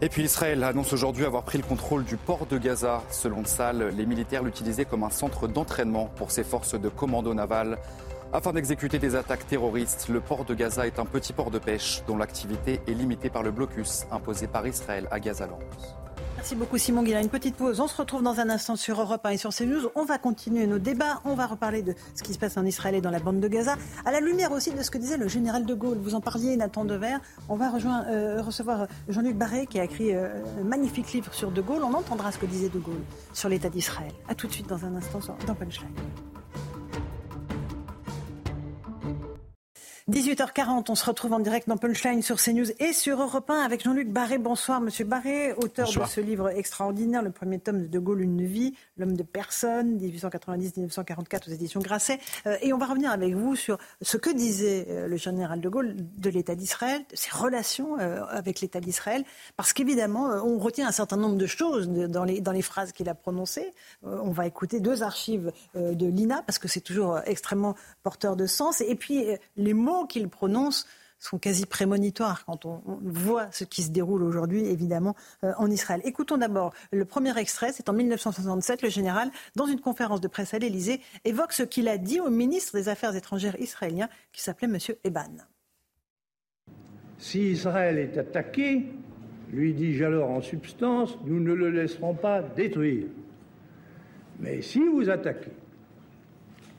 [0.00, 3.02] Et puis Israël annonce aujourd'hui avoir pris le contrôle du port de Gaza.
[3.10, 7.78] Selon Tzal, les militaires l'utilisaient comme un centre d'entraînement pour ses forces de commando naval.
[8.34, 12.02] Afin d'exécuter des attaques terroristes, le port de Gaza est un petit port de pêche
[12.08, 15.60] dont l'activité est limitée par le blocus imposé par Israël à Gazaland.
[16.34, 17.22] Merci beaucoup Simon Guillain.
[17.22, 17.78] Une petite pause.
[17.78, 19.88] On se retrouve dans un instant sur Europe 1 et sur CNews.
[19.94, 21.20] On va continuer nos débats.
[21.24, 23.46] On va reparler de ce qui se passe en Israël et dans la bande de
[23.46, 25.98] Gaza, à la lumière aussi de ce que disait le général de Gaulle.
[25.98, 27.18] Vous en parliez, Nathan Dever.
[27.48, 31.62] On va euh, recevoir Jean-Luc Barré qui a écrit euh, un magnifique livre sur de
[31.62, 31.84] Gaulle.
[31.84, 34.10] On entendra ce que disait de Gaulle sur l'état d'Israël.
[34.28, 35.86] A tout de suite dans un instant dans Punchline.
[40.10, 43.82] 18h40, on se retrouve en direct dans Punchline sur CNews et sur Europe 1 avec
[43.82, 44.36] Jean-Luc Barré.
[44.36, 48.44] Bonsoir, monsieur Barré, auteur de ce livre extraordinaire, le premier tome de De Gaulle, Une
[48.44, 52.18] vie, l'homme de personne, 1890-1944 aux éditions Grasset.
[52.46, 55.70] Euh, et on va revenir avec vous sur ce que disait euh, le général De
[55.70, 59.24] Gaulle de l'État d'Israël, de ses relations euh, avec l'État d'Israël,
[59.56, 63.08] parce qu'évidemment, on retient un certain nombre de choses dans les, dans les phrases qu'il
[63.08, 63.72] a prononcées.
[64.02, 68.82] on va écouter deux archives de l'INA, parce que c'est toujours extrêmement porteur de sens.
[68.82, 69.24] Et puis,
[69.56, 70.86] les mots qu'il prononce
[71.18, 76.00] sont quasi prémonitoires quand on, voit ce qui se déroule aujourd'hui, évidemment, euh, en Israël.
[76.04, 77.72] Écoutons d'abord le premier extrait.
[77.72, 78.82] C'est en 1967.
[78.82, 82.30] Le général, dans une conférence de presse à l'Élysée, évoque ce qu'il a dit au
[82.30, 84.78] ministre des Affaires étrangères israélien, qui s'appelait M.
[85.04, 85.36] Eban.
[87.18, 88.84] Si Israël est attaqué,
[89.50, 93.06] lui dis-je alors en substance, nous ne le laisserons pas détruire.
[94.40, 95.52] Mais si vous attaquez,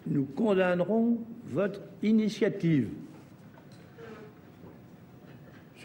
[0.08, 2.90] nous condamnerons votre initiative.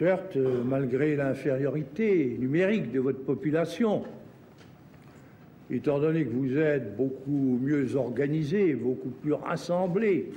[0.01, 4.03] Certes, malgré l'infériorité numérique de votre population,
[5.71, 10.31] étant donné que vous êtes beaucoup mieux organisés, beaucoup plus rassemblés,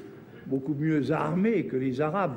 [0.47, 2.35] beaucoup mieux armés que les Arabes,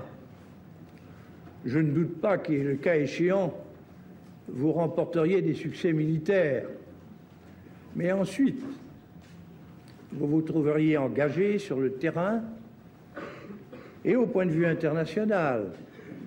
[1.64, 3.52] je ne doute pas que, le cas échéant,
[4.46, 6.68] vous remporteriez des succès militaires.
[7.96, 8.62] Mais ensuite,
[10.12, 12.44] vous vous trouveriez engagé sur le terrain
[14.04, 15.72] et au point de vue international,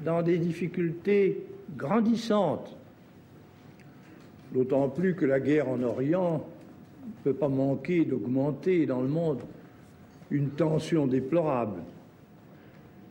[0.04, 1.44] dans des difficultés
[1.78, 2.76] grandissantes,
[4.54, 6.46] d'autant plus que la guerre en Orient
[7.06, 9.42] ne peut pas manquer d'augmenter dans le monde
[10.32, 11.82] une tension déplorable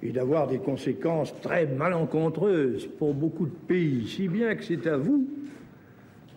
[0.03, 4.97] et d'avoir des conséquences très malencontreuses pour beaucoup de pays, si bien que c'est à
[4.97, 5.27] vous,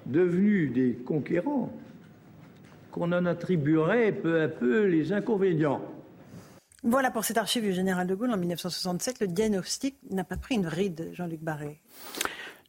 [0.05, 1.71] devenus des conquérants,
[2.91, 5.81] qu'on en attribuerait peu à peu les inconvénients.
[6.83, 9.19] Voilà pour cette archive du général de Gaulle en 1967.
[9.19, 11.79] Le diagnostic n'a pas pris une ride, Jean-Luc Barré.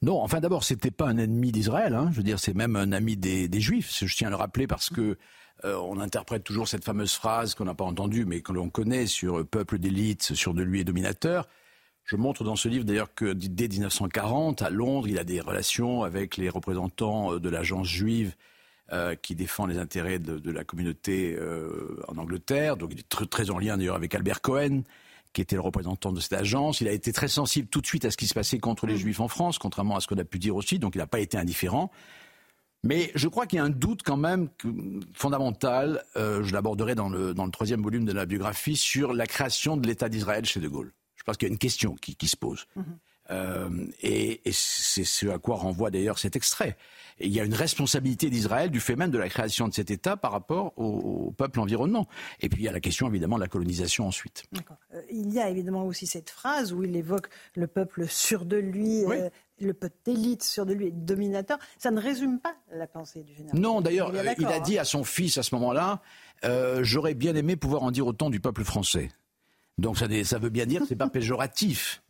[0.03, 1.95] Non, enfin d'abord, c'était pas un ennemi d'Israël.
[1.95, 2.09] Hein.
[2.13, 4.05] Je veux dire, c'est même un ami des, Juifs.
[4.05, 5.17] Je tiens à le rappeler parce que
[5.65, 9.07] euh, on interprète toujours cette fameuse phrase qu'on n'a pas entendue, mais que l'on connaît
[9.07, 11.49] sur peuple d'élite, sur de lui et dominateur.
[12.05, 16.03] Je montre dans ce livre d'ailleurs que dès 1940, à Londres, il a des relations
[16.03, 18.35] avec les représentants de l'agence juive
[19.23, 21.39] qui défend les intérêts de, la communauté
[22.09, 22.77] en Angleterre.
[22.77, 24.83] Donc il est très, très en lien d'ailleurs avec Albert Cohen
[25.33, 26.81] qui était le représentant de cette agence.
[26.81, 28.95] Il a été très sensible tout de suite à ce qui se passait contre les
[28.95, 28.99] mm.
[28.99, 31.21] Juifs en France, contrairement à ce qu'on a pu dire aussi, donc il n'a pas
[31.21, 31.91] été indifférent.
[32.85, 34.49] Mais je crois qu'il y a un doute quand même
[35.15, 39.27] fondamental, euh, je l'aborderai dans le, dans le troisième volume de la biographie, sur la
[39.27, 40.93] création de l'État d'Israël chez De Gaulle.
[41.15, 42.67] Je pense qu'il y a une question qui, qui se pose.
[42.77, 42.83] Mm-hmm.
[43.31, 46.77] Euh, et, et c'est ce à quoi renvoie d'ailleurs cet extrait.
[47.21, 49.91] Et il y a une responsabilité d'Israël du fait même de la création de cet
[49.91, 52.09] État par rapport au, peuple environnant.
[52.41, 54.45] Et puis il y a la question évidemment de la colonisation ensuite.
[54.93, 58.57] Euh, il y a évidemment aussi cette phrase où il évoque le peuple sûr de
[58.57, 59.05] lui.
[59.05, 59.31] Euh,
[59.61, 63.61] le peuple d'élite sûr de lui dominateur, ça ne résume pas la pensée du général.
[63.61, 64.83] Non, d'ailleurs, il, a dit hein.
[64.83, 66.03] à son fils à ce moment-là,
[66.81, 69.11] j'aurais bien aimé pouvoir en dire autant du peuple français.
[69.79, 72.02] Donc ça, ça veut bien dire, c'est pas péjoratif.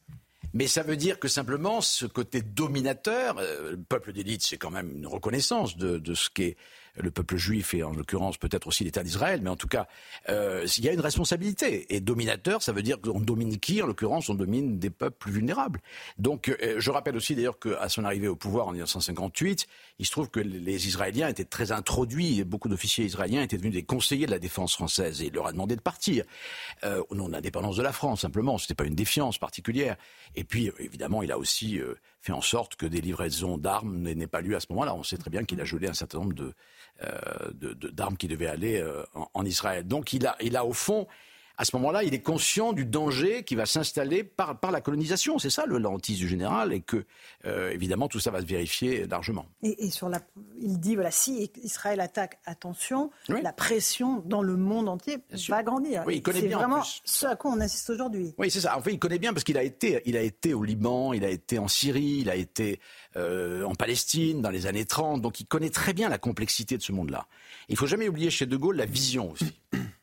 [0.54, 4.70] Mais ça veut dire que simplement, ce côté dominateur, euh, le peuple d'élite, c'est quand
[4.70, 6.56] même une reconnaissance de, de ce qu'est
[6.96, 9.86] le peuple juif et en l'occurrence peut-être aussi l'État d'Israël, mais en tout cas,
[10.28, 11.94] euh, il y a une responsabilité.
[11.94, 13.82] Et dominateur, ça veut dire qu'on domine qui?
[13.82, 15.80] En l'occurrence, on domine des peuples vulnérables.
[16.18, 19.66] Donc, euh, je rappelle aussi d'ailleurs qu'à son arrivée au pouvoir en 1958,
[19.98, 23.74] il se trouve que les Israéliens étaient très introduits, et beaucoup d'officiers israéliens étaient devenus
[23.74, 26.24] des conseillers de la défense française et il leur a demandé de partir.
[26.84, 29.96] Euh, de l'indépendance de la France, simplement, ce n'était pas une défiance particulière.
[30.34, 34.26] Et puis, évidemment, il a aussi euh, fait en sorte que des livraisons d'armes n'aient
[34.28, 34.94] pas lieu à ce moment-là.
[34.94, 36.54] On sait très bien qu'il a gelé un certain nombre de,
[37.02, 39.86] euh, d'armes qui devaient aller euh, en, Israël.
[39.86, 41.08] Donc il a, il a au fond
[41.56, 45.38] à ce moment-là, il est conscient du danger qui va s'installer par, par la colonisation.
[45.38, 47.04] C'est ça le lentille du général, et que,
[47.44, 49.46] euh, évidemment, tout ça va se vérifier largement.
[49.62, 50.20] Et, sur la,
[50.60, 55.18] il dit, voilà, si Israël attaque, attention, la pression dans le monde entier
[55.48, 56.04] va grandir.
[56.06, 56.58] Oui, il connaît bien.
[56.58, 58.34] C'est vraiment ce à quoi on assiste aujourd'hui.
[58.38, 58.76] Oui, c'est ça.
[58.76, 61.24] En fait, il connaît bien parce qu'il a été, il a été au Liban, il
[61.24, 62.80] a été en Syrie, il a été
[63.16, 66.82] euh, en Palestine dans les années 30, donc il connaît très bien la complexité de
[66.82, 67.26] ce monde-là.
[67.68, 69.60] Il faut jamais oublier chez De Gaulle la vision aussi.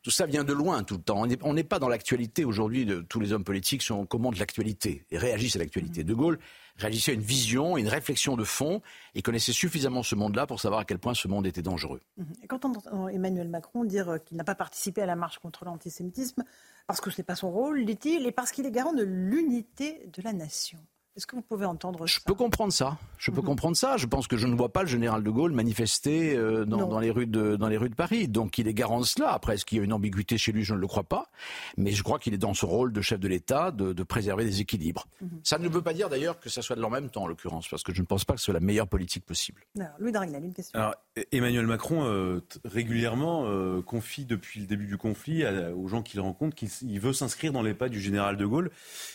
[0.10, 1.23] Tout ça vient de loin tout le temps.
[1.44, 2.84] On n'est pas dans l'actualité aujourd'hui.
[2.84, 6.03] De, tous les hommes politiques sont commandent l'actualité et réagissent à l'actualité.
[6.03, 6.40] De Gaulle
[6.77, 8.81] réagissait à une vision, une réflexion de fond
[9.14, 12.02] et connaissait suffisamment ce monde-là pour savoir à quel point ce monde était dangereux.
[12.41, 15.64] Et quand on entend Emmanuel Macron dire qu'il n'a pas participé à la marche contre
[15.64, 16.44] l'antisémitisme
[16.88, 20.10] parce que ce n'est pas son rôle, dit-il, et parce qu'il est garant de l'unité
[20.11, 20.80] de la nation.
[21.18, 22.98] Est-ce que vous pouvez entendre Je peux comprendre ça.
[23.18, 23.48] Je peux mhm.
[23.48, 23.98] comprendre ça.
[23.98, 27.11] Je pense que je ne vois pas le général de Gaulle manifester euh, dans, les
[27.11, 28.27] rues de, dans les rues de Paris.
[28.27, 29.31] Donc il est garant de cela.
[29.31, 30.64] Après, est-ce qu'il y a une ambiguïté chez lui?
[30.64, 31.30] Je ne le crois pas.
[31.77, 34.61] Mais je crois qu'il est dans son rôle de chef de l'État de, préserver des
[34.61, 35.07] équilibres.
[35.22, 35.41] Mhm.
[35.44, 37.68] Ça ne veut pas dire d'ailleurs que ça soit de leur même temps, en l'occurrence,
[37.68, 39.65] parce que je ne pense pas que ce soit la meilleure politique possible.
[39.77, 40.80] Alors, Louis Dragnel, une question.
[40.80, 40.95] Alors,
[41.31, 46.56] Emmanuel Macron, euh, régulièrement, euh, confie depuis le début du conflit aux gens qu'il rencontre
[46.56, 48.72] qu'il veut s'inscrire dans les pas du général de Gaulle.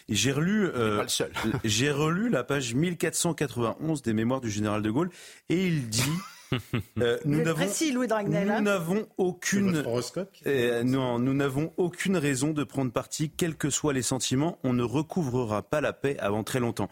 [0.08, 0.70] Et j'ai relu...
[0.70, 1.32] pas le seul.
[1.85, 5.11] J'ai relu la page 1491 des Mémoires du général de Gaulle
[5.51, 6.01] et il dit
[6.98, 9.06] euh, nous n'avons hein.
[9.19, 9.85] aucune
[10.47, 14.73] euh, non, nous n'avons aucune raison de prendre parti quels que soient les sentiments on
[14.73, 16.89] ne recouvrera pas la paix avant très longtemps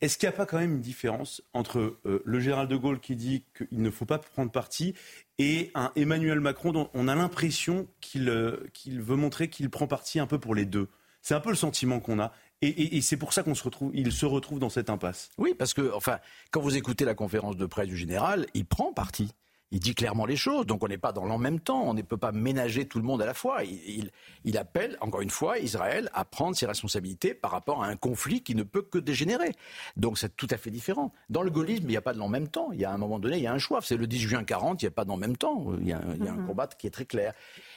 [0.00, 3.00] est-ce qu'il n'y a pas quand même une différence entre euh, le général de Gaulle
[3.00, 4.94] qui dit qu'il ne faut pas prendre parti
[5.38, 8.32] et un Emmanuel Macron dont on a l'impression qu'il
[8.72, 10.88] qu'il veut montrer qu'il prend parti un peu pour les deux?
[11.22, 12.32] C'est un peu le sentiment qu'on a.
[12.62, 15.30] Et, c'est pour ça qu'on se retrouve, il se retrouve dans cette impasse.
[15.36, 16.18] Oui, parce que, enfin,
[16.52, 19.32] quand vous écoutez la conférence de presse du général, il prend parti.
[19.72, 22.02] Il dit clairement les choses, donc on n'est pas dans l'en même temps, on ne
[22.02, 23.64] peut pas ménager tout le monde à la fois.
[23.64, 24.10] Il,
[24.44, 28.42] il, appelle, encore une fois, Israël à prendre ses responsabilités par rapport à un conflit
[28.42, 29.52] qui ne peut que dégénérer.
[29.96, 31.10] Donc c'est tout à fait différent.
[31.30, 32.68] Dans le gaullisme, il n'y a pas de l'en même temps.
[32.72, 33.80] Il y a un moment donné, il y a un choix.
[33.82, 35.72] C'est le 10 juin 40, il n'y a pas d'en même temps.
[35.80, 36.46] Il y a, il y a un mm-hmm.
[36.46, 37.32] combat qui est très clair.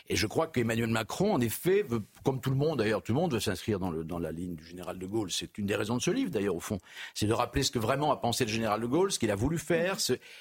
[0.07, 3.19] Et je crois qu'Emmanuel Macron, en effet, veut, comme tout le monde d'ailleurs, tout le
[3.19, 5.32] monde veut s'inscrire dans, dans la ligne du général de Gaulle.
[5.32, 6.77] C'est une des raisons de ce livre d'ailleurs, au fond.
[7.14, 9.36] C'est de rappeler ce que vraiment a pensé le général de Gaulle, ce qu'il a
[9.36, 9.98] voulu faire.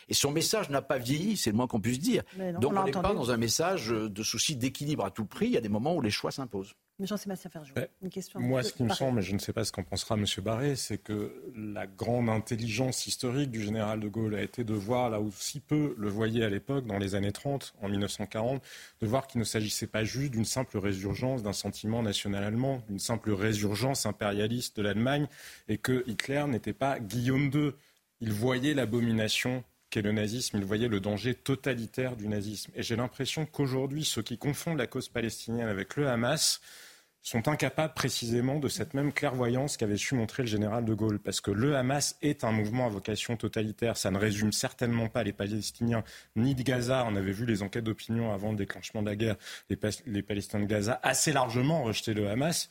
[0.09, 2.23] Et son message n'a pas vieilli, c'est le moins qu'on puisse dire.
[2.61, 5.47] Donc on n'est pas dans un message de souci d'équilibre à tout prix.
[5.47, 6.75] Il y a des moments où les choix s'imposent.
[7.01, 8.39] Jean-Sébastien Ferjou, une question.
[8.39, 10.25] Moi, ce qui me semble, mais je ne sais pas ce qu'en pensera M.
[10.43, 15.11] Barré, c'est que la grande intelligence historique du général de Gaulle a été de voir,
[15.11, 18.63] là où si peu le voyait à l'époque, dans les années 30, en 1940,
[19.01, 23.01] de voir qu'il ne s'agissait pas juste d'une simple résurgence d'un sentiment national allemand, d'une
[23.01, 25.27] simple résurgence impérialiste de l'Allemagne,
[25.69, 27.73] et que Hitler n'était pas Guillaume II.
[28.21, 29.65] Il voyait l'abomination
[29.95, 32.73] qu'est le nazisme, il voyait le danger totalitaire du nazisme.
[32.75, 36.61] Et j'ai l'impression qu'aujourd'hui, ceux qui confondent la cause palestinienne avec le Hamas,
[37.25, 41.19] sont incapables précisément de cette même clairvoyance qu'avait su montrer le général de Gaulle.
[41.19, 43.97] Parce que le Hamas est un mouvement à vocation totalitaire.
[43.97, 46.05] Ça ne résume certainement pas les Palestiniens
[46.37, 47.07] ni de Gaza.
[47.09, 49.37] On avait vu les enquêtes d'opinion avant le déclenchement de la guerre.
[49.71, 52.69] Les, Palestiniens de Gaza assez largement rejeté le Hamas.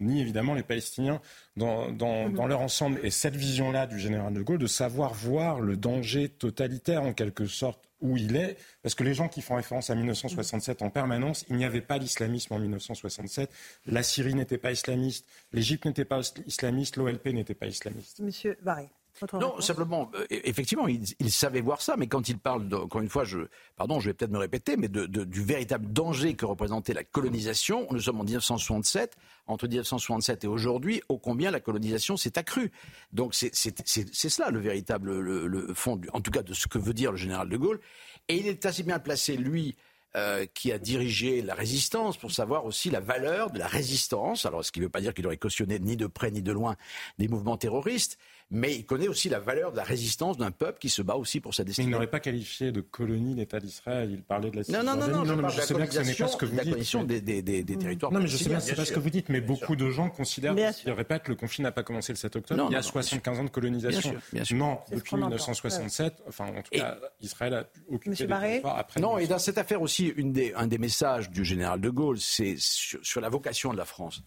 [0.00, 1.20] Ni évidemment les Palestiniens
[1.56, 3.00] dans, dans, dans leur ensemble.
[3.02, 7.46] Et cette vision-là du général de Gaulle, de savoir voir le danger totalitaire en quelque
[7.46, 11.44] sorte où il est, parce que les gens qui font référence à 1967 en permanence,
[11.48, 13.50] il n'y avait pas l'islamisme en 1967,
[13.86, 18.20] la Syrie n'était pas islamiste, l'Égypte n'était pas islamiste, l'OLP n'était pas islamiste.
[18.20, 18.90] Monsieur Barré.
[19.32, 23.00] Non, simplement, euh, effectivement, il, il, savait voir ça, mais quand il parle, de, encore
[23.00, 23.38] une fois, je,
[23.76, 27.04] pardon, je vais peut-être me répéter, mais de, de, du véritable danger que représentait la
[27.04, 29.16] colonisation, nous sommes en 1967,
[29.46, 32.72] entre 1967 et aujourd'hui, ô combien la colonisation s'est accrue.
[33.12, 36.78] Donc c'est cela le véritable le, le fond, du, en tout cas, de ce que
[36.78, 37.80] veut dire le général de Gaulle.
[38.28, 39.76] Et il est assez bien placé, lui,
[40.16, 44.46] euh, qui a dirigé la résistance pour savoir aussi la valeur de la résistance.
[44.46, 46.52] Alors, ce qui ne veut pas dire qu'il aurait cautionné ni de près ni de
[46.52, 46.76] loin
[47.18, 48.16] des mouvements terroristes,
[48.50, 51.40] mais il connaît aussi la valeur de la résistance d'un peuple qui se bat aussi
[51.40, 51.86] pour sa destinée.
[51.86, 54.10] Mais il n'aurait pas qualifié de colonie l'État d'Israël.
[54.12, 56.00] Il parlait de la non, non, non, non, non, non, je sais bien que ce
[56.00, 56.96] n'est pas ce que vous la dites.
[57.06, 58.12] Des, des, des, des, territoires.
[58.12, 60.10] Non, mais je sais bien, c'est pas ce que vous dites, mais beaucoup de gens
[60.10, 60.54] considèrent,
[60.86, 62.62] répètent, que le conflit n'a pas commencé le 7 octobre.
[62.62, 64.10] Non, il y a non, 75 ans de colonisation.
[64.10, 64.56] Bien sûr, bien sûr.
[64.56, 69.00] Non, depuis 1967, enfin, en tout cas, Israël a occupé territoires après.
[69.00, 70.14] Non, et dans cette affaire aussi,
[70.54, 74.22] un des messages du général de Gaulle, c'est sur la vocation de la France.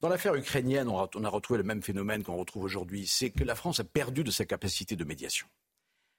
[0.00, 3.56] Dans l'affaire ukrainienne, on a retrouvé le même phénomène qu'on retrouve aujourd'hui, c'est que la
[3.56, 5.48] France a perdu de sa capacité de médiation.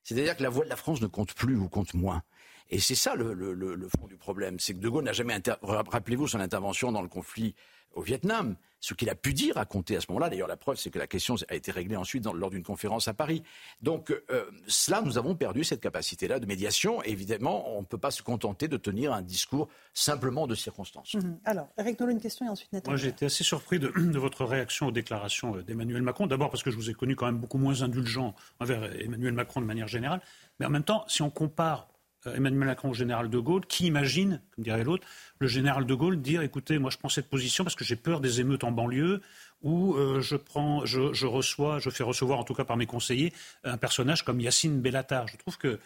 [0.03, 2.21] C'est-à-dire que la voix de la France ne compte plus ou compte moins.
[2.69, 4.59] Et c'est ça le, le, le, fond du problème.
[4.59, 5.33] C'est que De Gaulle n'a jamais...
[5.33, 5.55] Inter...
[5.61, 7.55] Rappelez-vous son intervention dans le conflit
[7.93, 8.55] au Vietnam.
[8.81, 11.07] Ce qu'il a pu dire, raconter à ce moment-là, d'ailleurs la preuve, c'est que la
[11.07, 13.43] question a été réglée ensuite dans, lors d'une conférence à Paris.
[13.81, 17.03] Donc euh, cela, nous avons perdu cette capacité-là de médiation.
[17.03, 21.15] Et évidemment, on ne peut pas se contenter de tenir un discours simplement de circonstances.
[21.15, 21.39] Mmh.
[21.43, 22.91] Alors, Eric Nolot, une question et ensuite Nathalie.
[22.91, 26.25] Moi, j'ai été assez surpris de, de, votre réaction aux déclarations d'Emmanuel Macron.
[26.27, 29.59] D'abord parce que je vous ai connu quand même beaucoup moins indulgent envers Emmanuel Macron
[29.59, 30.21] de manière générale.
[30.61, 31.89] Mais en même temps, si on compare
[32.25, 35.07] Emmanuel Macron au général de Gaulle, qui imagine, comme dirait l'autre,
[35.39, 38.19] le général de Gaulle dire écoutez, moi je prends cette position parce que j'ai peur
[38.19, 39.21] des émeutes en banlieue,
[39.61, 42.85] ou euh, je, prends, je, je, reçois, je fais recevoir, en tout cas par mes
[42.85, 43.33] conseillers,
[43.63, 45.27] un personnage comme Yacine Bellatar.
[45.27, 45.79] Je trouve que.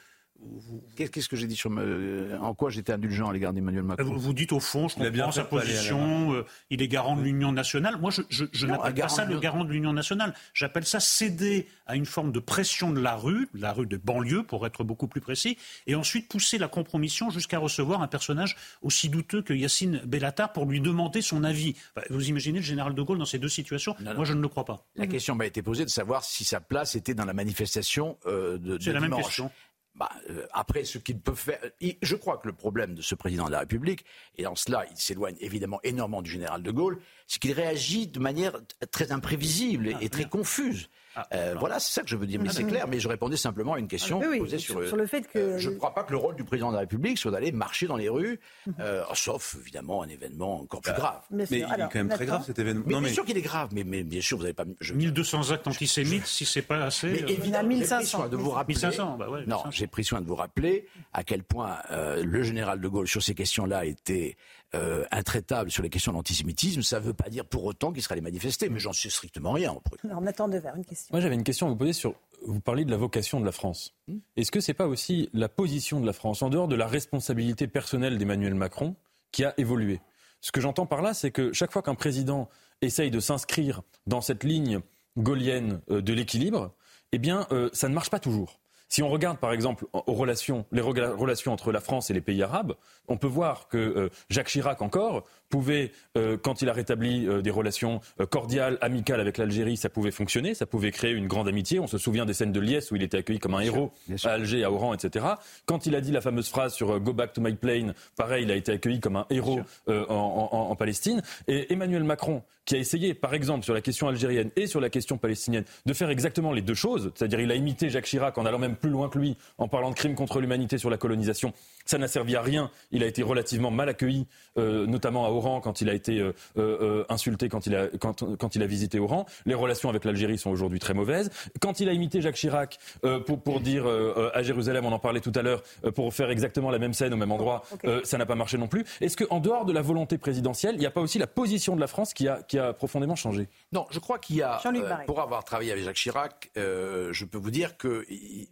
[0.96, 2.38] Qu'est-ce que j'ai dit sur me...
[2.42, 5.32] En quoi j'étais indulgent à l'égard d'Emmanuel Macron vous, vous, dites au fond, je comprends
[5.32, 7.98] sa position, euh, il est garant de l'Union nationale.
[8.00, 10.34] Moi, je, je, je n'appelle pas ça le garant de l'Union nationale.
[10.54, 14.44] J'appelle ça céder à une forme de pression de la rue, la rue de banlieue,
[14.44, 15.58] pour être beaucoup plus précis,
[15.88, 20.66] et ensuite pousser la compromission jusqu'à recevoir un personnage aussi douteux que Yacine Bellatar pour
[20.66, 21.76] lui demander son avis.
[21.96, 23.96] Enfin, vous imaginez le général de Gaulle dans ces deux situations?
[24.00, 24.16] Non, non.
[24.18, 24.86] Moi, je ne le crois pas.
[24.96, 28.58] La question m'a été posée de savoir si sa place était dans la manifestation euh,
[28.58, 29.18] de, de C'est la dimanche.
[29.18, 29.52] même question.
[29.96, 33.14] Bah, euh, après, ce qu'il peut faire, il, je crois que le problème de ce
[33.14, 34.06] président de la République,
[34.38, 38.20] et en cela, il s'éloigne évidemment énormément du général de Gaulle, c'est qu'il réagit de
[38.20, 38.60] manière
[38.92, 40.90] très imprévisible et, Ah, et très confuse.
[41.16, 42.40] Ah, Euh, voilà, c'est ça que je veux dire.
[42.42, 42.72] Mais Ah, c'est oui.
[42.72, 42.88] clair.
[42.88, 45.28] Mais je répondais simplement à une question Ah, oui, posée sur- sur, sur le fait
[45.28, 47.32] que- euh, je ne crois pas que le rôle du président de la République soit
[47.32, 48.40] d'aller marcher dans les rues,
[48.80, 51.22] euh, sauf évidemment un événement encore plus grave.
[51.30, 51.56] Bien sûr.
[51.56, 52.84] Mais il est quand même très grave cet événement.
[52.88, 53.70] Mais Non, bien sûr qu'il est grave.
[53.74, 54.66] Mais, mais bien sûr, vous n'avez pas.
[54.80, 57.08] Je, 1200 actes antisémites, si c'est pas assez.
[57.10, 57.98] mais euh, évidemment, j'ai 1500.
[57.98, 58.74] pris soin de vous rappeler.
[58.76, 59.72] 1500, bah ouais, non, 1500.
[59.72, 63.22] j'ai pris soin de vous rappeler à quel point euh, le général de Gaulle sur
[63.22, 64.36] ces questions-là était
[64.76, 66.82] euh, intraitable sur les questions de l'antisémitisme.
[66.82, 69.52] Ça ne veut pas dire pour autant qu'il serait allé manifester, mais j'en sais strictement
[69.52, 69.76] rien.
[70.04, 71.10] Alors, Nathan Devers, une question.
[71.12, 72.16] Moi, j'avais une question à vous poser sur.
[72.46, 73.94] Vous parliez de la vocation de la France.
[74.36, 77.68] Est-ce que c'est pas aussi la position de la France, en dehors de la responsabilité
[77.68, 78.96] personnelle d'Emmanuel Macron,
[79.32, 80.02] qui a évolué?
[80.42, 82.50] Ce que j'entends par là, c'est que chaque fois qu'un président
[82.82, 84.82] essaye de s'inscrire dans cette ligne
[85.18, 86.74] gaulienne euh, de l'équilibre,
[87.14, 88.60] eh bien, euh, ça ne marche pas toujours.
[88.94, 92.44] Si on regarde par exemple aux relations, les relations entre la France et les pays
[92.44, 92.76] arabes,
[93.08, 95.24] on peut voir que euh, Jacques Chirac encore
[95.54, 99.88] pouvait, euh, quand il a rétabli euh, des relations euh, cordiales, amicales avec l'Algérie, ça
[99.88, 101.80] pouvait fonctionner, ça pouvait créer une grande amitié.
[101.80, 103.92] On se souvient des scènes de Liesse où il était accueilli comme un héros
[104.24, 105.24] à Alger, à Oran, etc.
[105.68, 108.46] Quand il a dit la fameuse phrase sur euh, Go back to my plane, pareil,
[108.46, 109.60] il a été accueilli comme un héros
[109.90, 111.22] euh, en, en- en Palestine.
[111.48, 114.90] Et Emmanuel Macron, qui a essayé, par exemple, sur la question algérienne et sur la
[114.90, 118.46] question palestinienne, de faire exactement les deux choses, c'est-à-dire il a imité Jacques Chirac en
[118.48, 121.54] allant même plus loin que lui, en parlant de crimes contre l'humanité sur la colonisation.
[121.86, 122.72] Ça n'a servi à rien.
[122.92, 124.26] Il a été relativement mal accueilli,
[124.58, 128.38] euh, notamment à Oran, quand il a été euh, euh, insulté quand il, a, quand,
[128.38, 129.26] quand il a visité Oran.
[129.46, 131.30] Les relations avec l'Algérie sont aujourd'hui très mauvaises.
[131.62, 133.86] Quand il a imité Jacques Chirac euh, pour, pour dire
[134.34, 137.14] à Jérusalem, on en parlait tout à l'heure, euh, pour faire exactement la même scène
[137.14, 138.86] au même endroit, euh, ça n'a pas marché non plus.
[139.02, 141.82] Est-ce qu'en dehors de la volonté présidentielle, il n'y a pas aussi la position de
[141.82, 143.48] la France qui a, qui a profondément changé?
[143.72, 147.26] Non, je crois qu'il y a, euh, pour avoir travaillé avec Jacques Chirac, euh, je
[147.26, 148.48] peux vous dire que il-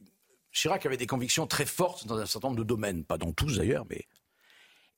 [0.52, 3.57] Chirac avait des convictions très fortes dans un certain nombre de domaines, pas dans tous
[3.57, 4.06] d'ailleurs, mais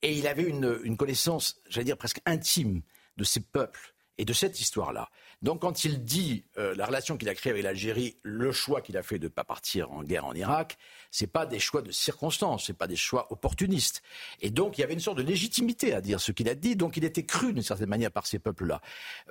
[0.03, 2.81] et il avait une, connaissance, j'allais dire presque intime
[3.15, 5.09] de ces peuples et de cette histoire-là.
[5.41, 8.97] Donc quand il dit euh, la relation qu'il a créée avec l'Algérie, le choix qu'il
[8.97, 10.77] a fait de ne pas partir en guerre en Irak,
[11.13, 14.01] c'est pas des choix de circonstances, c'est pas des choix opportunistes.
[14.41, 16.75] Et donc il y avait une sorte de légitimité à dire ce qu'il a dit,
[16.75, 18.81] donc il était cru d'une certaine manière par ces peuples-là.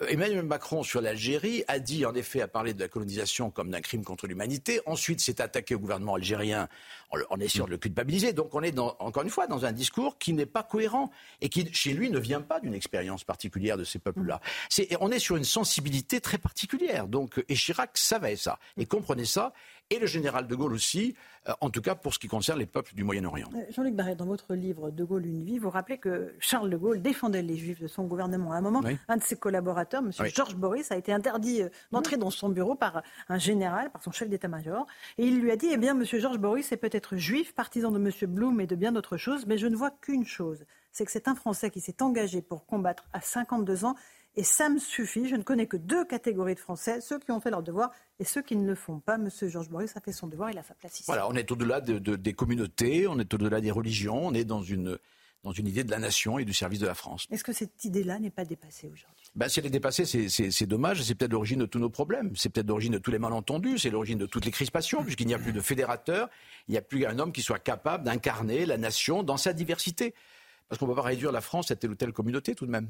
[0.01, 3.71] Euh, Emmanuel Macron sur l'Algérie a dit en effet, a parlé de la colonisation comme
[3.71, 6.69] d'un crime contre l'humanité, ensuite s'est attaqué au gouvernement algérien
[7.31, 8.33] en, essayant de le culpabiliser.
[8.33, 11.11] Donc on est dans, encore une fois dans un discours qui n'est pas cohérent
[11.41, 14.41] et qui chez lui ne vient pas d'une expérience particulière de ces peuples-là.
[15.01, 17.09] On est sur une sensibilité très particulière.
[17.09, 19.53] Donc, et Chirac savait ça et comprenait ça,
[19.93, 21.15] et le général de Gaulle aussi,
[21.49, 23.49] euh, en tout cas pour ce qui concerne les peuples du Moyen-Orient.
[23.55, 26.77] Euh, Jean-Luc Barret, dans votre livre De Gaulle, une vie, vous rappelez que Charles de
[26.77, 28.53] Gaulle défendait les Juifs de son gouvernement.
[28.53, 28.97] À un moment, Oui.
[29.09, 30.11] un de ses collaborateurs, M.
[30.19, 30.31] Oui.
[30.35, 34.13] Georges Boris, a été interdit euh, d'entrer dans son bureau par un général, par son
[34.13, 34.87] chef d'état-major.
[35.19, 36.05] Et il lui a dit, eh bien, M.
[36.05, 38.11] Georges Boris est peut-être juif, partisan de M.
[38.33, 41.29] Blum et de bien d'autres choses, mais je ne vois qu'une chose, c'est que c'est
[41.29, 43.95] un Français qui s'est engagé pour combattre à 52 ans.
[44.35, 45.29] Et ça me suffit.
[45.29, 48.25] Je ne connais que deux catégories de Français, ceux qui ont fait leur devoir et
[48.25, 49.19] ceux qui ne le font pas.
[49.19, 51.05] Monsieur Georges Boris a fait son devoir, il a sa place ici.
[51.07, 54.45] Voilà, on est au-delà de- de- des communautés, on est au-delà des religions, on est
[54.45, 54.99] dans une,
[55.43, 57.27] dans une idée de la nation et du service de la France.
[57.31, 59.27] Est-ce que cette idée-là n'est pas dépassée aujourd'hui?
[59.35, 61.03] Ben, si elle est dépassée, c'est dommage.
[61.03, 62.35] C'est peut-être l'origine de tous nos problèmes.
[62.37, 63.79] C'est peut-être l'origine de tous les malentendus.
[63.79, 66.29] C'est l'origine de toutes les crispations, puisqu'il n'y a plus de fédérateur.
[66.69, 70.15] Il n'y a plus un homme qui soit capable d'incarner la nation dans sa diversité.
[70.69, 72.71] Parce qu'on ne peut pas réduire la France à telle ou telle communauté tout de
[72.71, 72.89] même.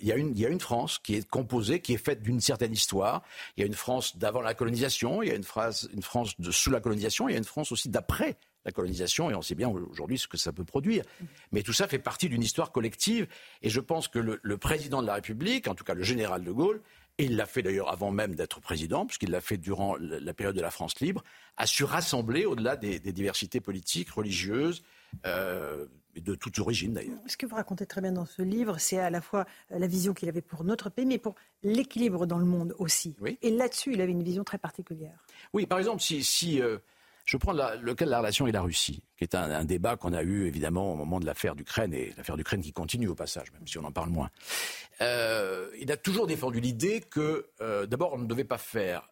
[0.00, 3.22] Il, y a une, France qui est composée, qui est faite d'une certaine histoire.
[3.56, 6.34] Il y a une France d'avant la colonisation, il y a une, phrase, une France
[6.50, 9.54] sous la colonisation, il y a une France aussi d'après la colonisation, et on sait
[9.54, 11.04] bien aujourd'hui ce que ça peut produire.
[11.52, 13.26] Mais tout ça fait partie d'une histoire collective,
[13.62, 16.52] et je pense que le, président de la République, en tout cas le général de
[16.52, 16.80] Gaulle,
[17.18, 20.56] et il l'a fait d'ailleurs avant même d'être président, puisqu'il l'a fait durant la période
[20.56, 21.22] de la France libre,
[21.56, 24.82] a su rassembler au-delà des, des diversités politiques, religieuses,
[25.26, 25.86] euh,
[26.16, 27.18] et de toute origine d'ailleurs.
[27.26, 30.14] Ce que vous racontez très bien dans ce livre, c'est à la fois la vision
[30.14, 33.16] qu'il avait pour notre pays, mais pour l'équilibre dans le monde aussi.
[33.42, 35.18] Et là-dessus, il avait une vision très particulière.
[35.52, 36.78] Oui, par exemple, si, si euh,
[37.24, 39.64] je prends la- le cas de la relation avec la Russie, qui est un, un
[39.64, 43.08] débat qu'on a eu évidemment au moment de l'affaire d'Ukraine, et l'affaire d'Ukraine qui continue
[43.08, 44.30] au passage, même si on en parle moins.
[45.00, 49.08] Euh, il a toujours défendu l'idée que, euh, d'abord, on ne devait pas faire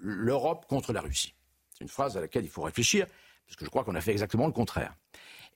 [0.00, 1.34] l'Europe contre la Russie.
[1.72, 3.06] C'est une phrase à laquelle il faut réfléchir,
[3.46, 4.94] parce que je crois qu'on a fait exactement le contraire.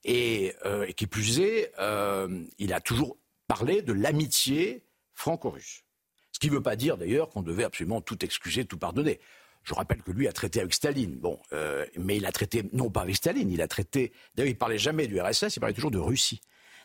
[0.05, 4.85] Et, euh, et qui plus est, euh, il a toujours parlé de l'amitié
[5.15, 5.85] franco-russe.
[6.33, 9.21] Ce qui ne veut pas dire d'ailleurs qu'on devait absolument tout excuser, tout pardonner.
[9.63, 12.91] Je rappelle que lui a traité avec Staline, bon, euh, mais il a traité non
[12.91, 14.13] pas avec Staline, il a traité.
[14.35, 16.41] D'ailleurs, il parlait jamais du RSS, il parlait toujours de Russie.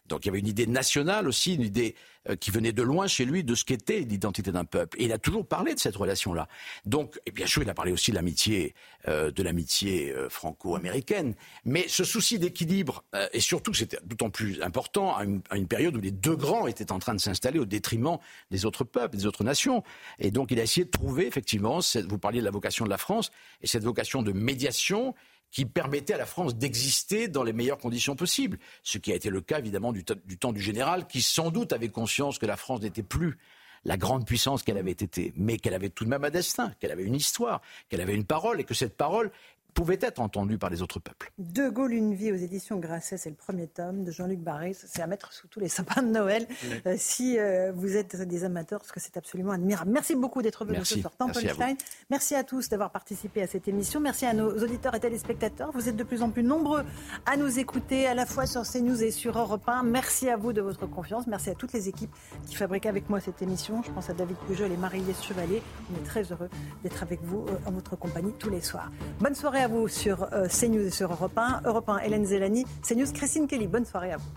[0.07, 1.95] Donc il y avait une idée nationale aussi, une idée
[2.29, 4.99] euh, qui venait de loin chez lui de ce qu'était l'identité d'un peuple.
[4.99, 6.47] Et il a toujours parlé de cette relation-là.
[6.85, 8.73] Donc, et bien sûr, il a parlé aussi de l'amitié,
[9.07, 11.35] euh, de l'amitié euh, franco-américaine.
[11.65, 15.67] Mais ce souci d'équilibre, euh, et surtout, c'était d'autant plus important à une, à une
[15.67, 18.17] période où les deux grands étaient en train de s'installer au détriment
[18.51, 19.83] des autres peuples, des autres nations.
[20.19, 22.89] Et donc, il a essayé de trouver effectivement, cette, vous parliez de la vocation de
[22.89, 23.31] la France,
[23.61, 25.15] et cette vocation de médiation
[25.51, 28.59] qui permettait à la France d'exister dans les meilleures conditions possibles.
[28.83, 31.73] Ce qui a été le cas évidemment du, du temps du général, qui sans doute
[31.73, 33.37] avait conscience que la France n'était plus
[33.85, 36.91] la grande puissance qu'elle avait été, mais qu'elle avait tout de même un destin, qu'elle
[36.91, 39.31] avait une histoire, qu'elle avait une parole, et que cette parole
[39.77, 41.31] pouvait être entendue par les autres peuples.
[41.37, 44.73] De Gaulle, une vie aux éditions Grasset, c'est le premier tome de Jean-Luc Barré.
[44.73, 46.69] C'est à mettre sous tous les sapins de Noël Oui.
[46.87, 49.91] euh, si euh, vous êtes des amateurs, parce que c'est absolument admirable.
[49.91, 51.13] Merci beaucoup d'être venu ce soir.
[51.15, 51.67] Temple Merci à.
[52.09, 53.99] Merci à tous d'avoir participé à cette émission.
[53.99, 55.69] Merci à nos auditeurs et téléspectateurs.
[55.73, 56.83] Vous êtes de plus en plus nombreux
[57.27, 59.83] à nous écouter, à la fois sur CNews et sur Europe 1.
[59.83, 61.27] Merci à vous de votre confiance.
[61.27, 62.15] Merci à toutes les équipes
[62.47, 63.83] qui fabriquent avec moi cette émission.
[63.83, 65.61] Je pense à David Pujol et Marie-Lise Chevalier.
[65.93, 66.49] On est très heureux
[66.81, 68.91] d'être avec vous euh, en votre compagnie tous les soirs.
[69.19, 71.61] Bonne soirée à vous sur euh, CNews et sur Europe 1.
[71.65, 72.65] Europe 1, Hélène Zelani.
[72.81, 73.67] CNews, Christine Kelly.
[73.67, 74.31] Bonne soirée à vous.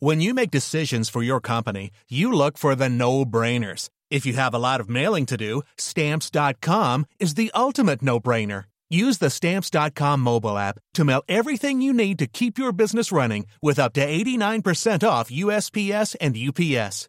[0.00, 3.88] When you make decisions for your company, you look for the no brainers.
[4.10, 8.64] If you have a lot of mailing to do, stamps.com is the ultimate no brainer.
[8.90, 13.46] Use the stamps.com mobile app to mail everything you need to keep your business running
[13.62, 17.08] with up to 89% off USPS and UPS.